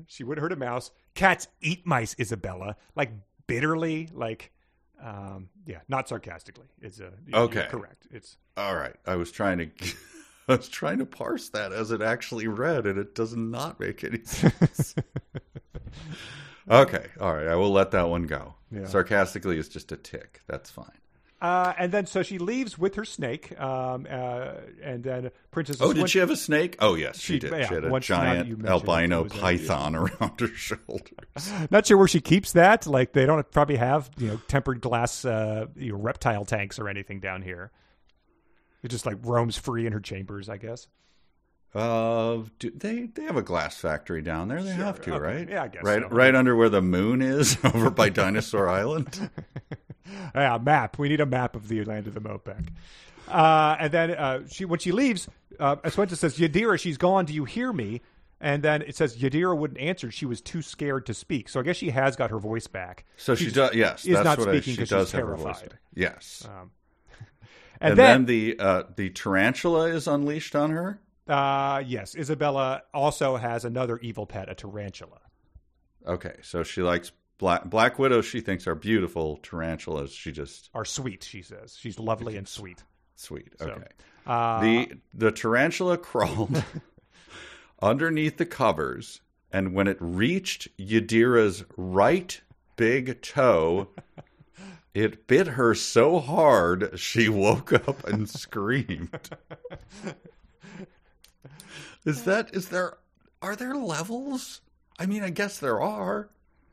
[0.06, 0.90] She would hurt a mouse.
[1.14, 2.76] Cats eat mice, Isabella.
[2.96, 3.10] Like
[3.46, 4.52] bitterly, like
[5.02, 6.68] um yeah, not sarcastically.
[6.80, 7.66] It's a Okay.
[7.68, 8.06] correct.
[8.10, 8.94] It's All right.
[9.06, 9.68] I was trying to.
[10.52, 14.04] I was trying to parse that as it actually read, and it does not make
[14.04, 14.94] any sense.
[16.70, 18.54] okay, all right, I will let that one go.
[18.70, 18.86] Yeah.
[18.86, 20.40] Sarcastically is just a tic.
[20.46, 20.86] That's fine.
[21.42, 23.58] uh and then so she leaves with her snake.
[23.60, 24.52] Um uh
[24.82, 26.76] and then Princess Oh, did she have a snake?
[26.78, 27.52] Oh, yes, she, She- did.
[27.52, 29.38] yeah, she had a once- now that giant you mention it, albino it was a-
[29.40, 31.10] python around her shoulders.
[31.70, 32.86] Not sure where she keeps that.
[32.86, 36.88] Like they don't probably have you know tempered glass uh, you know, reptile tanks or
[36.88, 37.70] anything down here.
[38.82, 40.88] It just like roams free in her chambers, I guess.
[41.74, 44.62] Uh, do, they they have a glass factory down there.
[44.62, 45.18] They have to, okay.
[45.20, 45.48] right?
[45.48, 46.08] Yeah, I guess right, so.
[46.08, 49.30] right under where the moon is, over by Dinosaur Island.
[50.34, 50.98] Yeah, map.
[50.98, 52.68] We need a map of the land of the Mopek.
[53.28, 55.28] Uh, and then uh, she when she leaves,
[55.58, 57.24] uh, Aswenta says, "Yadira, she's gone.
[57.24, 58.02] Do you hear me?"
[58.38, 60.10] And then it says Yadira wouldn't answer.
[60.10, 61.48] She was too scared to speak.
[61.48, 63.06] So I guess she has got her voice back.
[63.16, 63.74] So she She's- does.
[63.74, 65.58] Yes, is that's not speaking she 'cause does she's have her voice.
[65.60, 65.78] terrified.
[65.94, 66.46] Yes,
[67.82, 71.00] And, and, then, then, the uh, the tarantula is unleashed on her.
[71.28, 75.20] uh, yes, Isabella also has another evil pet, a tarantula.
[76.06, 78.24] Okay, so she likes black black widows.
[78.24, 79.38] She thinks are beautiful.
[79.42, 81.76] Tarantulas, she just Are sweet, she says.
[81.78, 82.82] She's lovely and sweet.
[83.16, 83.52] sweet.
[83.58, 83.86] So, Okay,
[84.26, 86.62] Uh, the the tarantula crawled
[87.82, 89.20] underneath the covers,
[89.52, 92.40] and when it reached Yadira's right
[92.76, 93.88] big toe,
[94.94, 99.30] it bit her so hard she woke up and screamed.
[102.04, 102.98] Is that is there
[103.40, 104.60] are there levels?
[104.98, 106.28] I mean, I guess there are.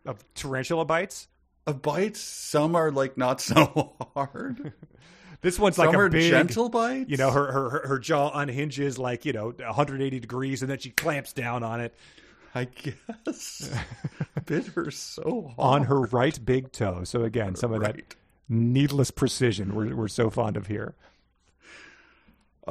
[0.05, 1.27] of tarantula bites.
[1.67, 4.73] Of bites, some are like not so hard.
[5.41, 7.07] This one's Some like a big, gentle bite.
[7.07, 10.79] You know, her, her her- her jaw unhinges like you know 180 degrees, and then
[10.79, 11.95] she clamps down on it
[12.59, 12.67] I
[13.25, 13.71] guess
[14.45, 15.81] bit her so hard.
[15.81, 17.03] on her right big toe.
[17.03, 18.15] So again, some of that
[18.49, 20.95] needless precision we're we're so fond of here.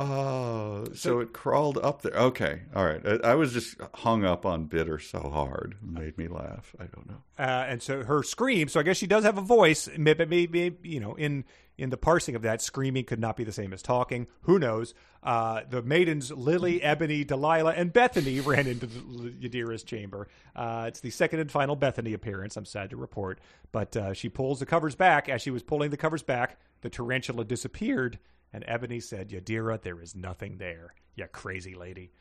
[0.00, 2.12] Oh, so it crawled up there.
[2.12, 3.00] Okay, all right.
[3.04, 5.74] I, I was just hung up on bitter so hard.
[5.82, 6.72] It made me laugh.
[6.78, 7.22] I don't know.
[7.36, 8.68] Uh, and so her scream.
[8.68, 9.88] So I guess she does have a voice.
[9.98, 11.44] Maybe, maybe you know, in
[11.76, 14.28] in the parsing of that, screaming could not be the same as talking.
[14.42, 14.94] Who knows?
[15.20, 20.28] Uh, the maidens Lily, Ebony, Delilah, and Bethany ran into the- Yadira's chamber.
[20.54, 22.56] Uh, it's the second and final Bethany appearance.
[22.56, 23.40] I'm sad to report,
[23.72, 25.28] but uh, she pulls the covers back.
[25.28, 28.20] As she was pulling the covers back, the tarantula disappeared,
[28.52, 30.94] and Ebony said, "Yadira, there is nothing there.
[31.16, 32.12] You crazy lady."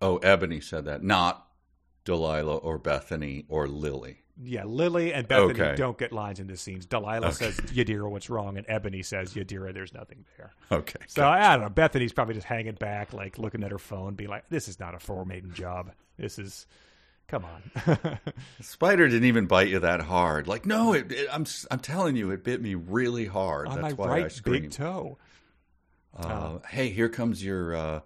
[0.00, 1.46] Oh, Ebony said that, not
[2.04, 4.18] Delilah or Bethany or Lily.
[4.42, 5.76] Yeah, Lily and Bethany Okay.
[5.76, 6.86] don't get lines in the scenes.
[6.86, 7.36] Delilah Okay.
[7.52, 8.58] says, Yadira, what's wrong?
[8.58, 10.52] And Ebony says, Yadira, there's nothing there.
[10.72, 10.98] Okay.
[11.06, 11.68] So I don't know.
[11.70, 14.94] Bethany's probably just hanging back, like looking at her phone, being like, this is not
[14.94, 15.92] a four maiden job.
[16.18, 16.66] This is,
[17.28, 18.18] come on.
[18.60, 20.46] Spider didn't even bite you that hard.
[20.48, 23.68] Like, no, it, it- I'm I'm telling you, it bit me really hard.
[23.68, 24.62] On That's my why I right screamed.
[24.62, 25.18] big toe.
[26.16, 28.00] Uh, hey, here comes your uh,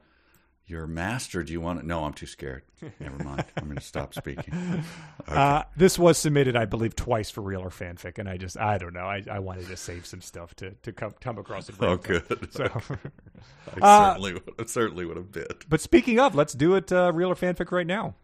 [0.67, 1.43] your master.
[1.43, 1.85] Do you want it?
[1.85, 2.63] No, I'm too scared.
[3.01, 3.45] Never mind.
[3.57, 4.85] I'm going to stop speaking.
[5.27, 8.79] Uh, this was submitted, I believe, twice for real or fanfic, and I just, I
[8.79, 9.01] don't know.
[9.05, 11.75] I, I wanted to save some stuff to, to come, come across it.
[11.81, 12.23] Oh, good.
[12.51, 15.67] So, I Uh, certainly would, I certainly would have bit.
[15.69, 18.15] but speaking of, let's do it uh, real or fanfic right now.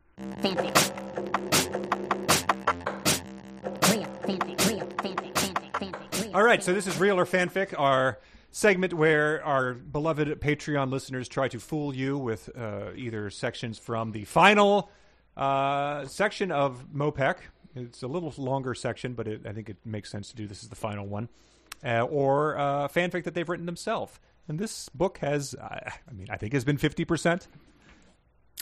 [6.33, 8.19] All right, so this is Real or Fanfic, our
[8.51, 14.13] segment where our beloved Patreon listeners try to fool you with uh, either sections from
[14.13, 14.91] the final
[15.37, 17.37] uh, section of Mopek.
[17.75, 20.63] It's a little longer section, but it, I think it makes sense to do this
[20.63, 21.29] as the final one,
[21.85, 24.21] uh, or uh, fanfic that they've written themselves.
[24.47, 27.49] And this book has, I mean, I think has been fifty percent.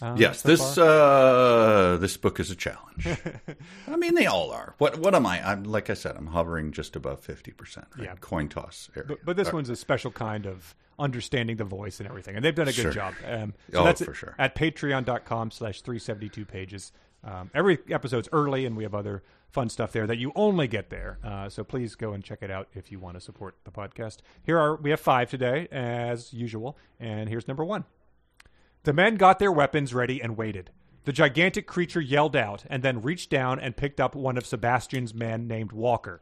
[0.01, 3.07] Uh, Yes, so this uh, this book is a challenge.
[3.89, 4.75] I mean, they all are.
[4.79, 5.47] What what am I?
[5.47, 7.87] I'm like I said, I'm hovering just above fifty percent.
[7.97, 8.07] Right?
[8.07, 8.15] Yeah.
[8.21, 9.07] coin toss area.
[9.09, 9.57] But, but this All right.
[9.59, 12.83] one's a special kind of understanding the voice and everything, and they've done a good
[12.83, 12.93] Sure.
[12.93, 13.15] job.
[13.27, 14.35] Um, so Oh, that's for it sure.
[14.39, 16.93] at patreon.com slash 372 pages.
[17.25, 20.91] Um, every episode's early, and we have other fun stuff there that you only get
[20.91, 21.19] there.
[21.23, 24.19] Uh, so please go and check it out if you want to support the podcast.
[24.43, 27.85] Here are we have five today, as usual, and here's number one.
[28.85, 30.71] The men got their weapons ready and waited.
[31.05, 35.15] The gigantic creature yelled out and then reached down and picked up one of Sebastian's
[35.15, 36.21] men named Walker.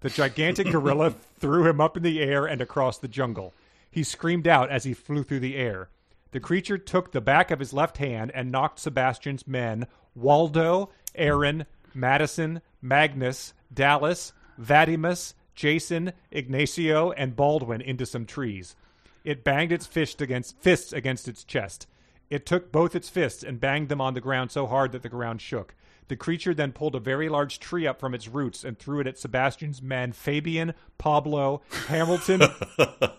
[0.00, 3.52] The gigantic gorilla threw him up in the air and across the jungle.
[3.90, 5.90] He screamed out as he flew through the air.
[6.30, 11.66] The creature took the back of his left hand and knocked Sebastian's men, Waldo, Aaron,
[11.94, 18.76] Madison, Magnus, Dallas, Vadimus, Jason, Ignacio, and Baldwin into some trees.
[19.24, 21.86] It banged its fist against fists against its chest.
[22.30, 25.08] It took both its fists and banged them on the ground so hard that the
[25.08, 25.74] ground shook.
[26.08, 29.06] The creature then pulled a very large tree up from its roots and threw it
[29.06, 32.42] at Sebastian's men Fabian, Pablo, Hamilton,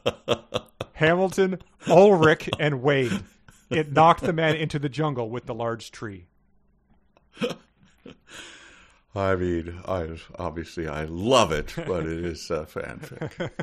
[0.93, 3.23] Hamilton, Ulrich, and Wade.
[3.69, 6.25] It knocked the men into the jungle with the large tree.
[9.15, 13.51] I mean, I obviously I love it, but it is uh, fanfic.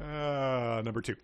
[0.00, 1.16] Uh, number two.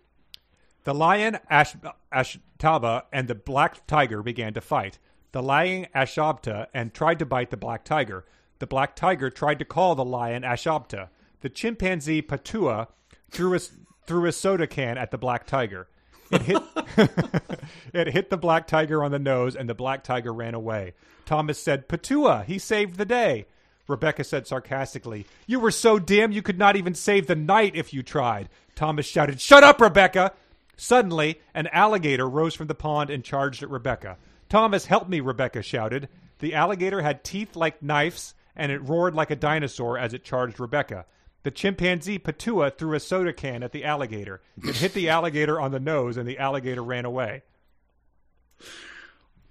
[0.87, 1.75] The lion Ash-
[2.13, 4.99] Ashtaba and the black tiger began to fight.
[5.33, 8.23] The lion Ashabta and tried to bite the black tiger.
[8.59, 11.09] The black tiger tried to call the lion Ashabta.
[11.41, 12.87] The chimpanzee Patua
[13.29, 13.59] threw a,
[14.05, 15.89] threw a soda can at the black tiger.
[16.31, 16.63] It hit,
[17.93, 20.93] it hit the black tiger on the nose, and the black tiger ran away.
[21.25, 23.47] Thomas said, Patua, he saved the day.
[23.89, 27.93] Rebecca said sarcastically, You were so dim you could not even save the night if
[27.93, 28.47] you tried.
[28.73, 30.31] Thomas shouted, Shut up, Rebecca!
[30.77, 34.17] Suddenly, an alligator rose from the pond and charged at Rebecca.
[34.47, 36.07] Thomas, help me, Rebecca shouted.
[36.39, 40.59] The alligator had teeth like knives, and it roared like a dinosaur as it charged
[40.59, 41.05] Rebecca.
[41.43, 44.41] The chimpanzee Patua threw a soda can at the alligator.
[44.63, 47.43] It hit the alligator on the nose, and the alligator ran away.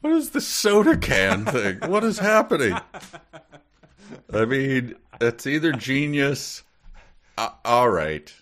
[0.00, 1.78] What is the soda can thing?
[1.90, 2.78] what is happening?
[4.32, 6.62] I mean, it's either genius.
[7.36, 8.32] Uh, all right,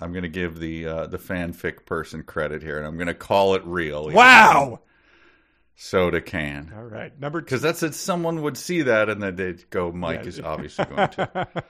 [0.00, 3.14] I'm going to give the uh, the fanfic person credit here, and I'm going to
[3.14, 4.10] call it real.
[4.10, 4.80] Wow.
[5.76, 6.72] Soda can.
[6.76, 7.40] All right, number.
[7.40, 7.94] Because that's it.
[7.94, 10.28] Someone would see that, and then they'd go, "Mike Yeah.
[10.28, 11.48] is obviously going to."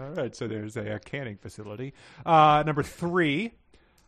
[0.00, 1.92] All right, so there's a, a canning facility.
[2.24, 3.52] Uh, number three.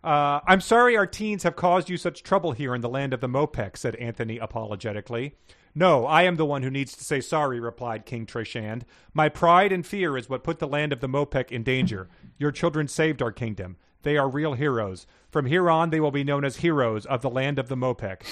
[0.02, 3.20] Uh, I'm sorry our teens have caused you such trouble here in the land of
[3.22, 5.34] the Mopek, said Anthony apologetically.
[5.76, 8.82] No, I am the one who needs to say sorry, replied King Trishand.
[9.12, 12.08] My pride and fear is what put the land of the Mopek in danger.
[12.38, 13.76] Your children saved our kingdom.
[14.02, 15.06] They are real heroes.
[15.30, 18.22] From here on, they will be known as heroes of the land of the Mopek.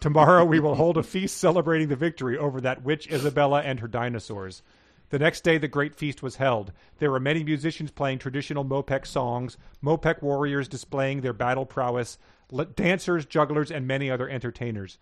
[0.00, 3.88] Tomorrow, we will hold a feast celebrating the victory over that witch Isabella and her
[3.88, 4.62] dinosaurs.
[5.10, 6.72] The next day, the great feast was held.
[6.98, 12.18] There were many musicians playing traditional Mopek songs, Mopek warriors displaying their battle prowess,
[12.74, 14.98] dancers, jugglers, and many other entertainers.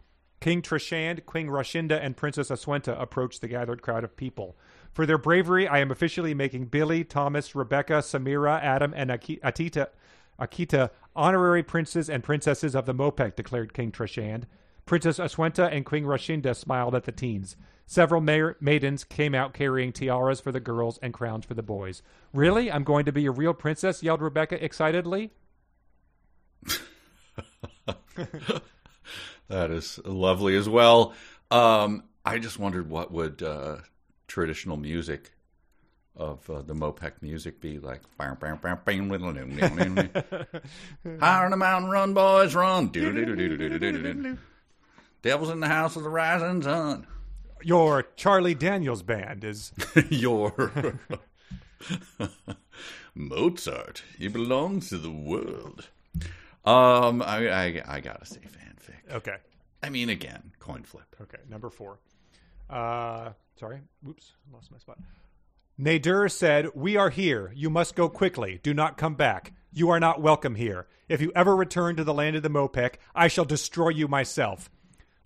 [0.46, 4.56] King Trishand, Queen Rashinda, and Princess Aswenta approached the gathered crowd of people.
[4.92, 9.88] For their bravery, I am officially making Billy, Thomas, Rebecca, Samira, Adam, and Aki- Atita,
[10.38, 14.44] Akita honorary princes and princesses of the Mopek, declared King Trishand.
[14.84, 17.56] Princess Aswenta and Queen Rashinda smiled at the teens.
[17.84, 22.02] Several ma- maidens came out carrying tiaras for the girls and crowns for the boys.
[22.32, 22.70] Really?
[22.70, 24.00] I'm going to be a real princess?
[24.00, 25.32] yelled Rebecca excitedly.
[29.48, 31.14] That is lovely as well.
[31.50, 33.76] Um, I just wondered what would uh,
[34.26, 35.32] traditional music
[36.16, 38.00] of uh, the Mopek music be like.
[41.20, 42.88] Higher on the mountain, run, boys, run.
[45.22, 47.06] Devils in the house of the rising sun.
[47.62, 49.72] Your Charlie Daniels band is.
[50.10, 50.98] Your
[53.14, 54.02] Mozart.
[54.18, 55.88] He belongs to the world.
[56.64, 58.65] Um, I, I, I gotta say fanfic.
[59.10, 59.36] Okay.
[59.82, 61.14] I mean, again, coin flip.
[61.20, 61.98] Okay, number four.
[62.68, 63.80] Uh, sorry.
[64.02, 64.98] Whoops, lost my spot.
[65.78, 67.52] Nadir said, We are here.
[67.54, 68.60] You must go quickly.
[68.62, 69.52] Do not come back.
[69.72, 70.86] You are not welcome here.
[71.08, 74.70] If you ever return to the land of the Mopek, I shall destroy you myself.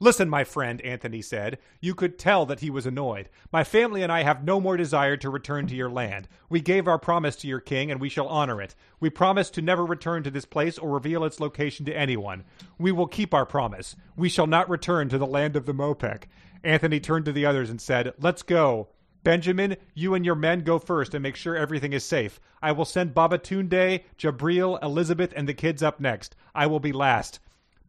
[0.03, 1.59] Listen, my friend, Anthony said.
[1.79, 3.29] You could tell that he was annoyed.
[3.53, 6.27] My family and I have no more desire to return to your land.
[6.49, 8.75] We gave our promise to your king, and we shall honor it.
[8.99, 12.45] We promise to never return to this place or reveal its location to anyone.
[12.79, 13.95] We will keep our promise.
[14.17, 16.25] We shall not return to the land of the Mopek.
[16.65, 18.89] Anthony turned to the others and said, Let's go.
[19.23, 22.41] Benjamin, you and your men go first and make sure everything is safe.
[22.63, 26.37] I will send Babatunde, Jabril, Elizabeth, and the kids up next.
[26.55, 27.39] I will be last.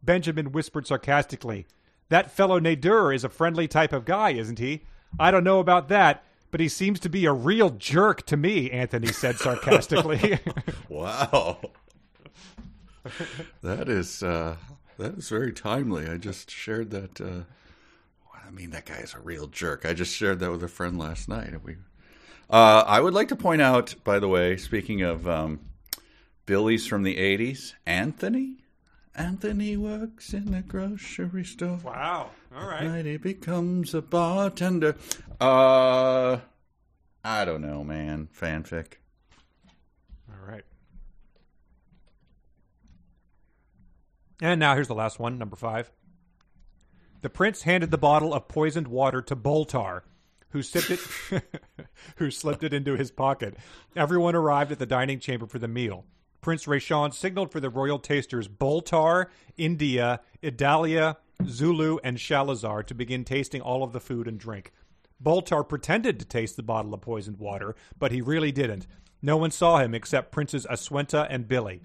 [0.02, 1.66] Benjamin whispered sarcastically,
[2.12, 4.82] That fellow Nadur is a friendly type of guy, isn't he?
[5.18, 8.70] I don't know about that, but he seems to be a real jerk to me,
[8.70, 10.38] Anthony said sarcastically.
[10.90, 11.58] Wow.
[13.62, 14.56] that is uh,
[14.98, 16.06] that is very timely.
[16.06, 17.18] I just shared that.
[17.18, 17.44] Uh,
[18.46, 19.86] I mean, that guy is a real jerk.
[19.86, 21.48] I just shared that with a friend last night.
[21.48, 21.76] and We,
[22.50, 25.60] uh, I would like to point out, by the way, speaking of um,
[26.44, 28.61] Billy's from the '80s, Anthony.
[29.14, 31.78] Anthony works in a grocery store.
[31.84, 32.30] wow.
[32.54, 32.84] All right.
[32.84, 34.96] Night he becomes a bartender.
[35.40, 36.38] Uh,
[37.24, 38.28] I don't know, man.
[38.34, 38.94] Fanfic.
[40.30, 40.64] All right.
[44.40, 45.92] And now here's the last one, number five.
[47.20, 50.02] The prince handed the bottle of poisoned water to Boltar,
[50.50, 51.00] who slipped it
[52.16, 53.56] who slipped it into his pocket.
[53.94, 56.04] Everyone arrived at the dining chamber for the meal.
[56.42, 61.16] Prince Rayshawn signaled for the royal tasters Boltar, India, Idalia,
[61.46, 64.72] Zulu, and Shalazar to begin tasting all of the food and drink.
[65.22, 68.88] Boltar pretended to taste the bottle of poisoned water, but he really didn't.
[69.22, 71.80] No one saw him except Princes Aswenta and Billy.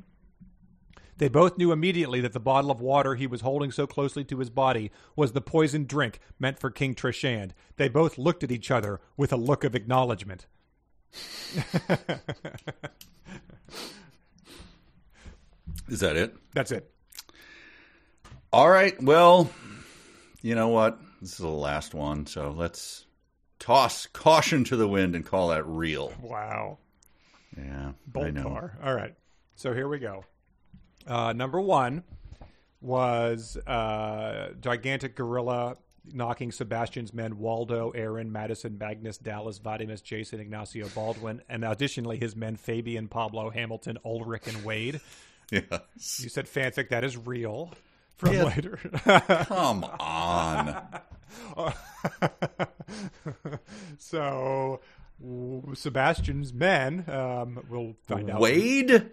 [1.18, 4.40] They both knew immediately that the bottle of water he was holding so closely to
[4.40, 7.52] his body was the poisoned drink meant for King Trishand.
[7.76, 10.48] They both looked at each other with a look of acknowledgement.
[15.88, 16.36] Is that it?
[16.54, 16.92] That's it.
[18.52, 19.02] All right.
[19.02, 19.50] Well,
[20.42, 21.00] you know what?
[21.22, 23.06] This is the last one, so let's
[23.60, 26.14] toss caution to the wind and call that real.
[26.22, 26.78] Wow.
[27.58, 28.44] Yeah, I know.
[28.44, 28.72] Boltar.
[28.84, 29.16] All right.
[29.56, 30.24] So here we go.
[31.08, 32.04] Uh, number one
[32.82, 35.78] was uh, gigantic gorilla
[36.14, 42.36] knocking Sebastian's men Waldo, Aaron, Madison, Magnus, Dallas, Vadimus, Jason, Ignacio, Baldwin, and additionally his
[42.36, 45.02] men Fabian, Pablo, Hamilton, Ulrich, and Wade.
[45.52, 46.20] Yes.
[46.22, 46.90] You said fanfic.
[46.90, 47.72] That is real
[48.18, 48.44] from Yeah.
[48.46, 48.78] later.
[49.48, 50.78] Come on.
[53.98, 54.80] so
[55.74, 58.40] Sebastian's men um, will find out.
[58.40, 59.12] Wade?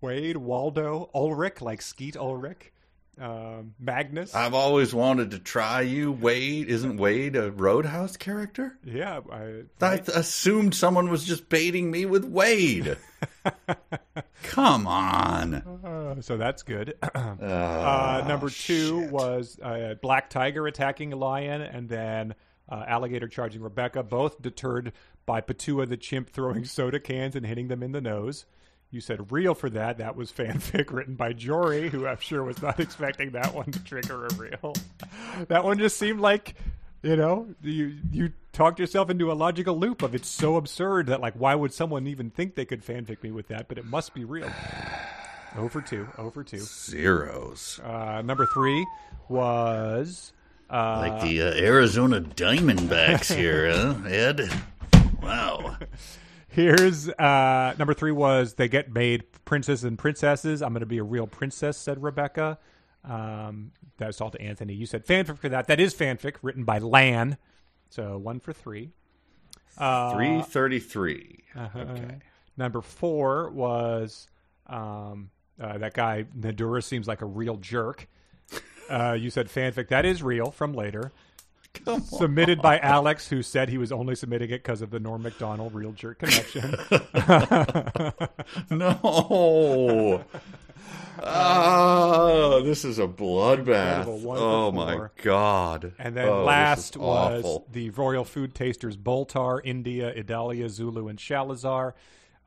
[0.00, 2.72] Wade, Waldo, Ulrich, like Skeet Ulrich,
[3.20, 4.34] um, Magnus.
[4.34, 6.12] I've always wanted to try you.
[6.12, 8.76] Wade isn't Wade a Roadhouse character?
[8.84, 12.96] yeah, I, I assumed someone was just baiting me with Wade.
[14.42, 15.54] Come on.
[15.54, 16.94] uh, so that's good.
[17.14, 22.34] Ah, uh, number two was uh, Black Tiger attacking a Lion, and then
[22.68, 24.92] uh, Alligator charging Rebecca, both deterred
[25.26, 28.46] by Patua the chimp throwing soda cans and hitting them in the nose.
[28.94, 29.98] You said real for that.
[29.98, 33.82] That was fanfic written by Jory, who I'm sure was not expecting that one to
[33.82, 34.74] trigger a real.
[35.48, 36.54] That one just seemed like,
[37.02, 41.20] you know, you you talked yourself into a logical loop of it's so absurd that
[41.20, 43.66] like why would someone even think they could fanfic me with that?
[43.66, 44.48] But it must be real.
[45.56, 46.58] Over two, over two.
[46.58, 47.80] Zeros.
[47.84, 48.84] Uh, number three
[49.28, 50.32] was
[50.68, 54.50] uh, Like the uh, Arizona Diamondbacks here, huh, Ed?
[55.22, 55.76] Wow.
[56.54, 60.62] Here's uh, number three was they get made princesses and princesses.
[60.62, 62.58] I'm going to be a real princess," said Rebecca.
[63.04, 64.74] Um, that's all to Anthony.
[64.74, 65.66] You said fanfic for that.
[65.66, 67.36] That is fanfic written by Lan.
[67.90, 68.90] So one for three.
[69.76, 71.44] Uh, 333.
[71.56, 71.78] uh-huh.
[71.78, 72.16] Okay.
[72.56, 74.28] Number four was
[74.68, 78.08] um, uh, that guy Nadura seems like a real jerk.
[78.88, 79.88] Uh, you said fanfic.
[79.88, 81.10] That is real from later.
[82.06, 85.74] Submitted by Alex, who said he was only submitting it because of the Norm Macdonald
[85.74, 86.74] real jerk connection.
[88.70, 90.24] No.
[91.22, 94.04] oh, this is a bloodbath.
[94.06, 95.92] Oh my god.
[95.98, 97.66] And then Oh, last was awful.
[97.72, 101.92] the royal food tasters Boltar, India, Idalia, Zulu, and Shalazar.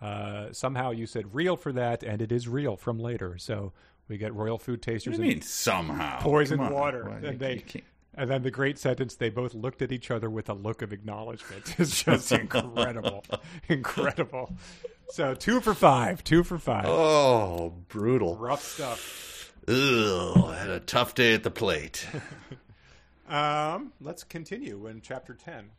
[0.02, 3.38] Uh, somehow you said real for that, and it is real from later.
[3.38, 3.74] So
[4.08, 6.20] we get royal food What do tasters you and mean somehow?
[6.22, 7.08] poison water.
[7.08, 7.82] And you- they you
[8.14, 10.92] and then the great sentence they both looked at each other with a look of
[10.94, 11.76] acknowledgement.
[11.80, 13.24] It's just incredible.
[13.70, 14.56] incredible.
[15.10, 16.24] So two for five.
[16.24, 16.86] Two for five.
[16.88, 18.36] Oh, brutal.
[18.36, 19.54] Rough stuff.
[19.68, 22.08] Ugh, I had a tough day at the plate.
[23.30, 25.72] Um, let's continue in chapter ten.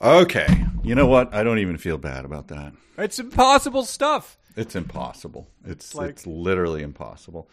[0.00, 0.46] Okay.
[0.82, 1.34] You know what?
[1.34, 2.72] I don't even feel bad about that.
[2.96, 4.38] It's impossible stuff.
[4.56, 5.48] It's impossible.
[5.66, 7.48] It's like- it's literally impossible.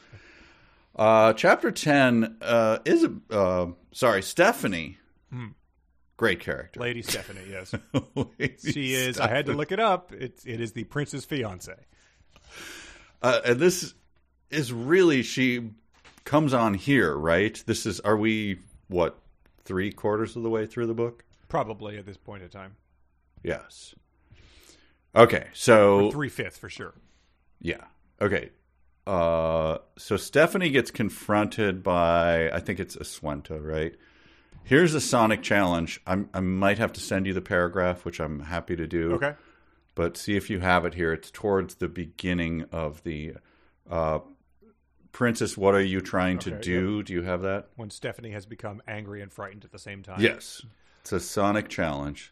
[0.95, 4.97] Uh, chapter ten uh, is a uh, sorry Stephanie.
[6.17, 6.79] Great character.
[6.79, 7.73] Lady Stephanie, yes.
[8.37, 10.11] Lady She is I had to look it up.
[10.13, 11.73] It it is the prince's fiance.
[13.23, 13.95] Uh, and this
[14.51, 15.71] is really she
[16.23, 17.63] comes on here, right?
[17.65, 19.17] This is are we what
[19.63, 21.23] three quarters of the way through the book?
[21.49, 22.75] Probably at this point in time.
[23.43, 23.95] Yes.
[25.15, 26.93] Okay, so Three fifths for sure.
[27.59, 27.83] yeah,
[28.21, 28.51] okay.
[29.07, 33.95] Uh, so Stephanie gets confronted by I think it's Aswenta, right?
[34.63, 35.99] Here's a Sonic challenge.
[36.05, 39.13] I'm, I might have to send you the paragraph, which I'm happy to do.
[39.13, 39.33] Okay.
[39.95, 41.11] but see if you have it here.
[41.13, 43.33] It's towards the beginning of the
[43.89, 44.19] uh,
[45.11, 45.57] Princess.
[45.57, 47.03] What are you trying to Okay, do?
[47.03, 47.69] Do you have that?
[47.75, 50.21] When Stephanie has become angry and frightened at the same time.
[50.21, 50.63] Yes,
[51.01, 52.31] it's a Sonic challenge.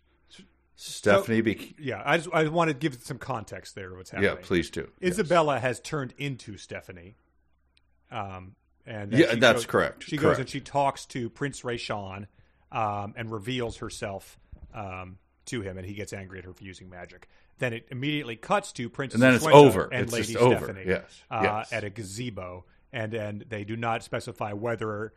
[0.81, 3.93] Stephanie, be- Yeah, I just I want to give some context there.
[3.93, 4.31] What's happening?
[4.31, 4.89] yeah, please do.
[5.03, 7.15] Isabella has turned into Stephanie.
[8.11, 12.27] Um, and Yeah, that's goes- correct, She goes and she talks to Prince Rayshawn
[12.71, 14.39] um, and reveals herself
[14.73, 17.27] um, to him, and he gets angry at her for using magic.
[17.57, 19.89] Then it immediately cuts to Prince And then it's over.
[19.91, 20.55] and It's Lady just over.
[20.65, 21.73] Stephanie Yes, uh, yes.
[21.73, 25.11] at a gazebo, and then they do not specify whether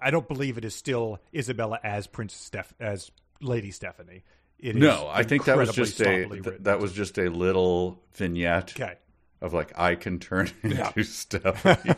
[0.00, 4.22] I don't believe it is still Isabella as Prince Steph as Lady Stephanie.
[4.58, 8.02] It is No, I think that was just a th- that was just a little
[8.14, 8.94] vignette okay.
[9.40, 11.94] of like I can turn into Stephanie,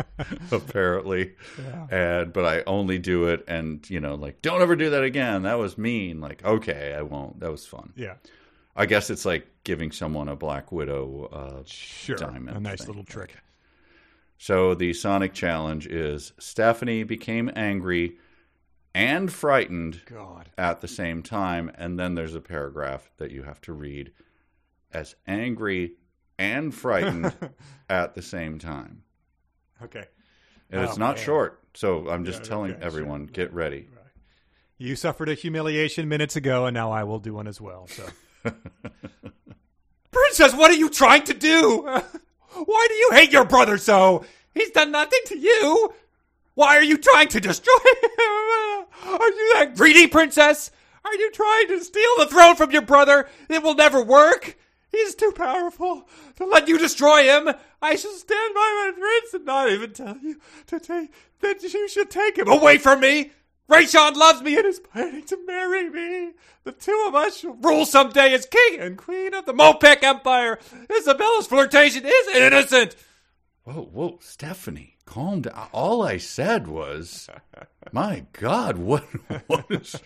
[0.50, 1.34] apparently,
[1.90, 5.42] and but I only do it, and you know, like don't ever do that again.
[5.42, 6.20] That was mean.
[6.20, 7.40] Like okay, I won't.
[7.40, 7.92] That was fun.
[7.94, 8.14] Yeah,
[8.74, 12.16] I guess it's like giving someone a Black Widow uh, sure.
[12.16, 12.56] diamond.
[12.56, 12.88] a nice thing.
[12.88, 13.36] little trick.
[14.38, 18.16] So the Sonic challenge is Stephanie became angry
[18.98, 20.50] and frightened God.
[20.58, 24.12] at the same time, and then there's a paragraph that you have to read
[24.92, 25.92] as angry
[26.38, 27.32] and frightened
[27.88, 29.02] at the same time.
[29.82, 30.04] Okay.
[30.70, 31.24] And it's Oh, not man.
[31.24, 33.88] short, so I'm just Yeah, telling okay, everyone, get ready.
[34.76, 37.88] You suffered a humiliation minutes ago, and now I will do one as well.
[37.88, 38.04] So,
[40.10, 41.82] Princess, what are you trying to do?
[42.52, 44.24] Why do you hate your brother so?
[44.54, 45.92] He's done nothing to you.
[46.58, 48.10] Why are you trying to destroy him?
[49.06, 50.72] Are you that greedy, Princess?
[51.04, 53.28] Are you trying to steal the throne from your brother?
[53.48, 54.58] It will never work.
[54.90, 57.54] He's too powerful to let you destroy him.
[57.80, 61.12] I shall stand by my prince and not even tell you to take
[61.42, 63.30] that you should take him away from me.
[63.70, 66.32] Rayshon loves me and is planning to marry me.
[66.64, 70.58] The two of us shall rule someday as king and queen of the Mopek Empire.
[70.90, 72.96] Isabella's flirtation is innocent.
[73.62, 75.68] Whoa, whoa, Stephanie, calm down.
[75.72, 77.28] All I said was,
[77.92, 79.04] my God, what,
[79.46, 79.96] what is,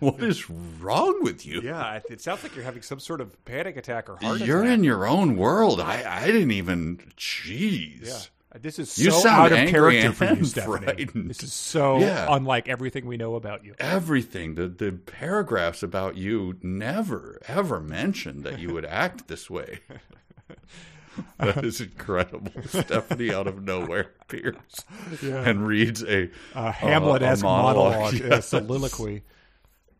[0.00, 1.60] what is wrong with you?
[1.62, 4.84] Yeah, it sounds like you're having some sort of panic attack or heart You're in
[4.84, 5.80] your own world.
[5.80, 6.98] I, I didn't even.
[7.16, 8.06] Jeez.
[8.06, 8.18] Yeah.
[8.60, 10.84] This is You so sound out of angry character for you, Stephanie.
[10.86, 11.30] frightened.
[11.30, 12.26] This is so Yeah.
[12.30, 13.74] unlike everything we know about you.
[13.78, 14.54] Everything.
[14.56, 19.80] The the paragraphs about you never ever mentioned that you would act this way.
[21.38, 22.50] that is incredible.
[22.66, 24.56] Stephanie out of nowhere appears
[25.22, 29.22] and reads a a Hamlet-esque uh, a monologue, monologue, a soliloquy.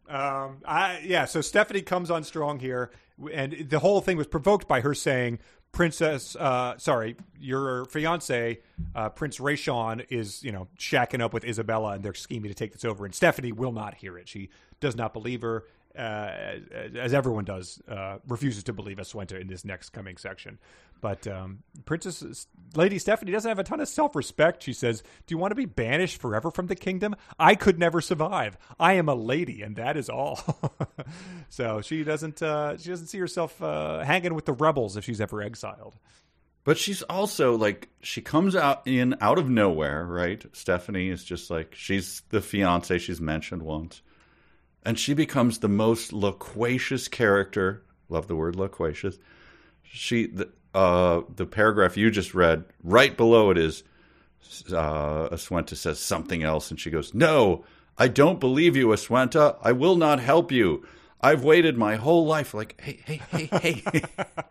[0.08, 1.26] Um, I yeah.
[1.26, 2.90] So Stephanie comes on strong here,
[3.32, 5.38] and the whole thing was provoked by her saying,
[5.72, 8.60] "Princess, uh, sorry, your fiance,
[8.94, 12.72] uh, Prince Rayshon, is you know shacking up with Isabella, and they're scheming to take
[12.72, 14.28] this over." And Stephanie will not hear it.
[14.28, 14.48] She
[14.80, 15.64] does not believe her.
[15.98, 20.58] Uh, as, as everyone does, uh, refuses to believe Aswenta in this next coming section.
[21.00, 24.62] But um, Princess Lady Stephanie doesn't have a ton of self respect.
[24.62, 27.16] She says, "Do you want to be banished forever from the kingdom?
[27.38, 28.56] I could never survive.
[28.78, 30.40] I am a lady, and that is all."
[31.48, 35.20] so she doesn't uh, she doesn't see herself uh, hanging with the rebels if she's
[35.20, 35.94] ever exiled.
[36.64, 40.44] But she's also like she comes out in out of nowhere, right?
[40.52, 44.02] Stephanie is just like she's the fiance she's mentioned once.
[44.84, 47.82] And she becomes the most loquacious character.
[48.08, 49.18] Love the word loquacious.
[49.82, 53.82] She the uh the paragraph you just read, right below it is
[54.72, 57.64] uh Aswenta says something else and she goes, "No,
[57.98, 59.56] I don't believe you, Aswenta.
[59.62, 60.86] I will not help you.
[61.20, 64.02] I've waited my whole life like, hey, hey, hey, hey.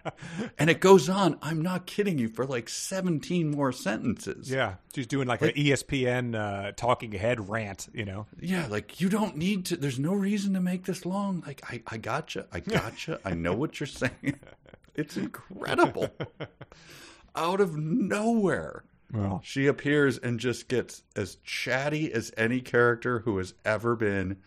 [0.60, 1.38] and it goes on.
[1.42, 4.52] I'm not kidding you for like 17 more sentences.
[4.52, 7.88] Yeah, she's doing like, an E ESPN uh, talking head rant.
[7.94, 9.78] You know, Yeah, like you don't need to.
[9.78, 11.42] There's no reason to make this long.
[11.48, 12.48] Like I, I gotcha.
[12.52, 13.20] I gotcha.
[13.24, 14.40] I know what you're saying.
[14.96, 16.10] It's incredible.
[17.36, 18.84] Out of nowhere,
[19.14, 19.42] Well.
[19.44, 24.38] she appears and just gets as chatty as any character who has ever been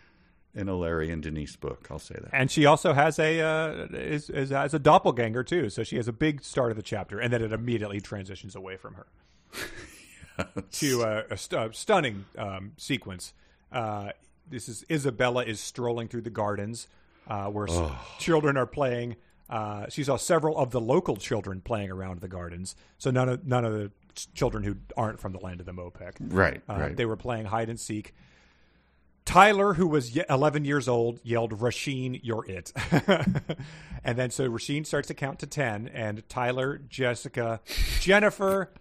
[0.55, 1.86] in a Larry and Denise book.
[1.90, 2.31] I'll say that.
[2.32, 5.70] And she also has a uh, is, is has a doppelganger too.
[5.70, 8.77] So she has a big start of the chapter, and then it immediately transitions away
[8.77, 9.06] from her
[10.72, 13.32] to uh, a, st- a stunning um, sequence.
[13.70, 14.10] Uh,
[14.48, 16.89] this is Isabella is strolling through the gardens
[17.28, 19.16] uh, where s- children are playing.
[19.48, 22.74] Uh, she saw several of the local children playing around the gardens.
[22.98, 25.72] So none of none of the ch- children who aren't from the land of the
[25.72, 26.14] Mopek.
[26.20, 26.97] Right, Uh, right.
[26.97, 28.14] They were playing hide and seek.
[29.31, 32.73] Tyler, who was 11 years old, yelled, Rasheen, you're it.
[34.05, 37.61] and then so Rasheen starts to count to 10, and Tyler, Jessica,
[38.01, 38.73] Jennifer,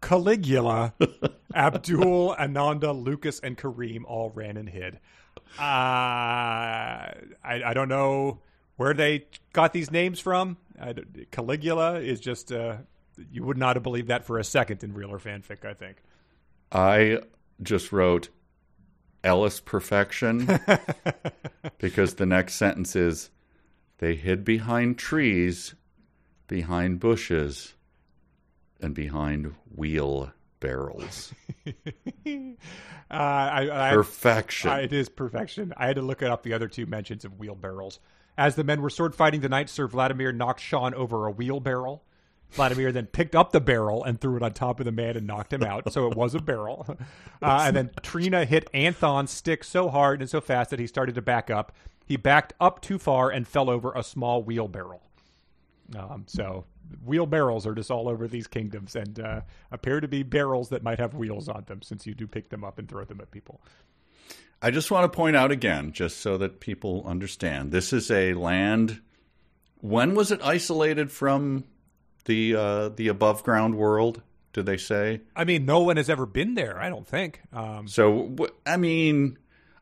[0.00, 0.92] Caligula,
[1.54, 4.98] Abdul, Ananda, Lucas, and Kareem all ran and hid.
[5.56, 7.14] Uh, I,
[7.44, 8.40] I don't know
[8.78, 10.56] where they got these names from.
[10.82, 10.94] I
[11.30, 12.78] Caligula is just, uh,
[13.30, 15.98] you would not have believed that for a second in real or fanfic, I think.
[16.72, 17.20] I
[17.62, 18.30] just wrote
[19.26, 20.46] Ellis perfection
[21.78, 23.30] because the next sentence is
[23.98, 25.74] they hid behind trees,
[26.46, 27.74] behind bushes,
[28.80, 31.34] and behind wheel barrels.
[33.08, 34.68] Uh, I, I, Perfection.
[34.68, 35.72] I- it is perfection.
[35.76, 38.00] I had to look it up the other two mentions of wheelbarrows.
[38.36, 42.02] As the men were sword fighting, the knight Sir Vladimir knocked Sean over a wheelbarrow.
[42.52, 45.26] Vladimir then picked up the barrel and threw it on top of the man and
[45.26, 45.92] knocked him out.
[45.92, 46.86] So it was a barrel.
[47.42, 51.14] Uh, and then Trina hit Anthon's stick so hard and so fast that he started
[51.16, 51.70] to back up.
[52.06, 55.02] He backed up too far and fell over a small wheelbarrow.
[55.94, 56.64] Um, so
[57.04, 59.40] wheelbarrows are just all over these kingdoms and uh,
[59.70, 62.64] appear to be barrels that might have wheels on them since you do pick them
[62.64, 63.60] up and throw them at people.
[64.62, 68.32] I just want to point out again, just so that people understand, this is a
[68.32, 69.02] land.
[69.80, 71.64] When was it isolated from
[72.26, 74.22] the uh, the above ground world?
[74.52, 75.20] Did they say?
[75.34, 76.78] I mean, no one has ever been there.
[76.80, 77.40] I don't think.
[77.52, 78.34] Um, So
[78.64, 79.38] I mean,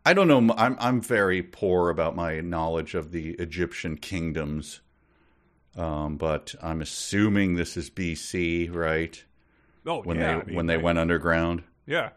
[0.06, 0.54] I don't know.
[0.56, 4.80] I'm I'm very poor about my knowledge of the Egyptian kingdoms,
[5.76, 9.22] um, but I'm assuming this is BC, right?
[9.86, 11.62] oh, When yeah, they I mean, when they I- went underground.
[11.86, 12.10] yeah.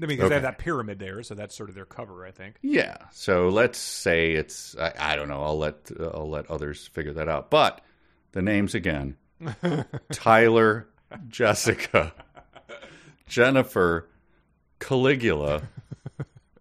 [0.00, 2.30] I mean, because they have that pyramid there, so that's sort of their cover, I
[2.30, 2.54] think.
[2.62, 2.98] Yeah.
[3.10, 5.42] So let's say it's I, I don't know.
[5.42, 7.50] I'll let uh, I'll let others figure that out.
[7.50, 7.80] But
[8.30, 9.16] the names again:
[10.12, 10.88] Tyler,
[11.28, 12.12] Jessica,
[13.28, 14.08] Jennifer,
[14.80, 15.62] Caligula,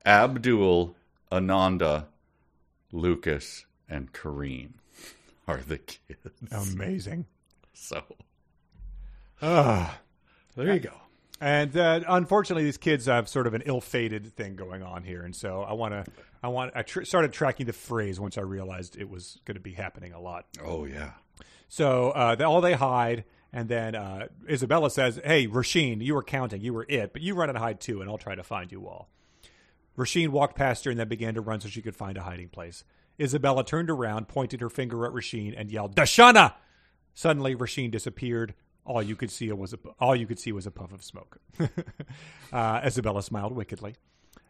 [0.05, 0.95] Abdul,
[1.31, 2.07] Ananda,
[2.91, 4.71] Lucas, and Kareem
[5.47, 6.73] are the kids.
[6.73, 7.25] Amazing.
[7.73, 8.03] So
[9.41, 9.99] Ah.
[10.55, 10.93] there you go.
[11.39, 15.35] And uh, unfortunately, these kids have sort of an ill-fated thing going on here, and
[15.35, 18.97] so I want to, I want, I tr- started tracking the phrase once I realized
[18.97, 20.45] it was going to be happening a lot.
[20.65, 21.11] Oh yeah.
[21.67, 26.23] So uh, they, all they hide, and then uh, Isabella says, "Hey, Rasheen, you were
[26.23, 28.71] counting, you were it, but you run and hide too, and I'll try to find
[28.71, 29.09] you all."
[29.97, 32.49] Rasheen walked past her and then began to run so she could find a hiding
[32.49, 32.83] place.
[33.19, 36.53] Isabella turned around, pointed her finger at Rasheen, and yelled, "Dashana!"
[37.13, 38.53] Suddenly, Rasheen disappeared.
[38.85, 41.39] All you could see was a, all you could see was a puff of smoke.
[42.53, 43.95] uh, Isabella smiled wickedly.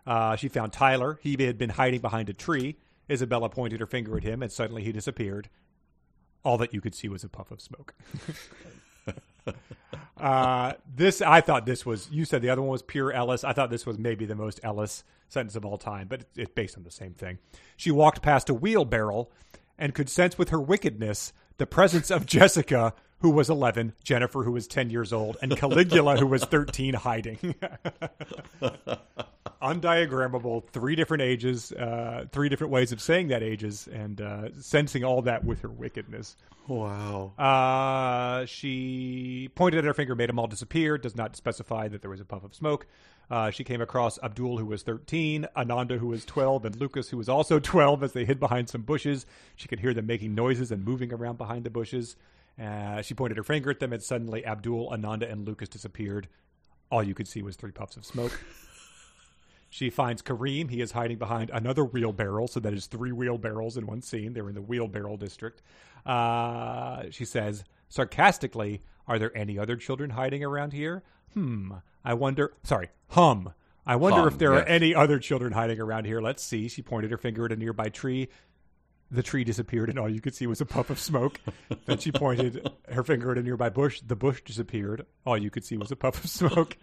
[0.05, 1.17] Uh, she found Tyler.
[1.23, 2.77] He had been hiding behind a tree.
[3.09, 5.49] Isabella pointed her finger at him, and suddenly he disappeared.
[6.47, 7.93] All that you could see was a puff of smoke.
[10.17, 12.09] uh, this, I thought this was.
[12.09, 13.43] You said the other one was pure Ellis.
[13.43, 16.51] I thought this was maybe the most Ellis sentence of all time, but it's, it's
[16.55, 17.39] based on the same thing.
[17.75, 19.27] She walked past a wheelbarrow
[19.77, 24.51] and could sense with her wickedness the presence of Jessica, who was 11, Jennifer, who
[24.51, 27.37] was 10 years old, and Caligula, who was 13, hiding.
[29.61, 35.03] Undiagrammable, three different ages, uh, three different ways of saying that ages, and uh, sensing
[35.03, 36.35] all that with her wickedness.
[36.67, 37.33] Wow.
[37.39, 40.97] Uh, she pointed at her finger, made them all disappear.
[40.97, 42.85] Does not specify that there was a puff of smoke.
[43.29, 47.17] Uh, she came across Abdul, who was 13, Ananda, who was 12, and Lucas, who
[47.17, 49.25] was also 12, as they hid behind some bushes.
[49.55, 52.15] She could hear them making noises and moving around behind the bushes.
[52.61, 56.27] Uh, she pointed her finger at them, and suddenly Abdul, Ananda, and Lucas disappeared.
[56.91, 58.39] All you could see was three puffs of smoke.
[59.69, 60.69] She finds Kareem.
[60.69, 64.31] He is hiding behind another wheelbarrow, so that is three wheelbarrows in one scene.
[64.31, 65.61] They're in the wheelbarrow district.
[66.05, 71.03] Uh, she says sarcastically, "Are there any other children hiding around here?
[71.33, 71.73] Hmm.
[72.05, 72.53] I wonder.
[72.63, 73.53] Sorry, hum.
[73.85, 74.63] I wonder Hum, if there yes.
[74.63, 76.21] are any other children hiding around here.
[76.21, 78.29] Let's see." She pointed her finger at a nearby tree.
[79.09, 81.39] The tree disappeared, and all you could see was a puff of smoke.
[81.85, 84.01] then she pointed her finger at a nearby bush.
[84.05, 85.05] The bush disappeared.
[85.25, 86.77] All you could see was a puff of smoke.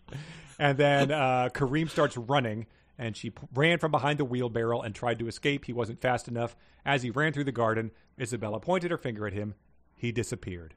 [0.59, 2.66] And then uh, Kareem starts running,
[2.98, 5.66] and she p- ran from behind the wheelbarrow and tried to escape.
[5.66, 6.56] He wasn't fast enough.
[6.86, 9.55] As he ran through the garden, Isabella pointed her finger at him.
[9.94, 10.74] He disappeared.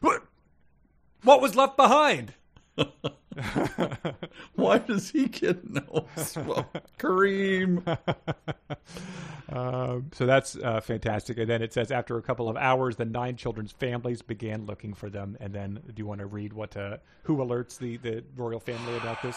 [0.00, 0.22] What?
[1.22, 2.34] What was left behind?
[4.54, 6.06] Why does he get no?
[6.98, 7.98] Kareem.
[9.48, 11.38] Um, so that's uh, fantastic.
[11.38, 14.92] And then it says after a couple of hours, the nine children's families began looking
[14.94, 15.36] for them.
[15.40, 18.96] And then, do you want to read what uh, who alerts the the royal family
[18.96, 19.36] about this?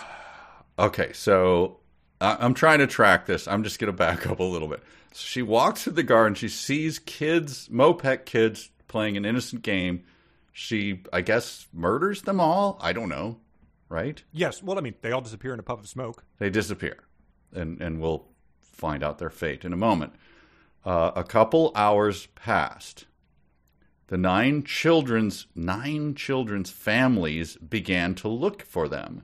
[0.78, 1.78] Okay, so
[2.22, 3.48] I- I'm trying to track this.
[3.48, 4.82] I'm just going to back up a little bit.
[5.12, 6.36] So she walks through the garden.
[6.36, 10.04] She sees kids, Mopek kids, playing an innocent game.
[10.52, 12.78] She, I guess, murders them all.
[12.82, 13.40] I don't know,
[13.88, 14.22] right?
[14.32, 14.62] Yes.
[14.64, 16.24] Well, I mean, they all disappear in a puff of smoke.
[16.38, 16.98] They disappear,
[17.54, 18.26] and and we'll
[18.62, 20.14] find out their fate in a moment.
[20.86, 23.06] Uh, a couple hours passed.
[24.08, 29.24] The nine children's nine children's families began to look for them.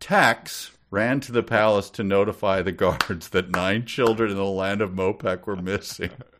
[0.00, 4.80] Tex ran to the palace to notify the guards that nine children in the land
[4.80, 6.10] of Mopek were missing.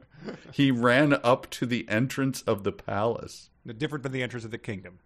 [0.52, 3.50] he ran up to the entrance of the palace.
[3.78, 4.98] Different than the entrance of the kingdom.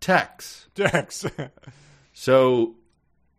[0.00, 0.68] Tex.
[0.74, 1.26] Tex.
[2.12, 2.76] So,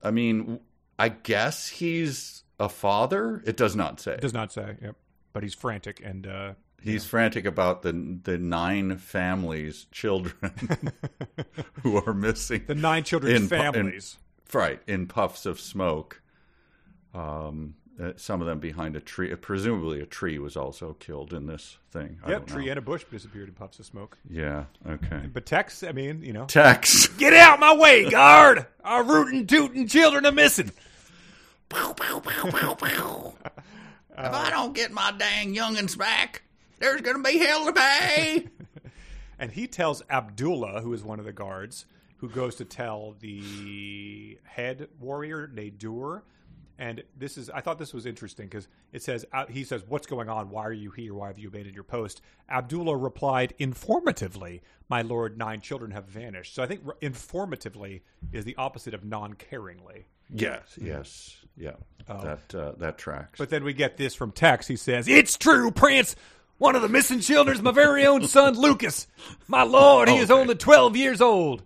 [0.04, 0.60] I mean,
[1.00, 3.42] I guess he's a father.
[3.46, 4.14] It does not say.
[4.14, 4.76] It Does not say.
[4.82, 4.96] Yep.
[5.34, 10.34] But he's frantic and uh, He's frantic about the the nine families, children
[11.84, 12.64] who are missing.
[12.68, 14.18] the nine children's In pu- in- families.
[14.54, 16.22] right in puffs of smoke.
[17.14, 19.34] Um, uh, some of them behind a tree.
[19.36, 22.20] Presumably, a tree was also killed in this thing.
[22.24, 22.72] I Yep, tree know.
[22.72, 24.18] and a bush disappeared in puffs of smoke.
[24.30, 24.66] Yeah.
[24.88, 25.22] Okay.
[25.32, 27.08] But Tex, I mean, you know, Tex.
[27.18, 28.66] Get out my way, guard!
[28.84, 30.72] Our rootin' tootin' children are missing.
[34.18, 36.44] If I don't get my dang youngins back,
[36.80, 38.48] there's gonna be hell to pay.
[39.40, 41.86] and he tells Abdullah, who is one of the guards,
[42.18, 46.22] who goes to tell the head warrior Nadur.
[46.78, 50.08] And this is, I thought this was interesting because it says, uh, he says, What's
[50.08, 50.50] going on?
[50.50, 51.14] Why are you here?
[51.14, 52.22] Why have you abandoned your post?
[52.50, 56.54] Abdullah replied informatively, My lord, nine children have vanished.
[56.54, 58.02] So I think r- informatively
[58.34, 60.04] is the opposite of non caringly.
[60.30, 60.78] yes.
[60.82, 61.38] Yes.
[61.58, 61.76] Yeah.
[62.08, 63.40] That uh, that tracks.
[63.40, 64.68] But then we get this from Tex.
[64.68, 66.16] He says, It's true, Prince.
[66.58, 69.08] One of the missing children's my very own son, Lucas.
[69.48, 71.64] My lord, he is only 12 years old.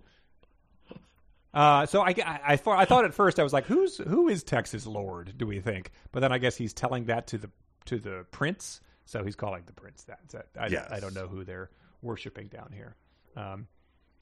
[1.52, 4.28] Uh, so I, I, I, thought- I thought at first I was like, who's who
[4.28, 5.34] is Texas Lord?
[5.36, 5.90] Do we think?
[6.12, 7.50] But then I guess he's telling that to the
[7.86, 10.20] to the prince, so he's calling the prince that.
[10.28, 10.88] So I, Yes.
[10.92, 11.70] I don't know who they're
[12.02, 12.94] worshiping down here.
[13.36, 13.66] Um,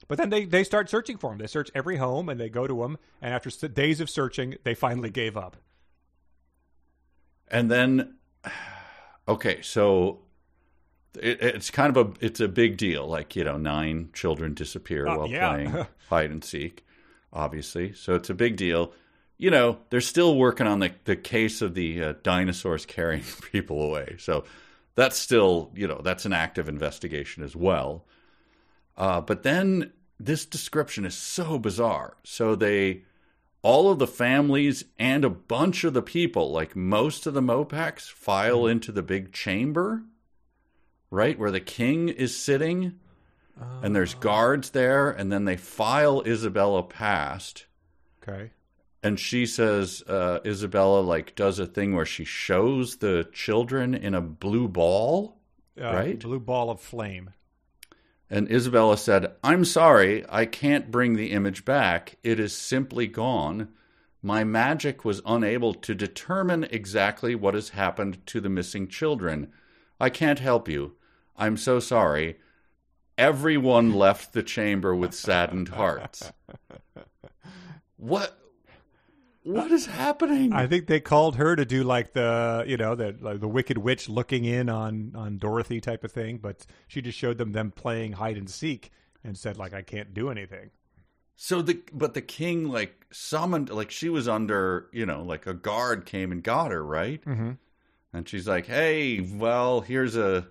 [0.07, 1.37] but then they they start searching for him.
[1.37, 2.97] They search every home and they go to him.
[3.21, 5.57] And after s- days of searching, they finally gave up.
[7.47, 8.15] And then,
[9.27, 10.21] okay, so
[11.19, 13.07] it, it's kind of a it's a big deal.
[13.07, 15.49] Like you know, nine children disappear Uh, while yeah.
[15.49, 16.85] playing hide and seek.
[17.31, 18.93] Obviously, so it's a big deal.
[19.37, 23.81] You know, they're still working on the the case of the uh, dinosaurs carrying people
[23.81, 24.15] away.
[24.19, 24.45] So
[24.95, 28.05] that's still you know that's an active investigation as well.
[28.97, 32.17] Uh, but then this description is so bizarre.
[32.23, 33.03] So they
[33.61, 38.09] all of the families and a bunch of the people, like most of the Mopeks,
[38.09, 40.03] file into the big chamber,
[41.11, 42.99] right where the king is sitting,
[43.81, 47.65] and there's guards there, and then they file Isabella past,
[48.23, 48.51] Okay.
[49.03, 54.13] and she says uh, Isabella like does a thing where she shows the children in
[54.13, 55.37] a blue ball,
[55.79, 56.19] Uh, Right.
[56.19, 57.31] Blue ball of flame.
[58.29, 62.17] and Isabella said, "I'm sorry, I can't bring the image back.
[62.23, 63.69] It is simply gone."
[64.21, 69.51] My magic was unable to determine exactly what has happened to the missing children.
[69.99, 70.97] I can't help you.
[71.37, 72.37] I'm so sorry.
[73.19, 76.31] Everyone left the chamber with saddened hearts.
[77.97, 78.35] What?
[79.43, 80.53] What is happening?
[80.53, 83.77] I think they called her to do like the you know the like the Wicked
[83.77, 87.71] Witch looking in on on Dorothy type of thing, but she just showed them them
[87.71, 88.91] playing hide and seek
[89.23, 90.69] and said like I can't do anything.
[91.35, 95.53] So the but the king like summoned like she was under you know like a
[95.53, 97.51] guard came and got her right, Mm-hmm.
[98.13, 100.47] and she's like, hey, well here's a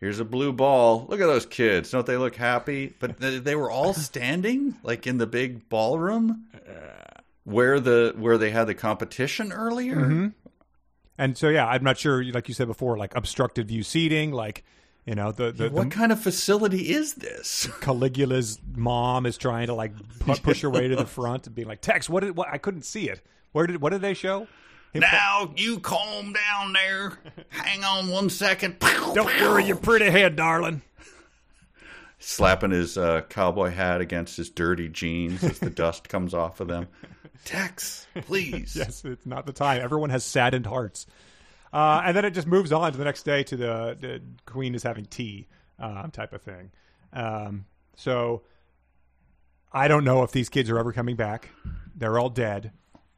[0.00, 1.06] here's a blue ball.
[1.08, 2.94] Look at those kids, don't they look happy?
[2.98, 6.46] But they, were all standing like in the big ballroom
[7.46, 9.96] where the where they had the competition earlier.
[9.96, 10.26] Mm-hmm.
[11.16, 14.64] And so yeah, I'm not sure like you said before, like obstructed view seating, like
[15.06, 17.68] you know the the, What the kind of facility is this?
[17.80, 21.68] Caligula's mom is trying to like pu- push her way to the front and being
[21.68, 23.22] like Tex, what did what I couldn't see it.
[23.52, 24.48] Where did what did they show?
[24.96, 27.18] Him pu- now you calm down there.
[27.48, 28.78] Hang on one second.
[28.80, 30.82] Don't worry your pretty head, darling.
[32.18, 36.68] Slapping his uh, cowboy hat against his dirty jeans as the dust comes off of
[36.68, 36.88] them.
[37.44, 38.74] Tex, please.
[38.76, 39.82] yes, it's not the time.
[39.82, 41.06] Everyone has saddened hearts.
[41.72, 44.74] Uh, and then it just moves on to the next day to the, the queen
[44.74, 45.46] is having tea
[45.78, 46.70] uh, type of thing.
[47.12, 47.66] Um,
[47.96, 48.42] so
[49.72, 51.50] I don't know if these kids are ever coming back.
[51.94, 52.72] They're all dead,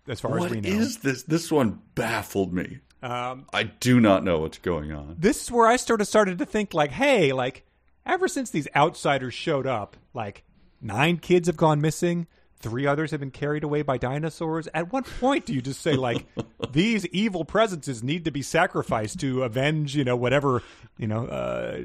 [0.08, 0.68] as far What as we know.
[0.68, 1.22] is this?
[1.24, 2.78] This one baffled me.
[3.02, 5.16] Um, I do not know what's going on.
[5.18, 7.64] this is where I sort of started to think, like, hey, like,
[8.04, 10.42] ever since these outsiders showed up, like,
[10.80, 12.26] nine kids have gone missing.
[12.60, 14.66] Three others have been carried away by dinosaurs.
[14.74, 16.26] At what point do you just say like
[16.72, 20.64] these evil presences need to be sacrificed to avenge, you know, whatever
[20.96, 21.82] you know uh,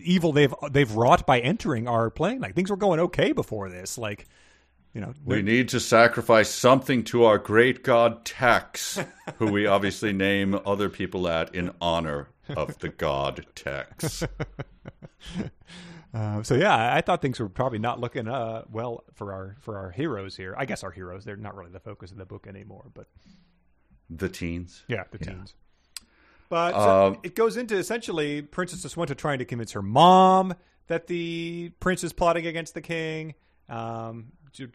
[0.00, 2.40] evil they've they've wrought by entering our plane?
[2.40, 3.98] Like things were going okay before this.
[3.98, 4.26] Like
[4.94, 8.98] you know, We need to sacrifice something to our great god Tex,
[9.38, 14.22] who we obviously name other people at in honor of the god Tex.
[16.12, 19.76] Uh, so yeah, I- thought things were probably not looking uh, well for our for
[19.76, 20.54] our heroes here.
[20.56, 23.06] I guess our heroes they're not really the focus of the book anymore, but
[24.08, 24.84] The teens.
[24.86, 25.54] yeah, the teens.
[26.48, 30.54] But so Um, it goes into essentially Princess Aswenta trying to convince her mom
[30.86, 33.34] that the prince is plotting against the king.
[33.68, 34.26] Um,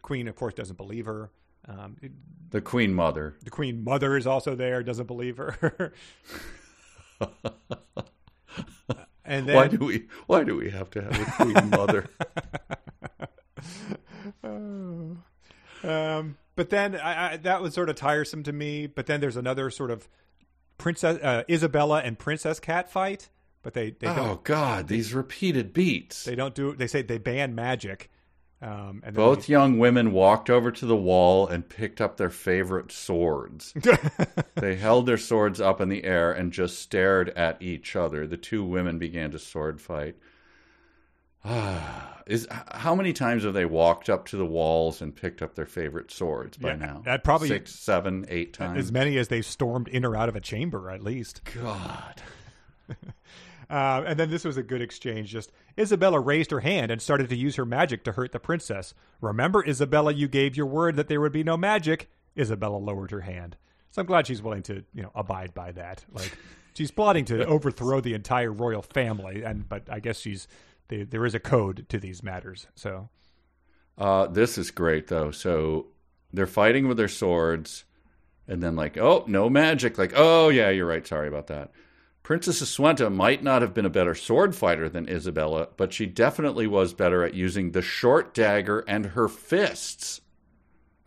[0.02, 1.30] queen, of course, doesn't believe her.
[1.68, 2.12] Um, it-
[2.52, 3.36] The queen mother.
[3.44, 5.94] the queen mother is also there, doesn't believe her.
[9.26, 12.08] and then Why do we why do we have to have a queen mother?
[15.82, 18.86] Um, but then I, I, that was sort of tiresome to me.
[18.88, 20.10] But then there's another sort of
[20.78, 23.30] Princess uh, Isabella and Princess Cat fight,
[23.64, 26.26] but they they Oh God, these repeated beats.
[26.26, 26.76] they don't do.
[26.76, 28.12] They say they ban magic.
[28.62, 32.30] Um, and then Both young women walked over to the wall and picked up their
[32.30, 33.74] favorite swords.
[34.56, 38.28] they held their swords up in the air and just stared at each other.
[38.28, 40.16] The two women began to sword fight.
[41.46, 45.56] Ah, is how many times have they walked up to the walls and picked up
[45.56, 47.02] their favorite swords by Yeah, now?
[47.06, 48.78] that probably- six, seven, eight times.
[48.78, 51.42] as many as they stormed in or out of a chamber, at least.
[51.56, 52.22] God,
[53.70, 55.30] Uh, and then this was a good exchange.
[55.30, 58.94] Just Isabella raised her hand and started to use her magic to hurt the princess.
[59.22, 62.10] Remember, Isabella, you gave your word that there would be no magic.
[62.38, 63.58] Isabella lowered her hand.
[63.92, 66.04] So I'm glad she's willing to, you know, abide by that.
[66.12, 66.36] Like
[66.74, 70.48] she's plotting to overthrow the entire royal family, and but I guess she's
[70.88, 72.68] they, there is a code to these matters.
[72.76, 73.10] So
[73.98, 75.30] Uh, this is great though.
[75.32, 75.88] So
[76.34, 77.84] they're fighting with their swords,
[78.48, 79.98] and then like, oh, no magic.
[79.98, 81.06] Like, oh yeah, you're right.
[81.06, 81.72] Sorry about that.
[82.24, 86.68] Princess Aswenta might not have been a better sword fighter than Isabella, but she definitely
[86.68, 90.22] was better at using the short dagger and her fists.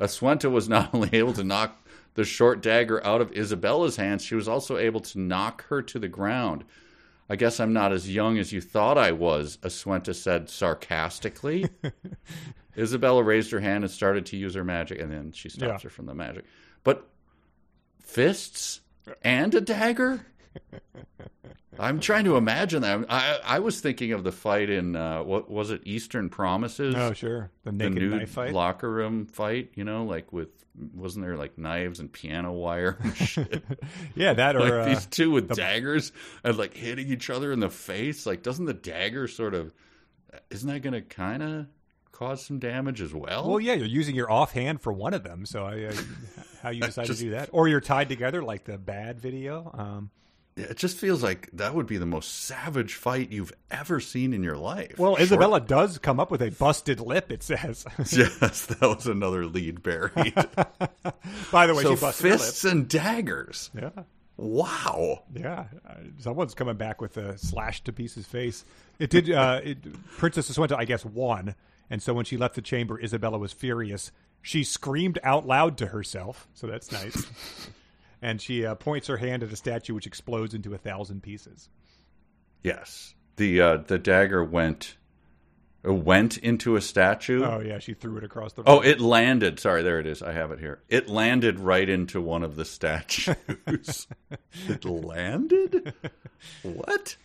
[0.00, 1.78] Aswenta was not only able to knock
[2.14, 5.98] the short dagger out of Isabella's hands, she was also able to knock her to
[5.98, 6.64] the ground.
[7.30, 11.68] I guess I'm not as young as you thought I was, Aswenta said sarcastically.
[12.76, 15.78] Isabella raised her hand and started to use her magic, and then she stops Yeah.
[15.84, 16.44] her from the magic.
[16.84, 17.08] But
[18.00, 18.80] fists
[19.22, 20.26] and a dagger?
[21.78, 23.06] I'm trying to imagine that.
[23.08, 25.80] I I was thinking of the fight in uh, what was it?
[25.84, 26.94] Eastern Promises.
[26.94, 28.52] oh sure, the the naked nude knife fight.
[28.52, 29.72] locker room fight.
[29.74, 30.48] You know, like with
[30.94, 33.64] wasn't there like knives and piano wire and shit?
[34.14, 36.12] yeah, that or like uh, these two with daggers
[36.44, 38.26] and like hitting each other in the face.
[38.26, 39.72] Like, doesn't the dagger sort of?
[40.50, 41.66] Isn't that going to kind of
[42.10, 43.48] cause some damage as well?
[43.48, 45.44] Well, yeah, you're using your offhand for one of them.
[45.46, 45.92] So I, uh,
[46.62, 49.70] how you decide Just- to do that, or you're tied together like the bad video.
[49.74, 50.10] Um,
[50.56, 54.42] it just feels like that would be the most savage fight you've ever seen in
[54.42, 54.98] your life.
[54.98, 57.32] well, Short- Isabella does come up with a busted lip.
[57.32, 57.84] It says.
[58.12, 60.34] Yes, that was another lead buried.
[61.52, 63.70] By the way, so she busted fists and daggers.
[63.74, 63.90] Yeah,
[64.36, 65.22] Wow.
[65.34, 65.66] yeah.
[66.18, 68.64] Someone's coming back with a slash to pieces face.
[68.98, 69.30] It did.
[69.30, 69.78] Uh, it,
[70.18, 71.54] Princess Aswenta, I guess, won,
[71.90, 74.10] and so when she left the chamber, Isabella was furious.
[74.42, 77.24] She screamed out loud to herself, so that's nice.
[78.22, 81.68] And she uh, points her hand at a statue, which explodes into a thousand pieces.
[82.62, 83.14] Yes.
[83.36, 84.96] The uh, the dagger went
[85.86, 87.44] uh, went into a statue.
[87.44, 88.62] Oh yeah, she threw it across the.
[88.62, 88.78] Room.
[88.78, 89.58] Oh, it landed.
[89.58, 90.22] Sorry, there it is.
[90.22, 90.82] I have it here.
[90.88, 93.34] It landed right into one of the statues.
[94.68, 95.94] it landed?
[96.62, 97.16] What?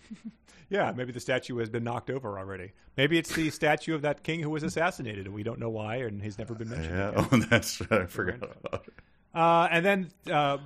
[0.70, 2.74] Yeah, maybe the statue has been knocked over already.
[2.98, 5.98] Maybe it's the statue of that king who was assassinated, and we don't know why,
[5.98, 6.96] and he's never been mentioned.
[6.96, 7.28] Yeah.
[7.32, 8.02] Oh, that's right.
[8.02, 8.94] I forgot about it.
[9.34, 10.58] Uh, and then uh,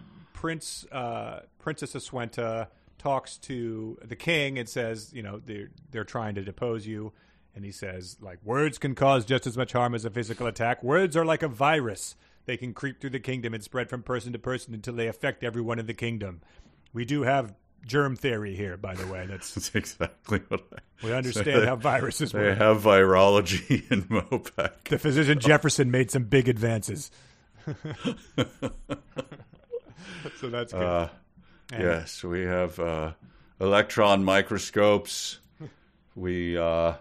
[0.41, 6.33] Prince uh, Princess Aswenta talks to the king and says, you know, they're they're trying
[6.33, 7.13] to depose you,
[7.55, 10.81] and he says, like, words can cause just as much harm as a physical attack.
[10.81, 12.15] Words are like a virus;
[12.47, 15.43] they can creep through the kingdom and spread from person to person until they affect
[15.43, 16.41] everyone in the kingdom.
[16.91, 17.53] We do have
[17.85, 19.27] germ theory here, by the way.
[19.27, 21.05] That's That's exactly what I.
[21.05, 22.57] we understand how viruses They work.
[22.57, 24.85] have virology in Mopek.
[24.89, 27.11] The physician Jefferson made some big advances.
[30.39, 30.81] so that's good.
[30.81, 31.07] Uh,
[31.71, 33.13] yes, we have uh,
[33.59, 35.39] electron microscopes.
[36.15, 36.93] We, uh,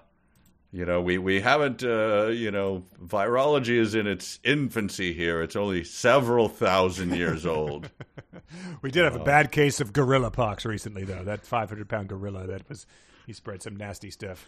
[0.72, 5.42] you know, we we haven't, uh, you know, virology is in its infancy here.
[5.42, 7.90] It's only several thousand years old.
[8.82, 11.24] we did have a bad case of gorilla pox recently, though.
[11.24, 12.86] That 500 pound gorilla that was,
[13.26, 14.46] he spread some nasty stuff.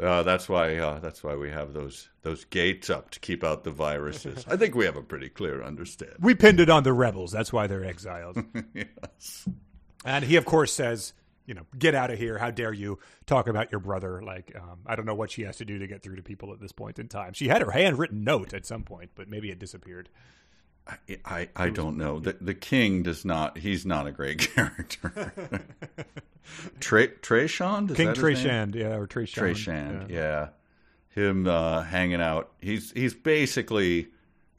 [0.00, 3.64] Uh, that's why uh, that's why we have those those gates up to keep out
[3.64, 4.44] the viruses.
[4.48, 6.16] I think we have a pretty clear understanding.
[6.20, 7.30] We pinned it on the rebels.
[7.30, 8.42] That's why they're exiled.
[8.74, 9.48] yes.
[10.04, 11.12] and he, of course, says,
[11.46, 12.38] you know, get out of here.
[12.38, 14.22] How dare you talk about your brother?
[14.22, 16.52] Like, um, I don't know what she has to do to get through to people
[16.52, 17.32] at this point in time.
[17.34, 20.08] She had her handwritten note at some point, but maybe it disappeared.
[20.86, 22.18] I, I, I don't know.
[22.18, 23.58] The the king does not.
[23.58, 25.32] He's not a great character.
[26.80, 27.94] Trey Trayshand?
[27.94, 28.08] King?
[28.08, 29.34] Treshand, yeah, or Treshand.
[29.34, 30.48] Trey Shand, yeah.
[31.10, 32.52] Him uh, hanging out.
[32.60, 34.08] He's he's basically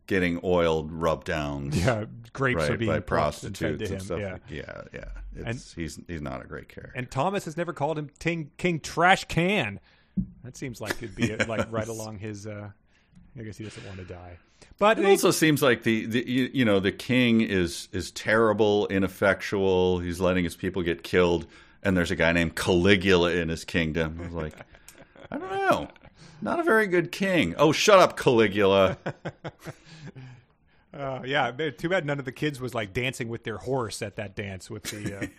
[0.08, 1.78] getting oiled rub downs.
[1.78, 4.20] Yeah, grapes are being by and prostitutes and stuff.
[4.20, 4.38] Yeah.
[4.50, 5.06] yeah, yeah.
[5.36, 6.94] It's, he's he's not a great character.
[6.95, 9.80] And Thomas has never called him King King Trash Can.
[10.44, 12.48] That seems like it'd be like right along his.
[12.48, 12.70] Uh,
[13.38, 14.38] I guess he doesn't want to die.
[14.80, 18.11] But It they- also seems like the, the you, you know the king is is
[18.11, 19.99] terrible, ineffectual.
[19.99, 21.45] He's letting his people get killed,
[21.84, 24.19] and there's a guy named Caligula in his kingdom.
[24.22, 24.53] I was like,
[25.31, 25.88] I don't know,
[26.41, 27.56] not a very good king.
[27.57, 28.98] Oh, shut up, Caligula.
[30.94, 34.15] Uh, yeah, too bad none of the kids was like dancing with their horse at
[34.18, 35.31] that dance with the.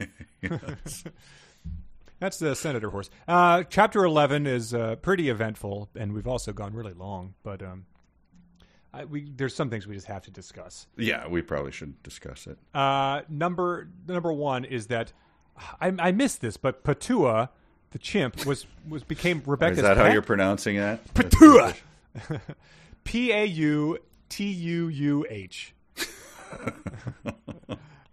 [0.50, 0.58] Uh...
[2.18, 3.08] That's the senator horse.
[3.28, 7.34] Uh, chapter eleven is uh, pretty eventful, and we've also gone really long.
[7.44, 7.86] But um,
[8.94, 10.86] I, we there's some things we just have to discuss.
[10.96, 12.58] Yeah, we probably should discuss it.
[12.72, 15.12] Uh, number number one is that
[15.80, 17.48] I, I missed this, but Patua,
[17.90, 19.78] the chimp, was was became Rebecca's.
[19.78, 20.12] Is that how pet?
[20.12, 21.04] you're pronouncing that?
[21.14, 21.74] Patua?
[23.04, 23.98] P A U
[24.28, 25.74] T U U H.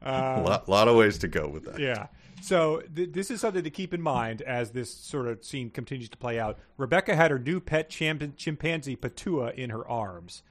[0.03, 1.79] A lot, lot of ways to go with that.
[1.79, 2.07] Yeah.
[2.41, 6.09] So th- this is something to keep in mind as this sort of scene continues
[6.09, 6.57] to play out.
[6.77, 10.41] Rebecca had her new pet chimp- chimpanzee Patua in her arms.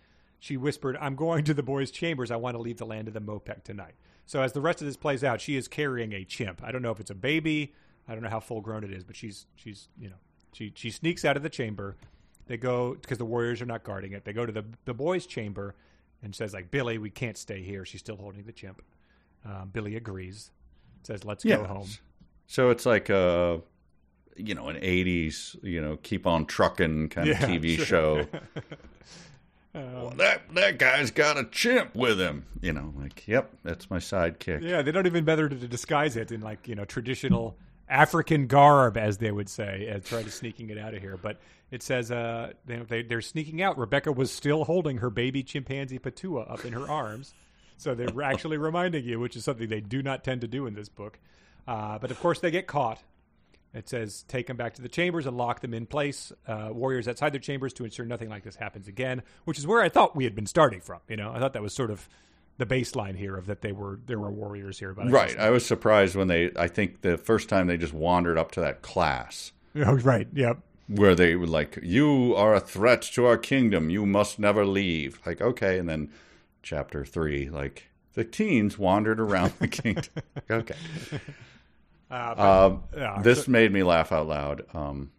[0.40, 2.30] She whispered, "I'm going to the boys' chambers.
[2.30, 3.94] I want to leave the land of the Mopek tonight."
[4.26, 6.62] So as the rest of this plays out, she is carrying a chimp.
[6.64, 7.74] I don't know if it's a baby.
[8.08, 10.16] I don't know how full grown it is, but she's she's you know
[10.52, 11.96] she she sneaks out of the chamber.
[12.46, 14.24] They go because the warriors are not guarding it.
[14.24, 15.76] They go to the the boys' chamber
[16.22, 17.84] and says like Billy, we can't stay here.
[17.84, 18.82] She's still holding the chimp.
[19.44, 20.50] Um, Billy agrees.
[21.02, 21.56] Says let's Yeah.
[21.58, 21.88] go home.
[22.46, 23.60] So it's like a,
[24.36, 27.84] you know, an '80s, you know, keep on trucking kind Yeah, of TV sure.
[27.84, 28.26] show.
[29.74, 32.46] well, that that guy's got a chimp with him.
[32.60, 34.62] You know, like, yep, that's my sidekick.
[34.62, 37.56] Yeah, they don't even bother to disguise it in like you know traditional
[37.88, 41.16] African garb, as they would say, and try to sneaking it out of here.
[41.16, 41.38] But
[41.70, 43.78] it says uh, they they're sneaking out.
[43.78, 47.34] Rebecca was still holding her baby chimpanzee Patua up in her arms,
[47.76, 50.74] so they're actually reminding you, which is something they do not tend to do in
[50.74, 51.18] this book.
[51.68, 53.02] Uh, but of course, they get caught.
[53.72, 56.32] It says take them back to the chambers and lock them in place.
[56.46, 59.22] Uh, warriors outside their chambers to ensure nothing like this happens again.
[59.44, 60.98] Which is where I thought we had been starting from.
[61.08, 62.08] You know, I thought that was sort of
[62.58, 64.92] the baseline here of that they were there were warriors here.
[64.92, 65.38] But I Right.
[65.38, 66.50] I was surprised when they.
[66.56, 70.26] I think the first time they just wandered up to that class Oh, right.
[70.32, 70.58] Yep.
[70.88, 73.88] where they were like, "You are a threat to our kingdom.
[73.88, 76.10] You must never leave." Like, okay, and then
[76.62, 77.84] chapter three, like
[78.14, 80.12] the teens wandered around the kingdom.
[80.50, 80.74] okay.
[82.10, 84.66] Um, yeah, this made me laugh out loud.
[84.74, 85.12] Um,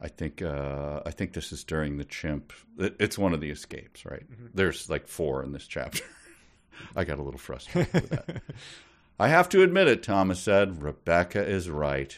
[0.00, 2.52] I think uh, I think this is during the chimp.
[2.78, 4.24] It's one of the escapes, right?
[4.54, 6.04] There's like four in this chapter.
[6.96, 8.42] I got a little frustrated with that.
[9.18, 10.82] I have to admit it, Thomas said.
[10.82, 12.16] Rebecca is right.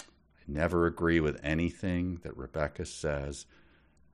[0.00, 0.02] I
[0.48, 3.46] never agree with anything that Rebecca says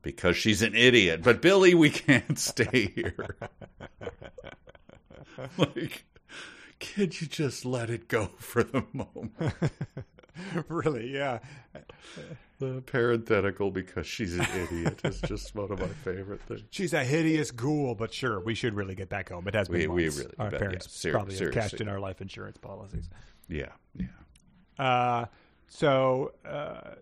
[0.03, 1.23] because she's an idiot.
[1.23, 3.37] But Billy, we can't stay here.
[5.57, 6.05] like,
[6.79, 9.33] can't you just let it go for the moment?
[10.69, 11.39] really, yeah.
[12.59, 16.63] The parenthetical because she's an idiot is just one of my favorite things.
[16.71, 19.47] She's a hideous ghoul, but sure, we should really get back home.
[19.47, 21.89] It has been We- we really Our bet- parents yeah, ser- probably have cashed in
[21.89, 23.11] our life insurance policies.
[23.49, 24.07] Yeah, yeah.
[24.79, 25.27] Uh,
[25.69, 26.93] so uh,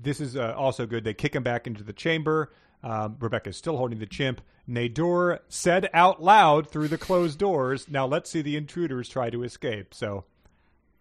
[0.00, 1.04] this is uh, also good.
[1.04, 2.52] They kick him back into the chamber.
[2.82, 4.40] Um, is still holding the chimp.
[4.70, 9.42] Nadur said out loud through the closed doors, "Now let's see the intruders try to
[9.42, 10.24] escape." So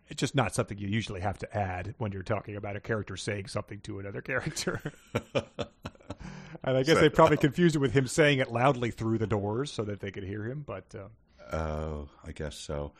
[0.08, 3.16] it's just not something you usually have to add when you're talking about a character
[3.16, 4.82] saying something to another character.
[5.36, 9.72] and I guess they probably confused it with him saying it loudly through the doors
[9.72, 10.64] so that they could hear him.
[10.66, 12.92] But uh, Oh, I guess so.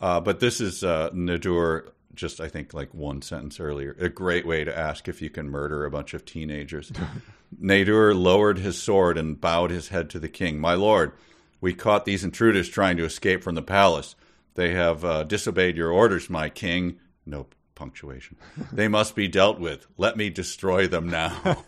[0.00, 3.96] Uh, but this is uh, Nadur, just I think like one sentence earlier.
[4.00, 6.90] A great way to ask if you can murder a bunch of teenagers.
[7.62, 10.58] Nadur lowered his sword and bowed his head to the king.
[10.60, 11.12] My lord,
[11.60, 14.14] we caught these intruders trying to escape from the palace.
[14.54, 16.98] They have uh, disobeyed your orders, my king.
[17.24, 18.36] No punctuation.
[18.72, 19.86] They must be dealt with.
[19.96, 21.64] Let me destroy them now.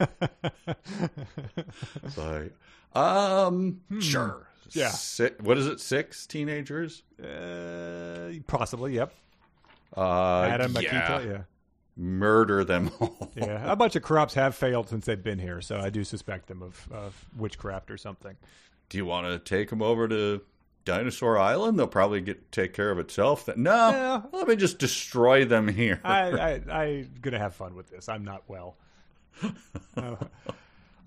[2.08, 2.50] Sorry.
[2.92, 4.48] Um, sure.
[4.70, 4.88] Yeah.
[4.88, 5.78] Si- what is it?
[5.78, 7.04] Six teenagers?
[7.22, 9.14] uh, possibly, yep.
[9.96, 10.80] Uh, Adam yeah.
[10.80, 11.42] Makita, yeah.
[11.96, 13.30] Murder them all.
[13.36, 16.46] Yeah, a bunch of corrupts have failed since they've been here, so I do suspect
[16.46, 18.36] them of, of witchcraft or something.
[18.88, 20.40] Do you want to take them over to
[20.84, 21.78] Dinosaur Island?
[21.78, 23.44] They'll probably get take care of itself.
[23.46, 24.22] Then no, Yeah.
[24.32, 26.00] let me just destroy them here.
[26.04, 26.52] I, I,
[26.82, 28.08] I'm gonna have fun with this.
[28.08, 28.76] I'm not well.
[29.96, 30.16] Uh,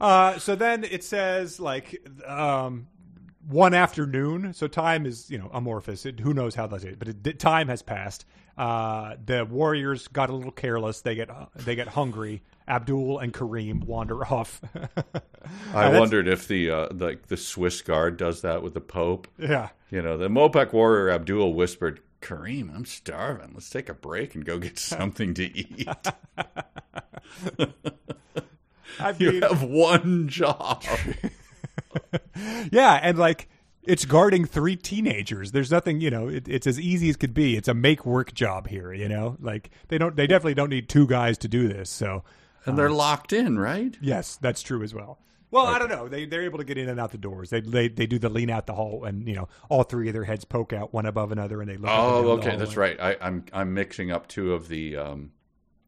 [0.02, 2.88] uh, so then it says like um,
[3.48, 4.54] one afternoon.
[4.54, 6.06] So time is you know amorphous.
[6.06, 7.00] It, who knows how that's it?
[7.00, 8.26] But it, time has passed.
[8.58, 11.02] Uh, the warriors got a little careless.
[11.02, 12.44] They get they get hungry.
[12.68, 14.62] Abdul and Kareem wander off.
[15.74, 19.28] I wondered if the uh, like the Swiss guard does that with the Pope.
[19.38, 19.70] yeah.
[19.90, 23.52] You know, the Mopek warrior Abdul whispered, "Kareem, I'm starving.
[23.54, 25.88] Let's take a break and go get something to eat.
[29.00, 30.84] I you mean, have one job."
[32.72, 33.50] Yeah, and like
[33.84, 35.52] it's guarding three teenagers.
[35.52, 37.56] There's nothing, you know, it, it's as easy as could be.
[37.58, 39.38] It's a make work job here, you know.
[39.40, 41.90] Like they don't, they definitely don't need two guys to do this.
[41.90, 42.24] So
[42.66, 43.96] and they're locked in, right?
[44.02, 45.20] yes, that's true as well.
[45.52, 46.08] Well, I don't know.
[46.08, 47.52] They they're able to get in and out the doors.
[47.52, 50.14] They they they do the lean out the hall, and you know all three of
[50.14, 51.92] their heads poke out one above another, and they look.
[51.94, 53.00] Oh, okay, that's right.
[53.00, 55.32] I, I'm I'm mixing up two of the um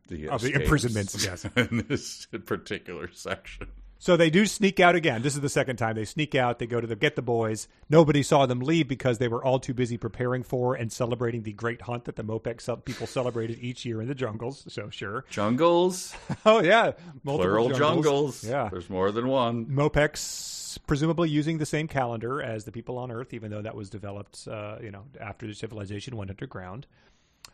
[0.08, 1.46] the, Of the imprisonments, yes.
[1.56, 3.68] in this particular section.
[3.98, 5.22] So they do sneak out again.
[5.22, 6.60] This is the second time they sneak out.
[6.60, 7.68] They go to the get the boys.
[7.90, 11.54] Nobody saw them leave because they were all too busy preparing for and celebrating the
[11.54, 14.66] great hunt that the Mopek ce- people celebrated each year in the jungles.
[14.68, 15.26] So sure.
[15.30, 16.14] Jungles,
[16.46, 16.92] Oh yeah,
[17.24, 18.44] Multiple plural jungles.
[18.44, 19.66] Yeah, there's more than one.
[19.66, 23.90] Mopek's presumably using the same calendar as the people on Earth, even though that was
[23.90, 26.86] developed, uh, you know, after the civilization went underground.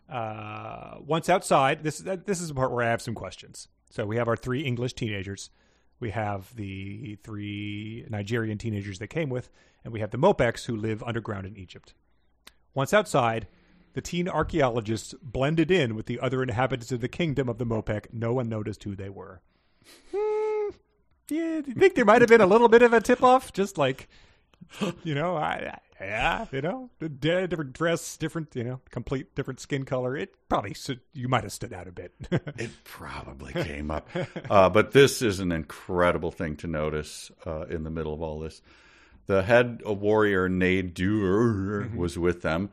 [0.10, 3.68] Uh, once outside, this this is the part where I have some questions.
[3.90, 5.50] So we have our three English teenagers,
[6.02, 9.50] we have the three Nigerian teenagers they came with,
[9.84, 11.94] and we have the Mopeks who live underground in Egypt.
[12.74, 13.48] Once outside,
[13.94, 18.14] the teen archaeologists blended in with the other inhabitants of the kingdom of the Mopek.
[18.14, 19.42] No one noticed who they were.
[20.14, 20.70] Hmm,
[21.30, 23.54] yeah, do you think there might have been a little bit of a tip off?
[23.54, 24.08] Just like,
[25.04, 30.16] you know, I- yeah, you know, different dress, different, you know, complete different skin color.
[30.18, 32.14] It probably stood, you might have stood out a bit.
[32.58, 34.10] It probably came up,
[34.50, 38.40] uh, but this is an incredible thing to notice uh, in the middle of all
[38.40, 38.62] this.
[39.28, 42.70] The head warrior Nadur was with them.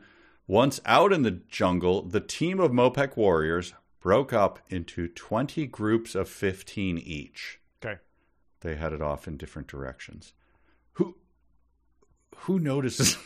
[0.47, 6.15] Once out in the jungle, the team of Mopek warriors broke up into twenty groups
[6.15, 7.59] of fifteen each.
[7.83, 7.99] okay.
[8.61, 10.33] they headed off in different directions.
[10.93, 11.15] Who
[12.41, 13.17] who notices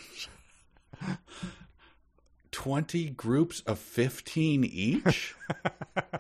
[2.52, 5.36] twenty groups of fifteen each?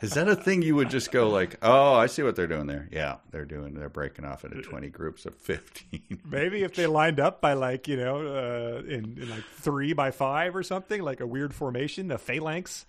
[0.01, 2.67] Is that a thing you would just go like, "Oh, I see what they're doing
[2.67, 3.73] there." Yeah, they're doing.
[3.75, 6.19] They're breaking off into twenty groups of fifteen.
[6.25, 10.11] Maybe if they lined up by like, you know, uh, in, in like three by
[10.11, 12.85] five or something, like a weird formation, the phalanx.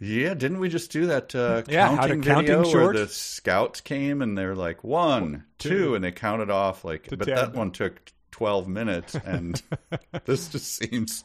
[0.00, 2.94] Yeah, didn't we just do that uh, Yeah, counting counting video short.
[2.96, 7.22] where the scouts came and they're like one, two, and they counted off like, but
[7.22, 7.34] 10.
[7.34, 9.62] that one took twelve minutes, and
[10.24, 11.22] this just seems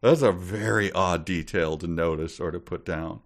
[0.00, 3.20] that's a very odd detail to notice or to put down.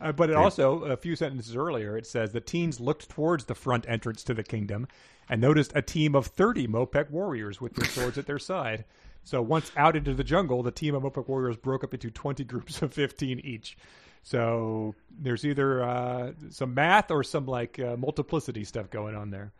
[0.00, 3.54] Uh, but it also, a few sentences earlier, it says the teens looked towards the
[3.56, 4.86] front entrance to the kingdom
[5.28, 8.84] and noticed a team of 30 Mopek warriors with their swords at their side.
[9.24, 12.44] So once out into the jungle, the team of Mopek warriors broke up into 20
[12.44, 13.76] groups of 15 each.
[14.22, 19.52] So there's either uh, some math or some like uh, multiplicity stuff going on there.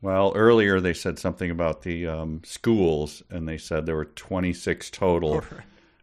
[0.00, 4.52] Well, earlier they said something about the um, schools, and they said there were twenty
[4.52, 5.42] six total.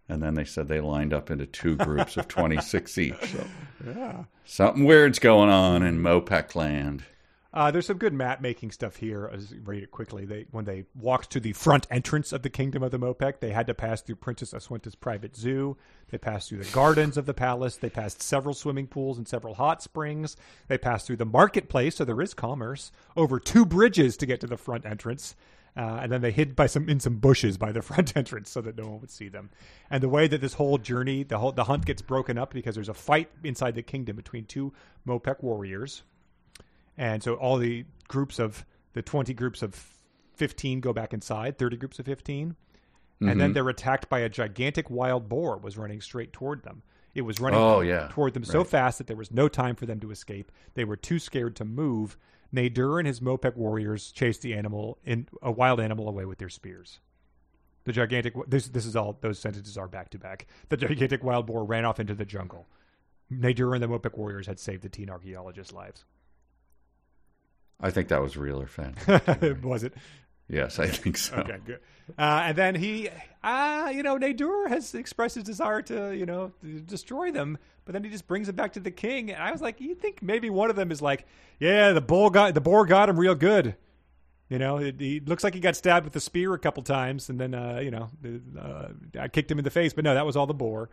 [0.09, 3.15] And then they said they lined up into two groups of 26 each.
[3.83, 7.03] So something weird's going on in Mopek land.
[7.53, 9.29] Uh, there's some good map making stuff here.
[9.29, 10.23] I'll just read it quickly.
[10.25, 13.51] They when they walked to the front entrance of the kingdom of the Mopek, they
[13.51, 15.75] had to pass through Princess Aswinta's private zoo.
[16.09, 17.75] They passed through the gardens of the palace.
[17.75, 20.37] They passed several swimming pools and several hot springs.
[20.69, 22.91] They passed through the marketplace, so there is commerce.
[23.17, 25.35] Over two bridges to get to the front entrance.
[25.75, 28.61] Uh, and then they hid by some in some bushes by the front entrance so
[28.61, 29.49] that no one would see them.
[29.89, 32.75] And the way that this whole journey, the whole the hunt gets broken up because
[32.75, 34.71] there's a fight inside the kingdom between two
[35.05, 36.03] Mopek warriors.
[37.01, 38.63] And so all the groups of
[38.93, 39.73] the 20 groups of
[40.35, 42.55] 15 go back inside, 30 groups of 15.
[43.19, 43.53] And then mm-hmm.
[43.53, 46.83] they're attacked by a gigantic wild boar was running straight toward them.
[47.15, 48.07] It was running Oh, yeah.
[48.11, 50.51] toward them so fast that there was no time for them to escape.
[50.75, 52.17] They were too scared to move.
[52.53, 56.49] Nadur and his Mopek warriors chased the animal in a wild animal away with their
[56.49, 56.99] spears.
[57.85, 60.45] The gigantic this this is all those sentences are back to back.
[60.69, 62.67] The gigantic wild boar ran off into the jungle.
[63.31, 66.05] Nadur and the Mopek warriors had saved the teen archaeologists' lives.
[67.81, 68.95] I think that was real or fan.
[69.63, 69.93] was it?
[70.47, 71.37] yes, I think so.
[71.37, 71.79] Okay, good.
[72.17, 73.09] Uh, and then he,
[73.43, 77.93] uh, you know, Nadur has expressed his desire to, you know, to destroy them, but
[77.93, 79.31] then he just brings them back to the king.
[79.31, 81.25] And I was like, you think maybe one of them is like,
[81.59, 83.75] yeah, the bull got the boar got him real good.
[84.49, 87.29] You know, it, he looks like he got stabbed with the spear a couple times,
[87.29, 88.09] and then, uh, you know,
[88.59, 89.93] uh, I kicked him in the face.
[89.93, 90.89] But no, that was all the boar.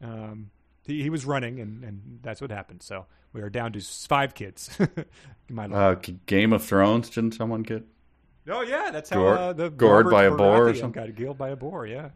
[0.00, 0.50] Um,
[0.86, 2.82] he, he was running, and, and that's what happened.
[2.82, 4.76] So we are down to five kids.
[5.48, 5.96] My Uh,
[6.26, 7.84] Game of Thrones, didn't someone get?
[8.48, 11.06] Oh yeah, that's how Gored- uh, the gored Robert by a boar or something?
[11.06, 11.86] got killed by a boar.
[11.86, 12.10] Yeah.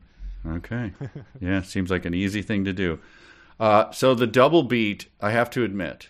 [0.46, 0.92] Okay.
[1.40, 2.98] Yeah, seems like an easy thing to do.
[3.60, 6.08] Uh, so the double beat, I have to admit,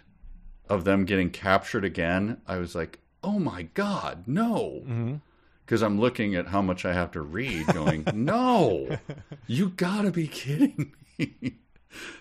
[0.69, 5.21] of them getting captured again, I was like, oh my God, no.
[5.65, 8.99] Because I'm looking at how much I have to read, going, no,
[9.47, 11.55] you gotta be kidding me.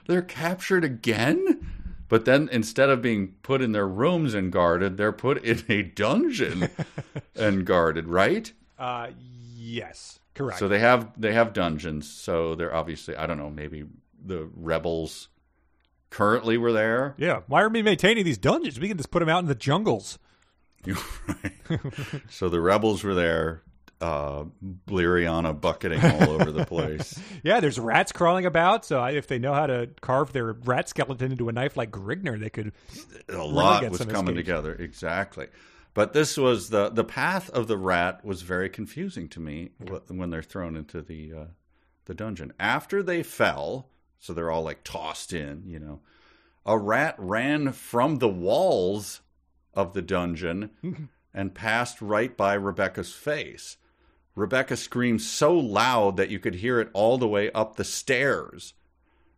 [0.08, 1.70] They're captured again?
[2.10, 5.82] But then instead of being put in their rooms and guarded, they're put in a
[5.82, 6.70] dungeon
[7.36, 8.52] and guarded, right?
[8.78, 9.08] Uh,
[9.56, 10.60] yes, correct.
[10.60, 12.08] So they have they have dungeons.
[12.10, 13.86] So they're obviously I don't know maybe
[14.24, 15.30] the rebels
[16.12, 17.16] currently were there.
[17.18, 18.80] yeah, why are we maintaining these dungeons?
[18.80, 20.20] We can just put them out in the jungles.
[22.30, 23.64] So the rebels were there,
[24.02, 24.44] uh,
[24.88, 27.20] Bleriana bucketing all over the place.
[27.44, 28.86] Yeah, there's rats crawling about.
[28.86, 31.92] So I, if they know how to carve their rat skeleton into a knife like
[31.92, 32.72] Grigner, they could.
[33.30, 34.38] a lot get was coming escapes.
[34.38, 35.48] together exactly
[35.94, 40.10] but this was the the path of the rat was very confusing to me wh-
[40.12, 41.46] when they're thrown into the uh,
[42.06, 43.90] the dungeon after they fell
[44.20, 46.00] so they're all like tossed in you know
[46.66, 49.22] a rat ran from the walls
[49.74, 50.70] of the dungeon
[51.34, 53.78] and passed right by rebecca's face
[54.36, 58.74] rebecca screamed so loud that you could hear it all the way up the stairs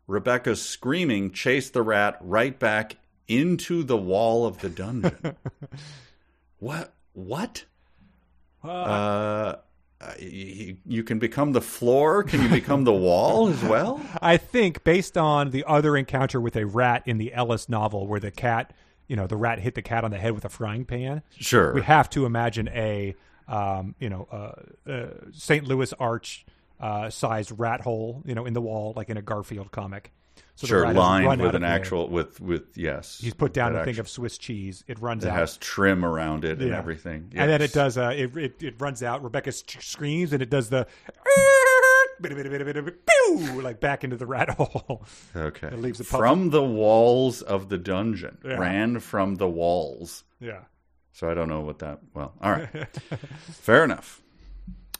[0.07, 2.97] Rebecca's screaming chased the rat right back
[3.27, 5.35] into the wall of the dungeon.
[6.59, 6.93] what?
[7.13, 7.65] What?
[8.63, 9.55] Uh,
[10.19, 12.23] you, you can become the floor.
[12.23, 14.01] Can you become the wall as well?
[14.21, 18.19] I think based on the other encounter with a rat in the Ellis novel, where
[18.19, 18.73] the cat,
[19.07, 21.23] you know, the rat hit the cat on the head with a frying pan.
[21.39, 21.73] Sure.
[21.73, 23.15] we have to imagine a
[23.47, 25.67] um, you know uh, uh, St.
[25.67, 26.45] Louis arch
[26.79, 30.11] uh, sized rat hole you know in the wall like in a Garfield comic.
[30.57, 33.19] So sure, lined with an actual with with yes.
[33.21, 34.85] He's put down a thing of Swiss cheese.
[34.87, 35.35] It runs that out.
[35.39, 36.77] has trim around it and Yeah.
[36.77, 37.29] everything.
[37.35, 37.97] And then it does.
[37.97, 39.21] Uh, it, it it runs out.
[39.21, 40.87] Rebecca screams, and it does the
[43.61, 45.03] like back into the rat hole.
[45.35, 45.67] Okay.
[45.67, 48.37] It leaves the from the walls of the dungeon.
[48.43, 48.57] Yeah.
[48.57, 50.23] Ran from the walls.
[50.39, 50.61] yeah.
[51.15, 51.99] So I don't know what that.
[52.13, 52.67] Well, all right.
[53.51, 54.21] Fair enough.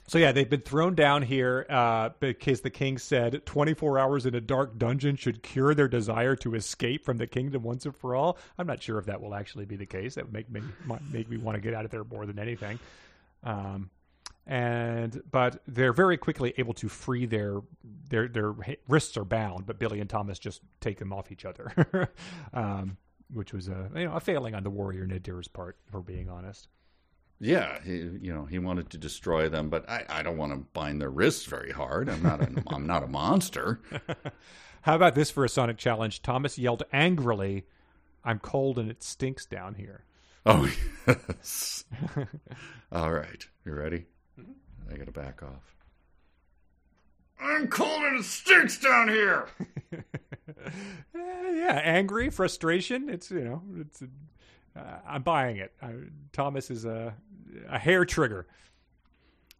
[0.08, 4.34] So yeah, they've been thrown down here uh, because the king said 24 hours in
[4.34, 8.14] a dark dungeon should cure their desire to escape from the kingdom once and for
[8.14, 8.38] all.
[8.56, 10.14] I'm not sure if that will actually be the case.
[10.14, 12.38] That would make me might make me want to get out of there more than
[12.38, 12.78] anything.
[13.44, 13.90] Um,
[14.46, 17.60] and but they're very quickly able to free their
[18.08, 18.54] their their
[18.88, 22.10] wrists are bound, but Billy and Thomas just take them off each other,
[22.54, 22.96] um,
[23.32, 26.68] which was a you know a failing on the warrior Nadur's part, for being honest.
[27.38, 30.58] Yeah, he, you know, he wanted to destroy them, but I, I don't want to
[30.72, 32.08] bind their wrists very hard.
[32.08, 33.80] I'm not a, I'm not a monster.
[34.82, 36.22] How about this for a Sonic challenge?
[36.22, 37.66] Thomas yelled angrily,
[38.24, 40.04] "I'm cold and it stinks down here."
[40.46, 40.70] Oh,
[41.08, 41.84] yes.
[42.92, 44.06] All right, you ready?
[44.40, 44.94] Mm-hmm.
[44.94, 45.75] I got to back off.
[47.40, 49.48] I'm cold and it stinks down here.
[51.66, 53.08] Yeah, angry, frustration.
[53.08, 54.02] It's you know, it's.
[54.76, 55.72] Uh, I'm buying it.
[55.82, 55.92] I,
[56.32, 57.14] Thomas is a
[57.68, 58.46] a hair trigger.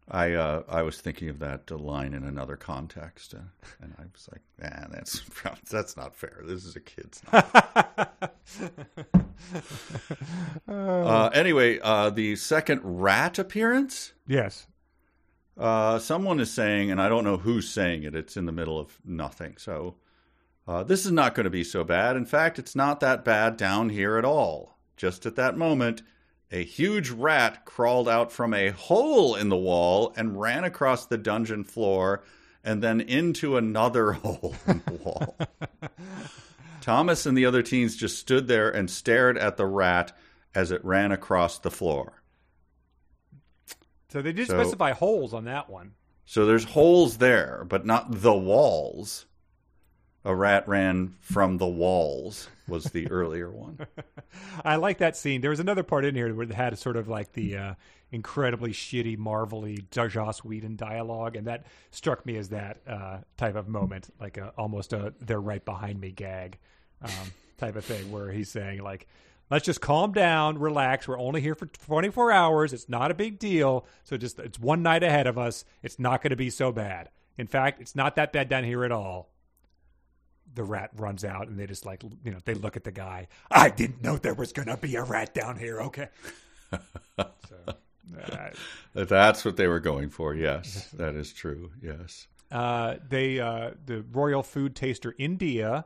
[0.09, 3.39] I uh, I was thinking of that uh, line in another context, uh,
[3.81, 5.21] and I was like, "Nah, that's
[5.69, 6.43] that's not fair.
[6.45, 7.21] This is a kid's."
[10.67, 14.13] uh, anyway, uh, the second rat appearance.
[14.27, 14.67] Yes.
[15.57, 18.15] Uh, someone is saying, and I don't know who's saying it.
[18.15, 19.55] It's in the middle of nothing.
[19.57, 19.95] So
[20.67, 22.15] uh, this is not going to be so bad.
[22.15, 24.77] In fact, it's not that bad down here at all.
[24.97, 26.03] Just at that moment,
[26.51, 31.17] a huge rat crawled out from a hole in the wall and ran across the
[31.17, 32.23] dungeon floor
[32.63, 35.37] and then into another hole in the wall.
[36.81, 40.15] Thomas and the other teens just stood there and stared at the rat
[40.53, 42.16] as it ran across the floor.
[44.09, 45.93] So they did So- specify holes on that one.
[46.25, 49.25] So there's holes there, but not the walls.
[50.25, 53.79] A rat ran from the walls was the earlier one.
[54.65, 55.39] I like that scene.
[55.39, 57.73] There was another part in here where it had sort of like the uh,
[58.11, 63.69] incredibly shitty, marvelly Joss Whedon dialogue, and that struck me as that uh, type of
[63.69, 66.57] moment, like a, almost a "they're right behind me" gag
[67.01, 69.07] um, type of thing, where he's saying like,
[69.49, 71.07] "Let's just calm down, relax.
[71.07, 72.73] We're only here for 24 hours.
[72.73, 73.85] It's not a big deal.
[74.03, 75.65] So just it's one night ahead of us.
[75.83, 77.09] It's not going to be so bad.
[77.37, 79.29] In fact, it's not that bad down here at all."
[80.55, 83.27] the rat runs out and they just like you know they look at the guy
[83.51, 86.07] i didn't know there was gonna be a rat down here okay
[87.19, 87.27] so
[87.67, 88.49] uh,
[88.93, 90.33] That's what they were going for.
[90.33, 91.71] Yes, that is true.
[91.81, 92.27] Yes.
[92.51, 95.85] uh, they uh, the royal food taster india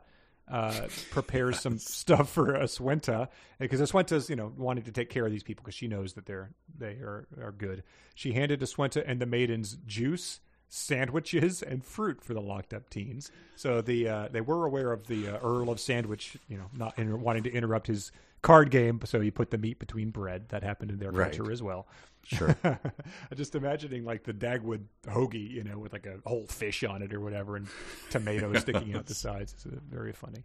[0.52, 5.32] uh, prepares some stuff for Aswenta because Aswenta's you know wanting to take care of
[5.32, 7.82] these people because she knows that they're they are are good.
[8.14, 10.38] She handed Aswenta and the maidens juice,
[10.68, 13.30] sandwiches, and fruit for the locked up teens.
[13.56, 16.98] So the uh, they were aware of the uh, Earl of Sandwich, you know, not
[16.98, 18.12] inter- wanting to interrupt his
[18.42, 20.48] card game, so he put the meat between bread.
[20.50, 21.32] That happened in their Right.
[21.32, 21.86] culture as well.
[22.24, 22.56] Sure.
[23.34, 27.12] Just imagining like the Dagwood hoagie, you know, with like a whole fish on it
[27.12, 27.66] or whatever, and
[28.10, 29.52] tomatoes sticking out the sides.
[29.52, 30.44] It's uh, very funny.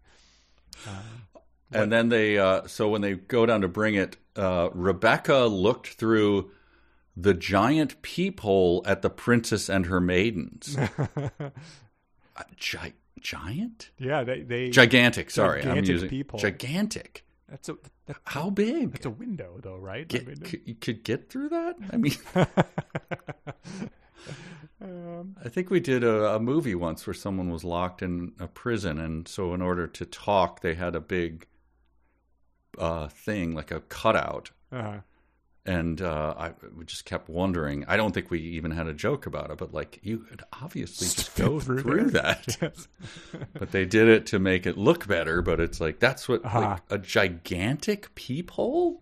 [1.71, 5.87] and then they, uh, so when they go down to bring it, uh, Rebecca looked
[5.89, 6.51] through
[7.15, 10.77] the giant peephole at the princess and her maidens.
[12.39, 13.89] Uh, gi- giant?
[13.97, 15.31] Yeah, they they Gigantic.
[15.31, 16.39] Sorry, I'm using peephole.
[16.39, 17.25] gigantic.
[17.49, 18.91] That's a that, How big?
[18.91, 20.05] that's a window, though, right?
[20.13, 21.77] I mean, c- you could get through that?
[21.91, 22.15] I mean,
[24.81, 28.47] um, I think we did a, a movie once where someone was locked in a
[28.47, 31.47] prison, and so in order to talk, they had a big
[32.77, 34.51] uh, thing, like a cutout.
[34.71, 34.97] uh,
[35.67, 36.53] And uh, I
[36.85, 37.83] just kept wondering.
[37.89, 41.07] I don't think we even had a joke about it, but like you could obviously
[41.07, 42.57] just go through through, that.
[42.61, 42.87] yes.
[43.59, 45.41] But they did it to make it look better.
[45.41, 46.59] But it's like that's what Uh-huh.
[46.61, 49.01] like a gigantic peephole.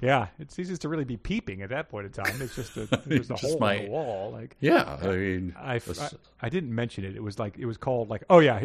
[0.00, 2.40] Yeah, it ceases to really be peeping at that point in time.
[2.40, 4.30] It's just a there's a hole my- in the wall.
[4.32, 6.08] Like Yeah, I mean, I, I,
[6.40, 7.16] I didn't mention it.
[7.16, 8.60] It was like it was called like oh yeah,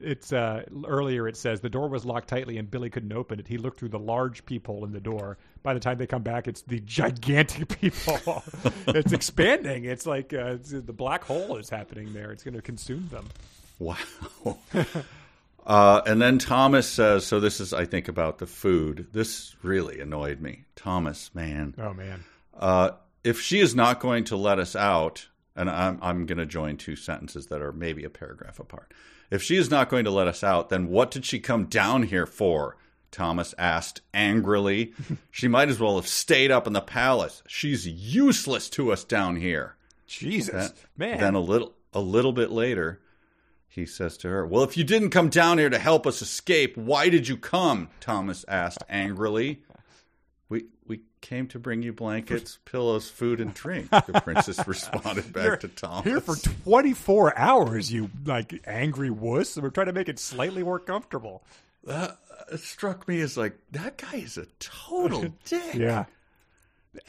[0.00, 1.26] it's uh, earlier.
[1.28, 3.48] It says the door was locked tightly and Billy couldn't open it.
[3.48, 5.38] He looked through the large peephole in the door.
[5.62, 8.42] By the time they come back, it's the gigantic peephole.
[8.88, 9.84] it's expanding.
[9.84, 12.30] It's like uh, it's, the black hole is happening there.
[12.32, 13.26] It's going to consume them.
[13.78, 13.96] Wow.
[15.66, 19.08] uh, and then Thomas says, so this is, I think, about the food.
[19.12, 20.64] This really annoyed me.
[20.76, 21.74] Thomas, man.
[21.78, 22.24] Oh man,
[22.54, 22.90] Uh,
[23.24, 25.26] if she is not going to let us out,
[25.56, 28.92] and I'm, I'm going to join two sentences that are maybe a paragraph apart.
[29.30, 32.04] If she is not going to let us out, then what did she come down
[32.04, 32.76] here for?
[33.10, 34.92] Thomas asked angrily.
[35.30, 37.42] she might as well have stayed up in the palace.
[37.48, 39.74] She's useless to us down here.
[40.06, 41.18] Jesus, Then- man.
[41.20, 43.00] Then a little a little bit later,
[43.76, 46.76] he says to her, "Well, if you didn't come down here to help us escape,
[46.76, 49.62] why did you come?" Thomas asked angrily.
[50.48, 55.44] "We we came to bring you blankets, pillows, food, and drink." The princess responded back
[55.44, 56.04] You're to Thomas.
[56.04, 59.56] Here for 24 hours, you like angry wuss.
[59.56, 61.44] We're trying to make it slightly more comfortable.
[61.86, 65.74] it uh, struck me as like that guy is a total dick.
[65.74, 66.06] Yeah.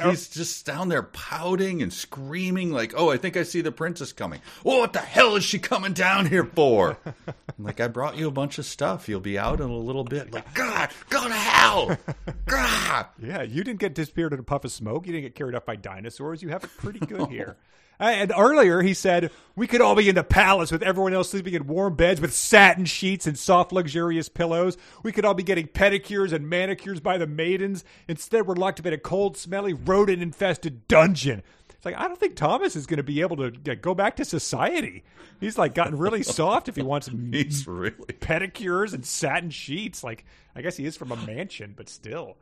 [0.04, 4.12] He's just down there pouting and screaming, like, "Oh, I think I see the princess
[4.12, 4.42] coming.
[4.64, 8.28] Well, what the hell is she coming down here for?" I'm like, "I brought you
[8.28, 9.08] a bunch of stuff.
[9.10, 11.98] You'll be out in a little bit." Like, God, go to hell,
[12.46, 13.06] God.
[13.22, 15.06] Yeah, you didn't get disappeared in a puff of smoke.
[15.08, 16.42] You didn't get carried off by dinosaurs.
[16.42, 17.58] You have it pretty good here.
[18.00, 21.56] And earlier he said we could all be in the palace with everyone else sleeping
[21.56, 24.78] in warm beds with satin sheets and soft, luxurious pillows.
[25.04, 27.84] We could all be getting pedicures and manicures by the maidens.
[28.08, 31.42] Instead, we're locked up in a cold, smelly, rodent-infested dungeon.
[31.70, 34.16] It's like I don't think Thomas is going to be able to get, go back
[34.18, 35.04] to society.
[35.40, 37.92] He's like gotten really soft if he wants He's really.
[37.92, 40.04] pedicures and satin sheets.
[40.04, 40.26] Like
[40.56, 42.38] I guess he is from a mansion, but still.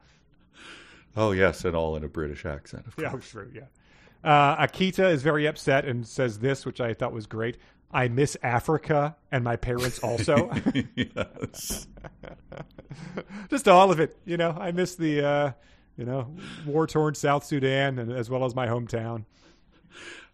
[1.18, 2.88] Oh yes, and all in a British accent.
[2.88, 3.14] Of course.
[3.14, 3.52] Yeah, true.
[3.53, 3.61] Yeah.
[4.26, 7.58] Uh, Akita is very upset and says this, which I thought was great.
[7.92, 10.52] I miss Africa and my parents also.
[10.96, 11.88] yes.
[13.50, 14.18] Just all of it.
[14.26, 15.52] You know, I miss the, uh,
[15.96, 16.36] you know,
[16.66, 19.26] war torn South Sudan and as well as my hometown.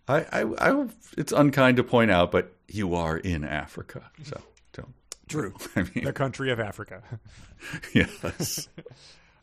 [0.07, 0.87] I, I, I,
[1.17, 4.41] it's unkind to point out, but you are in Africa, so
[4.73, 4.93] don't.
[5.27, 5.53] True.
[5.75, 7.03] I mean, The country of Africa.
[7.93, 8.67] yes.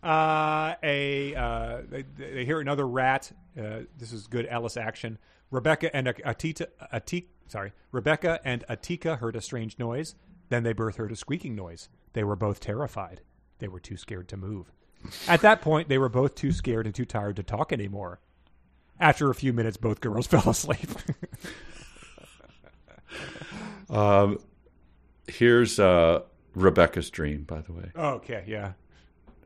[0.02, 3.30] Uh, a uh, they, they hear another rat.
[3.58, 5.18] Uh, this is good Ellis action.
[5.50, 10.14] Rebecca and Atita, Atika, sorry, Rebecca and Atika heard a strange noise.
[10.50, 11.88] Then they both heard a squeaking noise.
[12.12, 13.22] They were both terrified.
[13.58, 14.72] They were too scared to move.
[15.26, 18.20] At that point, they were both too scared and too tired to talk anymore.
[19.00, 20.88] After a few minutes, both girls fell asleep.
[23.90, 24.38] Um,
[25.26, 26.22] here's uh,
[26.54, 27.90] Rebecca's dream, by the way.
[27.96, 28.72] okay, yeah.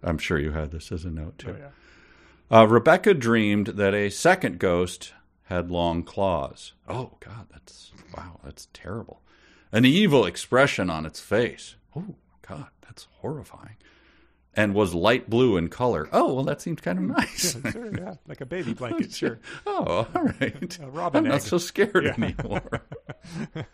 [0.02, 1.50] I'm sure you had this as a note too.
[1.50, 1.68] Oh, yeah.
[2.52, 5.14] Uh, Rebecca dreamed that a second ghost
[5.44, 6.74] had long claws.
[6.88, 9.22] Oh God, that's wow, that's terrible.
[9.72, 11.76] An evil expression on its face.
[11.96, 12.14] Oh
[12.46, 13.76] God, that's horrifying.
[14.54, 16.10] And was light blue in color.
[16.12, 17.56] Oh well, that seems kind of nice.
[17.72, 18.16] Sure, yeah.
[18.28, 19.38] Like a baby blanket, sure.
[19.66, 20.78] oh, all right.
[20.82, 22.12] A robin I'm not so scared Yeah.
[22.22, 22.82] anymore.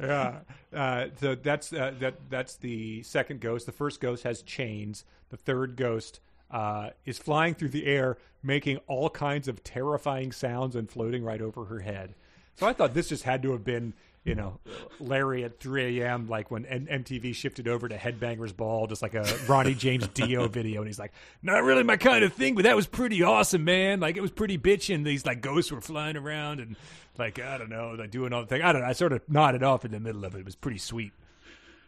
[0.00, 0.38] yeah.
[0.74, 2.14] Uh, so that's uh, that.
[2.30, 3.66] That's the second ghost.
[3.66, 5.04] The first ghost has chains.
[5.28, 6.20] The third ghost
[6.52, 11.40] uh, is flying through the air, making all kinds of terrifying sounds and floating right
[11.40, 12.14] over her head.
[12.56, 14.58] So I thought this just had to have been, you know,
[15.00, 16.28] Larry at 3 a.m.
[16.28, 20.46] like when M- MTV shifted over to Headbangers Ball, just like a Ronnie James Dio
[20.48, 21.12] video, and he's like,
[21.42, 24.00] "Not really my kind of thing, but that was pretty awesome, man.
[24.00, 24.96] Like it was pretty bitchin'.
[24.96, 26.76] And these like ghosts were flying around and
[27.18, 28.60] like I don't know, like doing all the thing.
[28.62, 28.88] I don't know.
[28.88, 30.40] I sort of nodded off in the middle of it.
[30.40, 31.12] It was pretty sweet.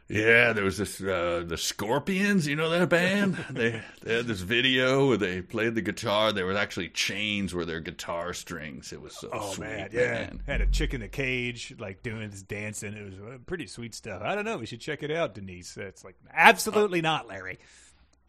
[0.06, 2.46] Yeah, there was this uh, the Scorpions.
[2.46, 3.36] You know that band?
[3.50, 6.30] they they had this video where they played the guitar.
[6.32, 8.92] There was actually chains where their guitar strings.
[8.92, 10.12] It was so Oh sweet, man, yeah.
[10.12, 10.42] man.
[10.46, 12.92] Had a chick in the cage, like doing this dancing.
[12.92, 14.20] It was uh, pretty sweet stuff.
[14.22, 14.58] I don't know.
[14.58, 15.76] We should check it out, Denise.
[15.78, 17.58] It's like absolutely not, Larry.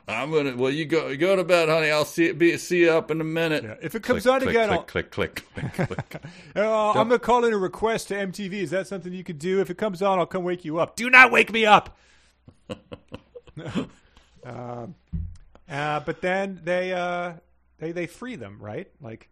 [0.08, 0.56] I'm gonna.
[0.56, 1.16] Well, you go.
[1.16, 1.90] Go to bed, honey.
[1.90, 3.64] I'll see be see you up in a minute.
[3.64, 6.22] Yeah, if it comes Click, on click, again, click, I'll- click, click, click, click.
[6.56, 8.54] Uh, I'm gonna call in a request to MTV.
[8.54, 9.62] Is that something you could do?
[9.62, 10.96] If it comes on, I'll come wake you up.
[10.96, 11.98] Do not wake me up.
[15.68, 17.34] Uh, but then they uh,
[17.80, 18.88] they they free them, right?
[19.02, 19.30] Like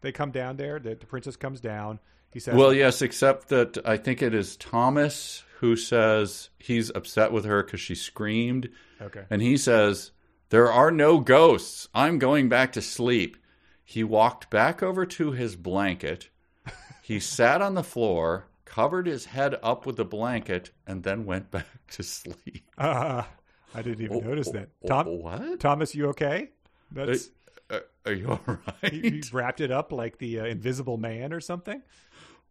[0.00, 0.80] they come down there.
[0.80, 2.00] The, the princess comes down.
[2.32, 7.32] He says, Well, yes, except that I think it is Thomas who says he's upset
[7.32, 8.70] with her because she screamed.
[9.00, 9.24] Okay.
[9.28, 10.10] And he says,
[10.48, 11.86] There are no ghosts.
[11.94, 13.36] I'm going back to sleep.
[13.84, 16.28] He walked back over to his blanket.
[17.02, 21.50] He sat on the floor, covered his head up with the blanket, and then went
[21.56, 22.62] back to sleep.
[22.78, 23.24] uh,
[23.74, 25.58] "I didn't even notice that." Tom, what?
[25.58, 26.50] Thomas, you okay?
[26.92, 27.30] That's
[27.68, 28.92] Uh, are you all right?
[28.92, 31.82] he, he wrapped it up like the uh, Invisible Man or something.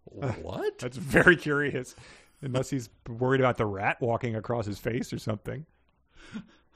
[0.04, 0.78] what?
[0.80, 1.96] That's very curious.
[2.42, 5.66] Unless he's worried about the rat walking across his face or something.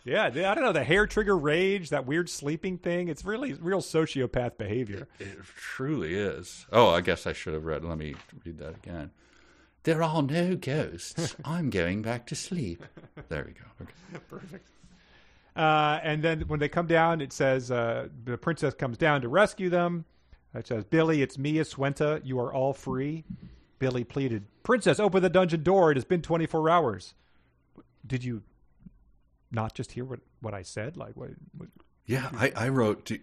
[0.05, 0.73] Yeah, I don't know.
[0.73, 3.07] The hair trigger rage, that weird sleeping thing.
[3.07, 5.07] It's really real sociopath behavior.
[5.19, 6.65] It truly is.
[6.73, 7.85] Oh, I guess I should have read.
[7.85, 8.15] Let me
[8.45, 9.11] read that again.
[9.83, 11.35] There are no ghosts.
[11.45, 12.83] I'm going back to sleep.
[13.29, 13.65] There we go.
[13.81, 14.23] Okay.
[14.29, 14.69] Perfect.
[15.55, 19.29] Uh, and then when they come down, it says uh, the princess comes down to
[19.29, 20.03] rescue them.
[20.53, 22.21] It says, Billy, it's me, Aswenta.
[22.23, 23.23] You are all free.
[23.83, 25.91] Billy pleaded, Princess, open the dungeon door.
[25.91, 27.15] It has been 24 hours.
[28.07, 28.41] Did you
[29.51, 30.95] not just hear what, what I said?
[30.95, 31.67] Like, what, what?
[32.05, 33.19] Yeah, I, I wrote do,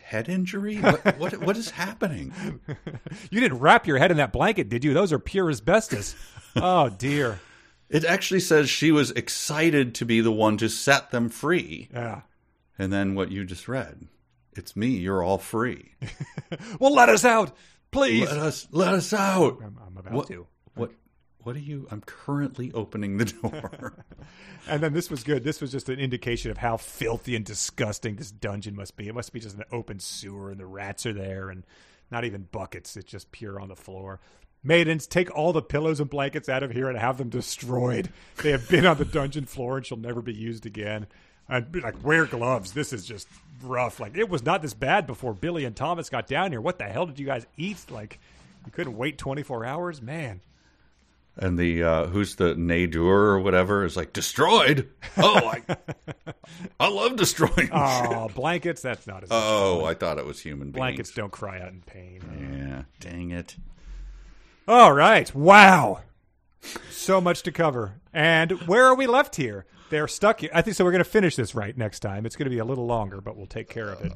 [0.00, 0.76] head injury.
[0.78, 2.32] What, what what is happening?
[3.30, 4.94] You didn't wrap your head in that blanket, did you?
[4.94, 6.14] Those are pure asbestos.
[6.56, 7.38] oh, dear.
[7.90, 12.22] It actually says she was excited to be the one to set them free, Yeah.
[12.78, 14.08] and then what you just read.
[14.56, 14.88] It's me.
[14.88, 15.92] You're all free.
[16.80, 17.52] Well, let us out,
[17.90, 18.28] please.
[18.28, 19.58] Let us let us out.
[19.62, 20.46] I'm, I'm about What, to.
[20.74, 20.90] what
[21.42, 21.86] what are you?
[21.90, 24.04] I'm currently opening the door.
[24.68, 25.42] And then this was good.
[25.42, 29.08] This was just an indication of how filthy and disgusting this dungeon must be.
[29.08, 31.64] It must be just an open sewer, and the rats are there, and
[32.10, 32.94] not even buckets.
[32.94, 34.20] It's just pure on the floor.
[34.62, 38.10] Maidens, take all the pillows and blankets out of here and have them destroyed.
[38.42, 41.06] They have been on the dungeon floor and shall never be used again.
[41.50, 42.72] I'd be like, wear gloves.
[42.72, 43.28] This is just
[43.62, 43.98] rough.
[44.00, 46.60] Like, it was not this bad before Billy and Thomas got down here.
[46.60, 47.90] What the hell did you guys eat?
[47.90, 48.18] Like,
[48.64, 50.00] you couldn't wait 24 hours?
[50.00, 50.40] Man.
[51.36, 54.88] and the uh, who's the Nadur or whatever is like destroyed.
[55.16, 55.76] Oh, I
[56.80, 57.70] I love destroying.
[57.72, 60.76] Oh, blankets, that's not as Oh, I thought it was human beings.
[60.76, 62.20] Blankets don't cry out in pain.
[62.58, 63.56] Yeah, dang it.
[64.68, 65.34] All right.
[65.34, 66.00] Wow.
[66.90, 68.00] So much to cover.
[68.12, 69.64] And where are we left here?
[69.90, 70.50] They're stuck here.
[70.54, 70.84] I think so.
[70.84, 72.24] We're going to finish this right next time.
[72.24, 74.12] It's going to be a little longer, but we'll take care of it.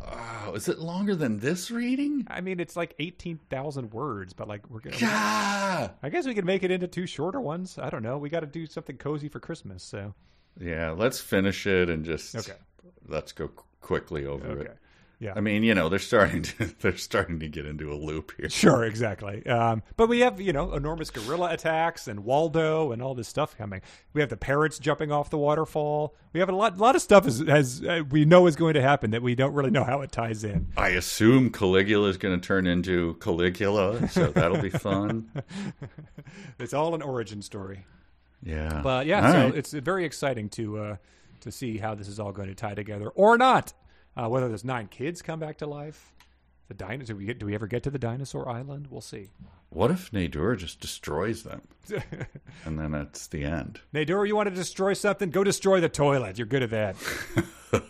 [0.46, 2.26] Oh, is it longer than this reading?
[2.30, 5.04] I mean, it's like 18,000 words, but like we're going to.
[5.04, 5.90] Yeah.
[6.02, 7.76] I guess we could make it into two shorter ones.
[7.78, 8.18] I don't know.
[8.18, 9.82] We got to do something cozy for Christmas.
[9.82, 10.14] So,
[10.60, 12.58] Yeah, let's finish it and just Okay.
[13.08, 13.48] let's go
[13.80, 14.70] quickly over okay.
[14.70, 14.78] it.
[15.24, 15.32] Yeah.
[15.34, 18.50] I mean, you know, they're starting to they're starting to get into a loop here.
[18.50, 19.46] Sure, exactly.
[19.46, 23.56] Um, but we have, you know, enormous gorilla attacks and Waldo and all this stuff
[23.56, 23.80] coming.
[24.12, 26.14] We have the parrots jumping off the waterfall.
[26.34, 28.74] We have a lot, A lot of stuff as, as uh, we know is going
[28.74, 30.66] to happen that we don't really know how it ties in.
[30.76, 35.30] I assume Caligula is going to turn into Caligula, so that'll be fun.
[36.58, 37.86] It's all an origin story.
[38.42, 38.80] Yeah.
[38.82, 39.54] But yeah, All so right.
[39.54, 40.96] it's very exciting to uh,
[41.40, 43.72] to see how this is all going to tie together or not.
[44.16, 46.12] Uh, whether those nine kids come back to life,
[46.68, 47.14] the dinosaur.
[47.14, 47.38] Do we get?
[47.38, 48.88] Do we ever get to the dinosaur island?
[48.90, 49.30] We'll see.
[49.70, 51.62] What if Nadur just destroys them?
[52.64, 53.80] and then that's the end.
[53.92, 55.30] Nadur, you want to destroy something?
[55.30, 56.38] Go destroy the toilet.
[56.38, 56.96] You're good at that.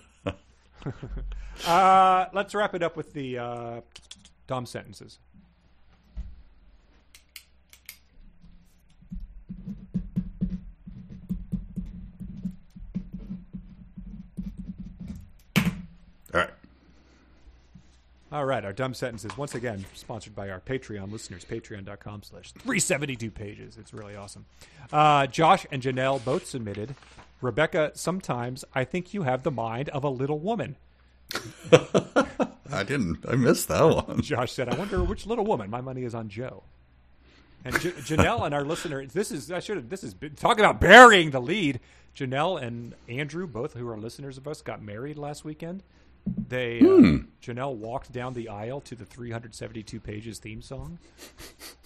[1.66, 3.80] uh, let's wrap it up with the uh,
[4.46, 5.18] dumb sentences.
[18.34, 21.44] All right, our dumb sentences once again sponsored by our Patreon listeners.
[21.44, 23.76] Patreon.com slash three seventy two pages.
[23.78, 24.46] It's really awesome.
[24.92, 26.96] Uh, Josh and Janelle both submitted.
[27.40, 30.74] Rebecca, sometimes I think you have the mind of a little woman.
[32.72, 33.24] I didn't.
[33.28, 34.20] I missed that one.
[34.22, 35.70] Josh said, "I wonder which little woman.
[35.70, 36.64] My money is on Joe."
[37.64, 40.80] And J- Janelle and our listener, this is I should have this is talk about
[40.80, 41.78] burying the lead.
[42.16, 45.84] Janelle and Andrew, both who are listeners of us, got married last weekend.
[46.26, 50.98] They uh, Janelle walked down the aisle to the 372 pages theme song,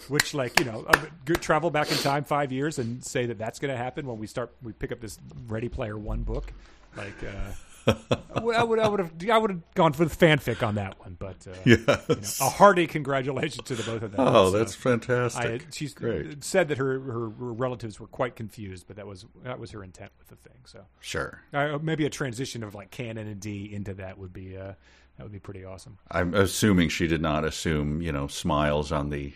[0.09, 3.39] which, like you know, uh, good travel back in time five years and say that
[3.39, 5.19] that's going to happen when we start we pick up this
[5.49, 6.53] Ready Player One book.
[6.97, 7.53] Like, uh,
[7.89, 10.75] I would I would I would have I would have gone for the fanfic on
[10.77, 12.41] that one, but uh, Yes.
[12.41, 14.21] a hearty congratulations to the both of them.
[14.21, 15.63] Oh, So, that's fantastic.
[15.63, 16.45] I, she's Great.
[16.45, 19.83] said that her, her her relatives were quite confused, but that was that was her
[19.83, 20.59] intent with the thing.
[20.65, 21.41] So Sure.
[21.53, 24.75] uh, maybe a transition of like Canon in D into that would be uh,
[25.17, 25.99] that would be pretty awesome.
[26.11, 29.33] I'm assuming she did not assume, you know, smiles on the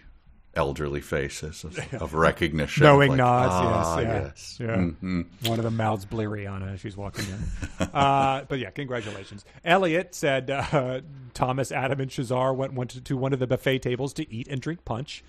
[0.54, 4.22] elderly faces of, of recognition, Knowing like, nods, "Ah, yes, yeah.
[4.22, 4.58] yes.
[4.60, 4.76] Yeah.
[4.76, 5.48] Mhm.
[5.48, 7.86] One of them mouths bleary on her as she's walking in.
[7.94, 9.44] uh, but yeah, congratulations.
[9.64, 11.00] Elliot said uh,
[11.34, 14.48] Thomas, Adam, and Shazar went, went to, to one of the buffet tables to eat
[14.48, 15.24] and drink punch.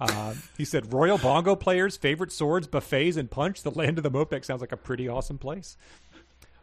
[0.00, 3.62] Uh, he said Royal Bongo players, favorite swords, buffets, and punch.
[3.62, 5.76] The land of the Mopek sounds like a pretty awesome place.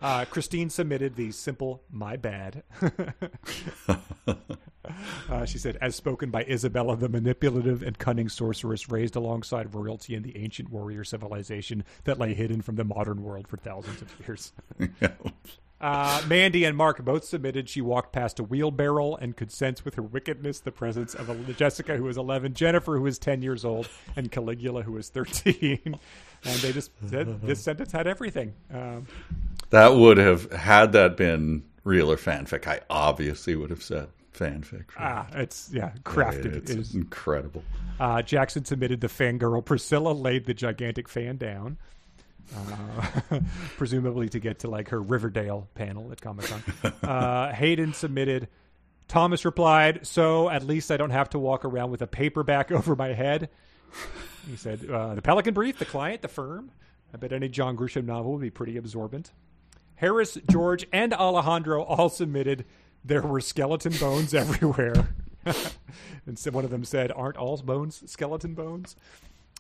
[0.02, 2.64] Uh, Christine submitted the simple "my bad."
[5.30, 10.16] uh, she said, as spoken by Isabella, the manipulative and cunning sorceress raised alongside royalty
[10.16, 14.12] in the ancient warrior civilization that lay hidden from the modern world for thousands of
[14.20, 14.54] years.
[15.82, 17.68] Uh, Mandy and Mark both submitted.
[17.68, 21.54] She walked past a wheelbarrow and could sense with her wickedness the presence of a
[21.54, 25.80] Jessica, who was 11, Jennifer, who was 10 years old, and Caligula, who was 13.
[26.44, 28.54] and they just said this sentence had everything.
[28.74, 29.08] Um,
[29.72, 32.68] That would have had that been real or fanfic.
[32.68, 34.86] I obviously would have said fanfic.
[35.00, 36.56] ah, it's yeah, crafted.
[36.56, 36.94] It's It is.
[36.96, 37.64] incredible.
[38.00, 39.64] Uh, Jackson submitted the fangirl.
[39.66, 41.78] Priscilla laid the gigantic fan down,
[42.56, 43.40] uh,
[43.78, 46.64] presumably to get to like her Riverdale panel at Comic Con.
[47.04, 48.48] Uh, Hayden submitted.
[49.08, 52.96] Thomas replied, "So at least I don't have to walk around with a paperback over
[52.96, 53.50] my head."
[54.50, 56.72] He said, uh, "The Pelican Brief, the client, the firm.
[57.14, 59.32] I bet any John Grisham novel would be pretty absorbent."
[59.96, 62.66] Harris, George, and Alejandro all submitted.
[63.06, 65.16] There were skeleton bones everywhere.
[66.26, 68.96] and so one of them said, Aren't all bones skeleton bones?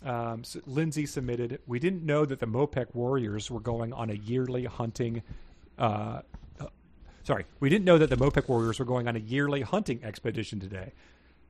[0.03, 4.13] Um, so Lindsay submitted, We didn't know that the Mopek Warriors were going on a
[4.13, 5.21] yearly hunting.
[5.77, 6.21] Uh,
[6.59, 6.67] uh,
[7.23, 10.59] sorry, we didn't know that the Mopek Warriors were going on a yearly hunting expedition
[10.59, 10.93] today.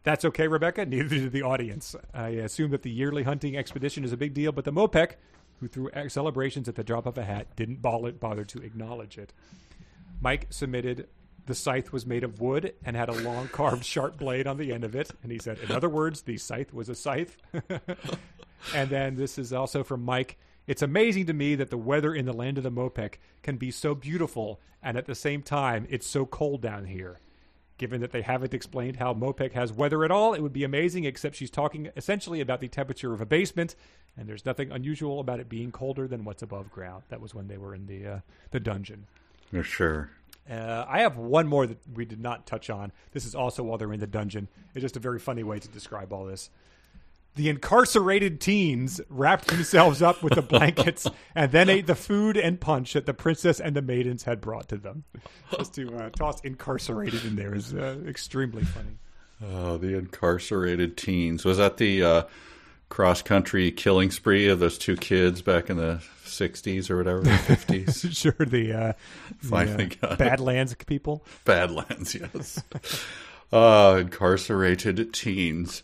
[0.04, 0.86] That's okay, Rebecca.
[0.88, 1.96] Neither did the audience.
[2.14, 5.14] I assume that the yearly hunting expedition is a big deal, but the Mopek,
[5.60, 9.32] who threw celebrations at the drop of a hat, didn't bother to acknowledge it.
[10.20, 11.08] Mike submitted
[11.46, 14.72] the scythe was made of wood and had a long carved sharp blade on the
[14.72, 15.12] end of it.
[15.24, 17.38] And he said, in other words, the scythe was a scythe.
[18.76, 20.38] and then this is also from Mike.
[20.68, 23.72] It's amazing to me that the weather in the land of the Mopek can be
[23.72, 27.20] so beautiful, and at the same time, it's so cold down here.
[27.78, 31.06] Given that they haven't explained how Mopek has weather at all, it would be amazing,
[31.06, 33.76] except she's talking essentially about the temperature of a basement,
[34.16, 37.04] and there's nothing unusual about it being colder than what's above ground.
[37.10, 38.20] That was when they were in the uh,
[38.52, 39.08] the dungeon.
[39.64, 40.12] Sure.
[40.50, 42.92] Uh, I have one more that we did not touch on.
[43.12, 44.48] This is also while they're in the dungeon.
[44.74, 46.50] It's just a very funny way to describe all this.
[47.36, 52.60] The incarcerated teens wrapped themselves up with the blankets and then ate the food and
[52.60, 55.06] punch that the princess and the maidens had brought to them.
[55.58, 58.98] Just to uh, toss incarcerated in there is uh, extremely funny.
[59.44, 61.46] Oh, the incarcerated teens.
[61.46, 62.24] Was that the uh,
[62.92, 68.16] cross country killing spree of those two kids back in the 60s or whatever, 50s?
[68.16, 68.94] sure, the, uh,
[69.40, 70.18] Finally the uh, got it.
[70.20, 71.26] Badlands people.
[71.46, 72.62] Badlands, yes.
[73.52, 75.82] uh, incarcerated teens.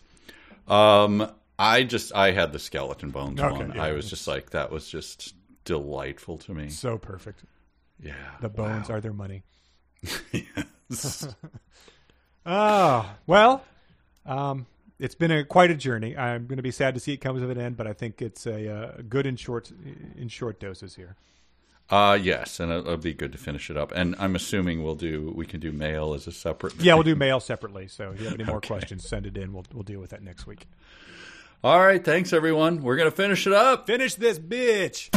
[0.68, 1.28] Um,
[1.58, 3.72] I just I had the skeleton bones Okay, one.
[3.74, 3.82] yeah.
[3.82, 6.68] I was just like that was just delightful to me.
[6.68, 7.42] So perfect.
[8.00, 8.96] Yeah, The bones wow.
[8.96, 9.42] are their money.
[10.90, 11.26] Yes.
[12.46, 13.62] Oh well,
[14.24, 14.66] um,
[14.98, 16.16] it's been a quite a journey.
[16.16, 18.20] I'm going to be sad to see it come to an end, but I think
[18.22, 19.70] it's a uh, good in short
[20.16, 21.16] in short doses here.
[21.90, 23.92] uh yes, and it'll be good to finish it up.
[23.94, 26.74] And I'm assuming we'll do we can do mail as a separate.
[26.80, 27.88] Yeah, we'll do mail separately.
[27.88, 29.52] So if you have any more questions, send it in.
[29.52, 30.66] We'll we'll deal with that next week.
[31.64, 32.82] All right, thanks everyone.
[32.82, 33.86] We're gonna finish it up.
[33.86, 35.10] Finish this bitch.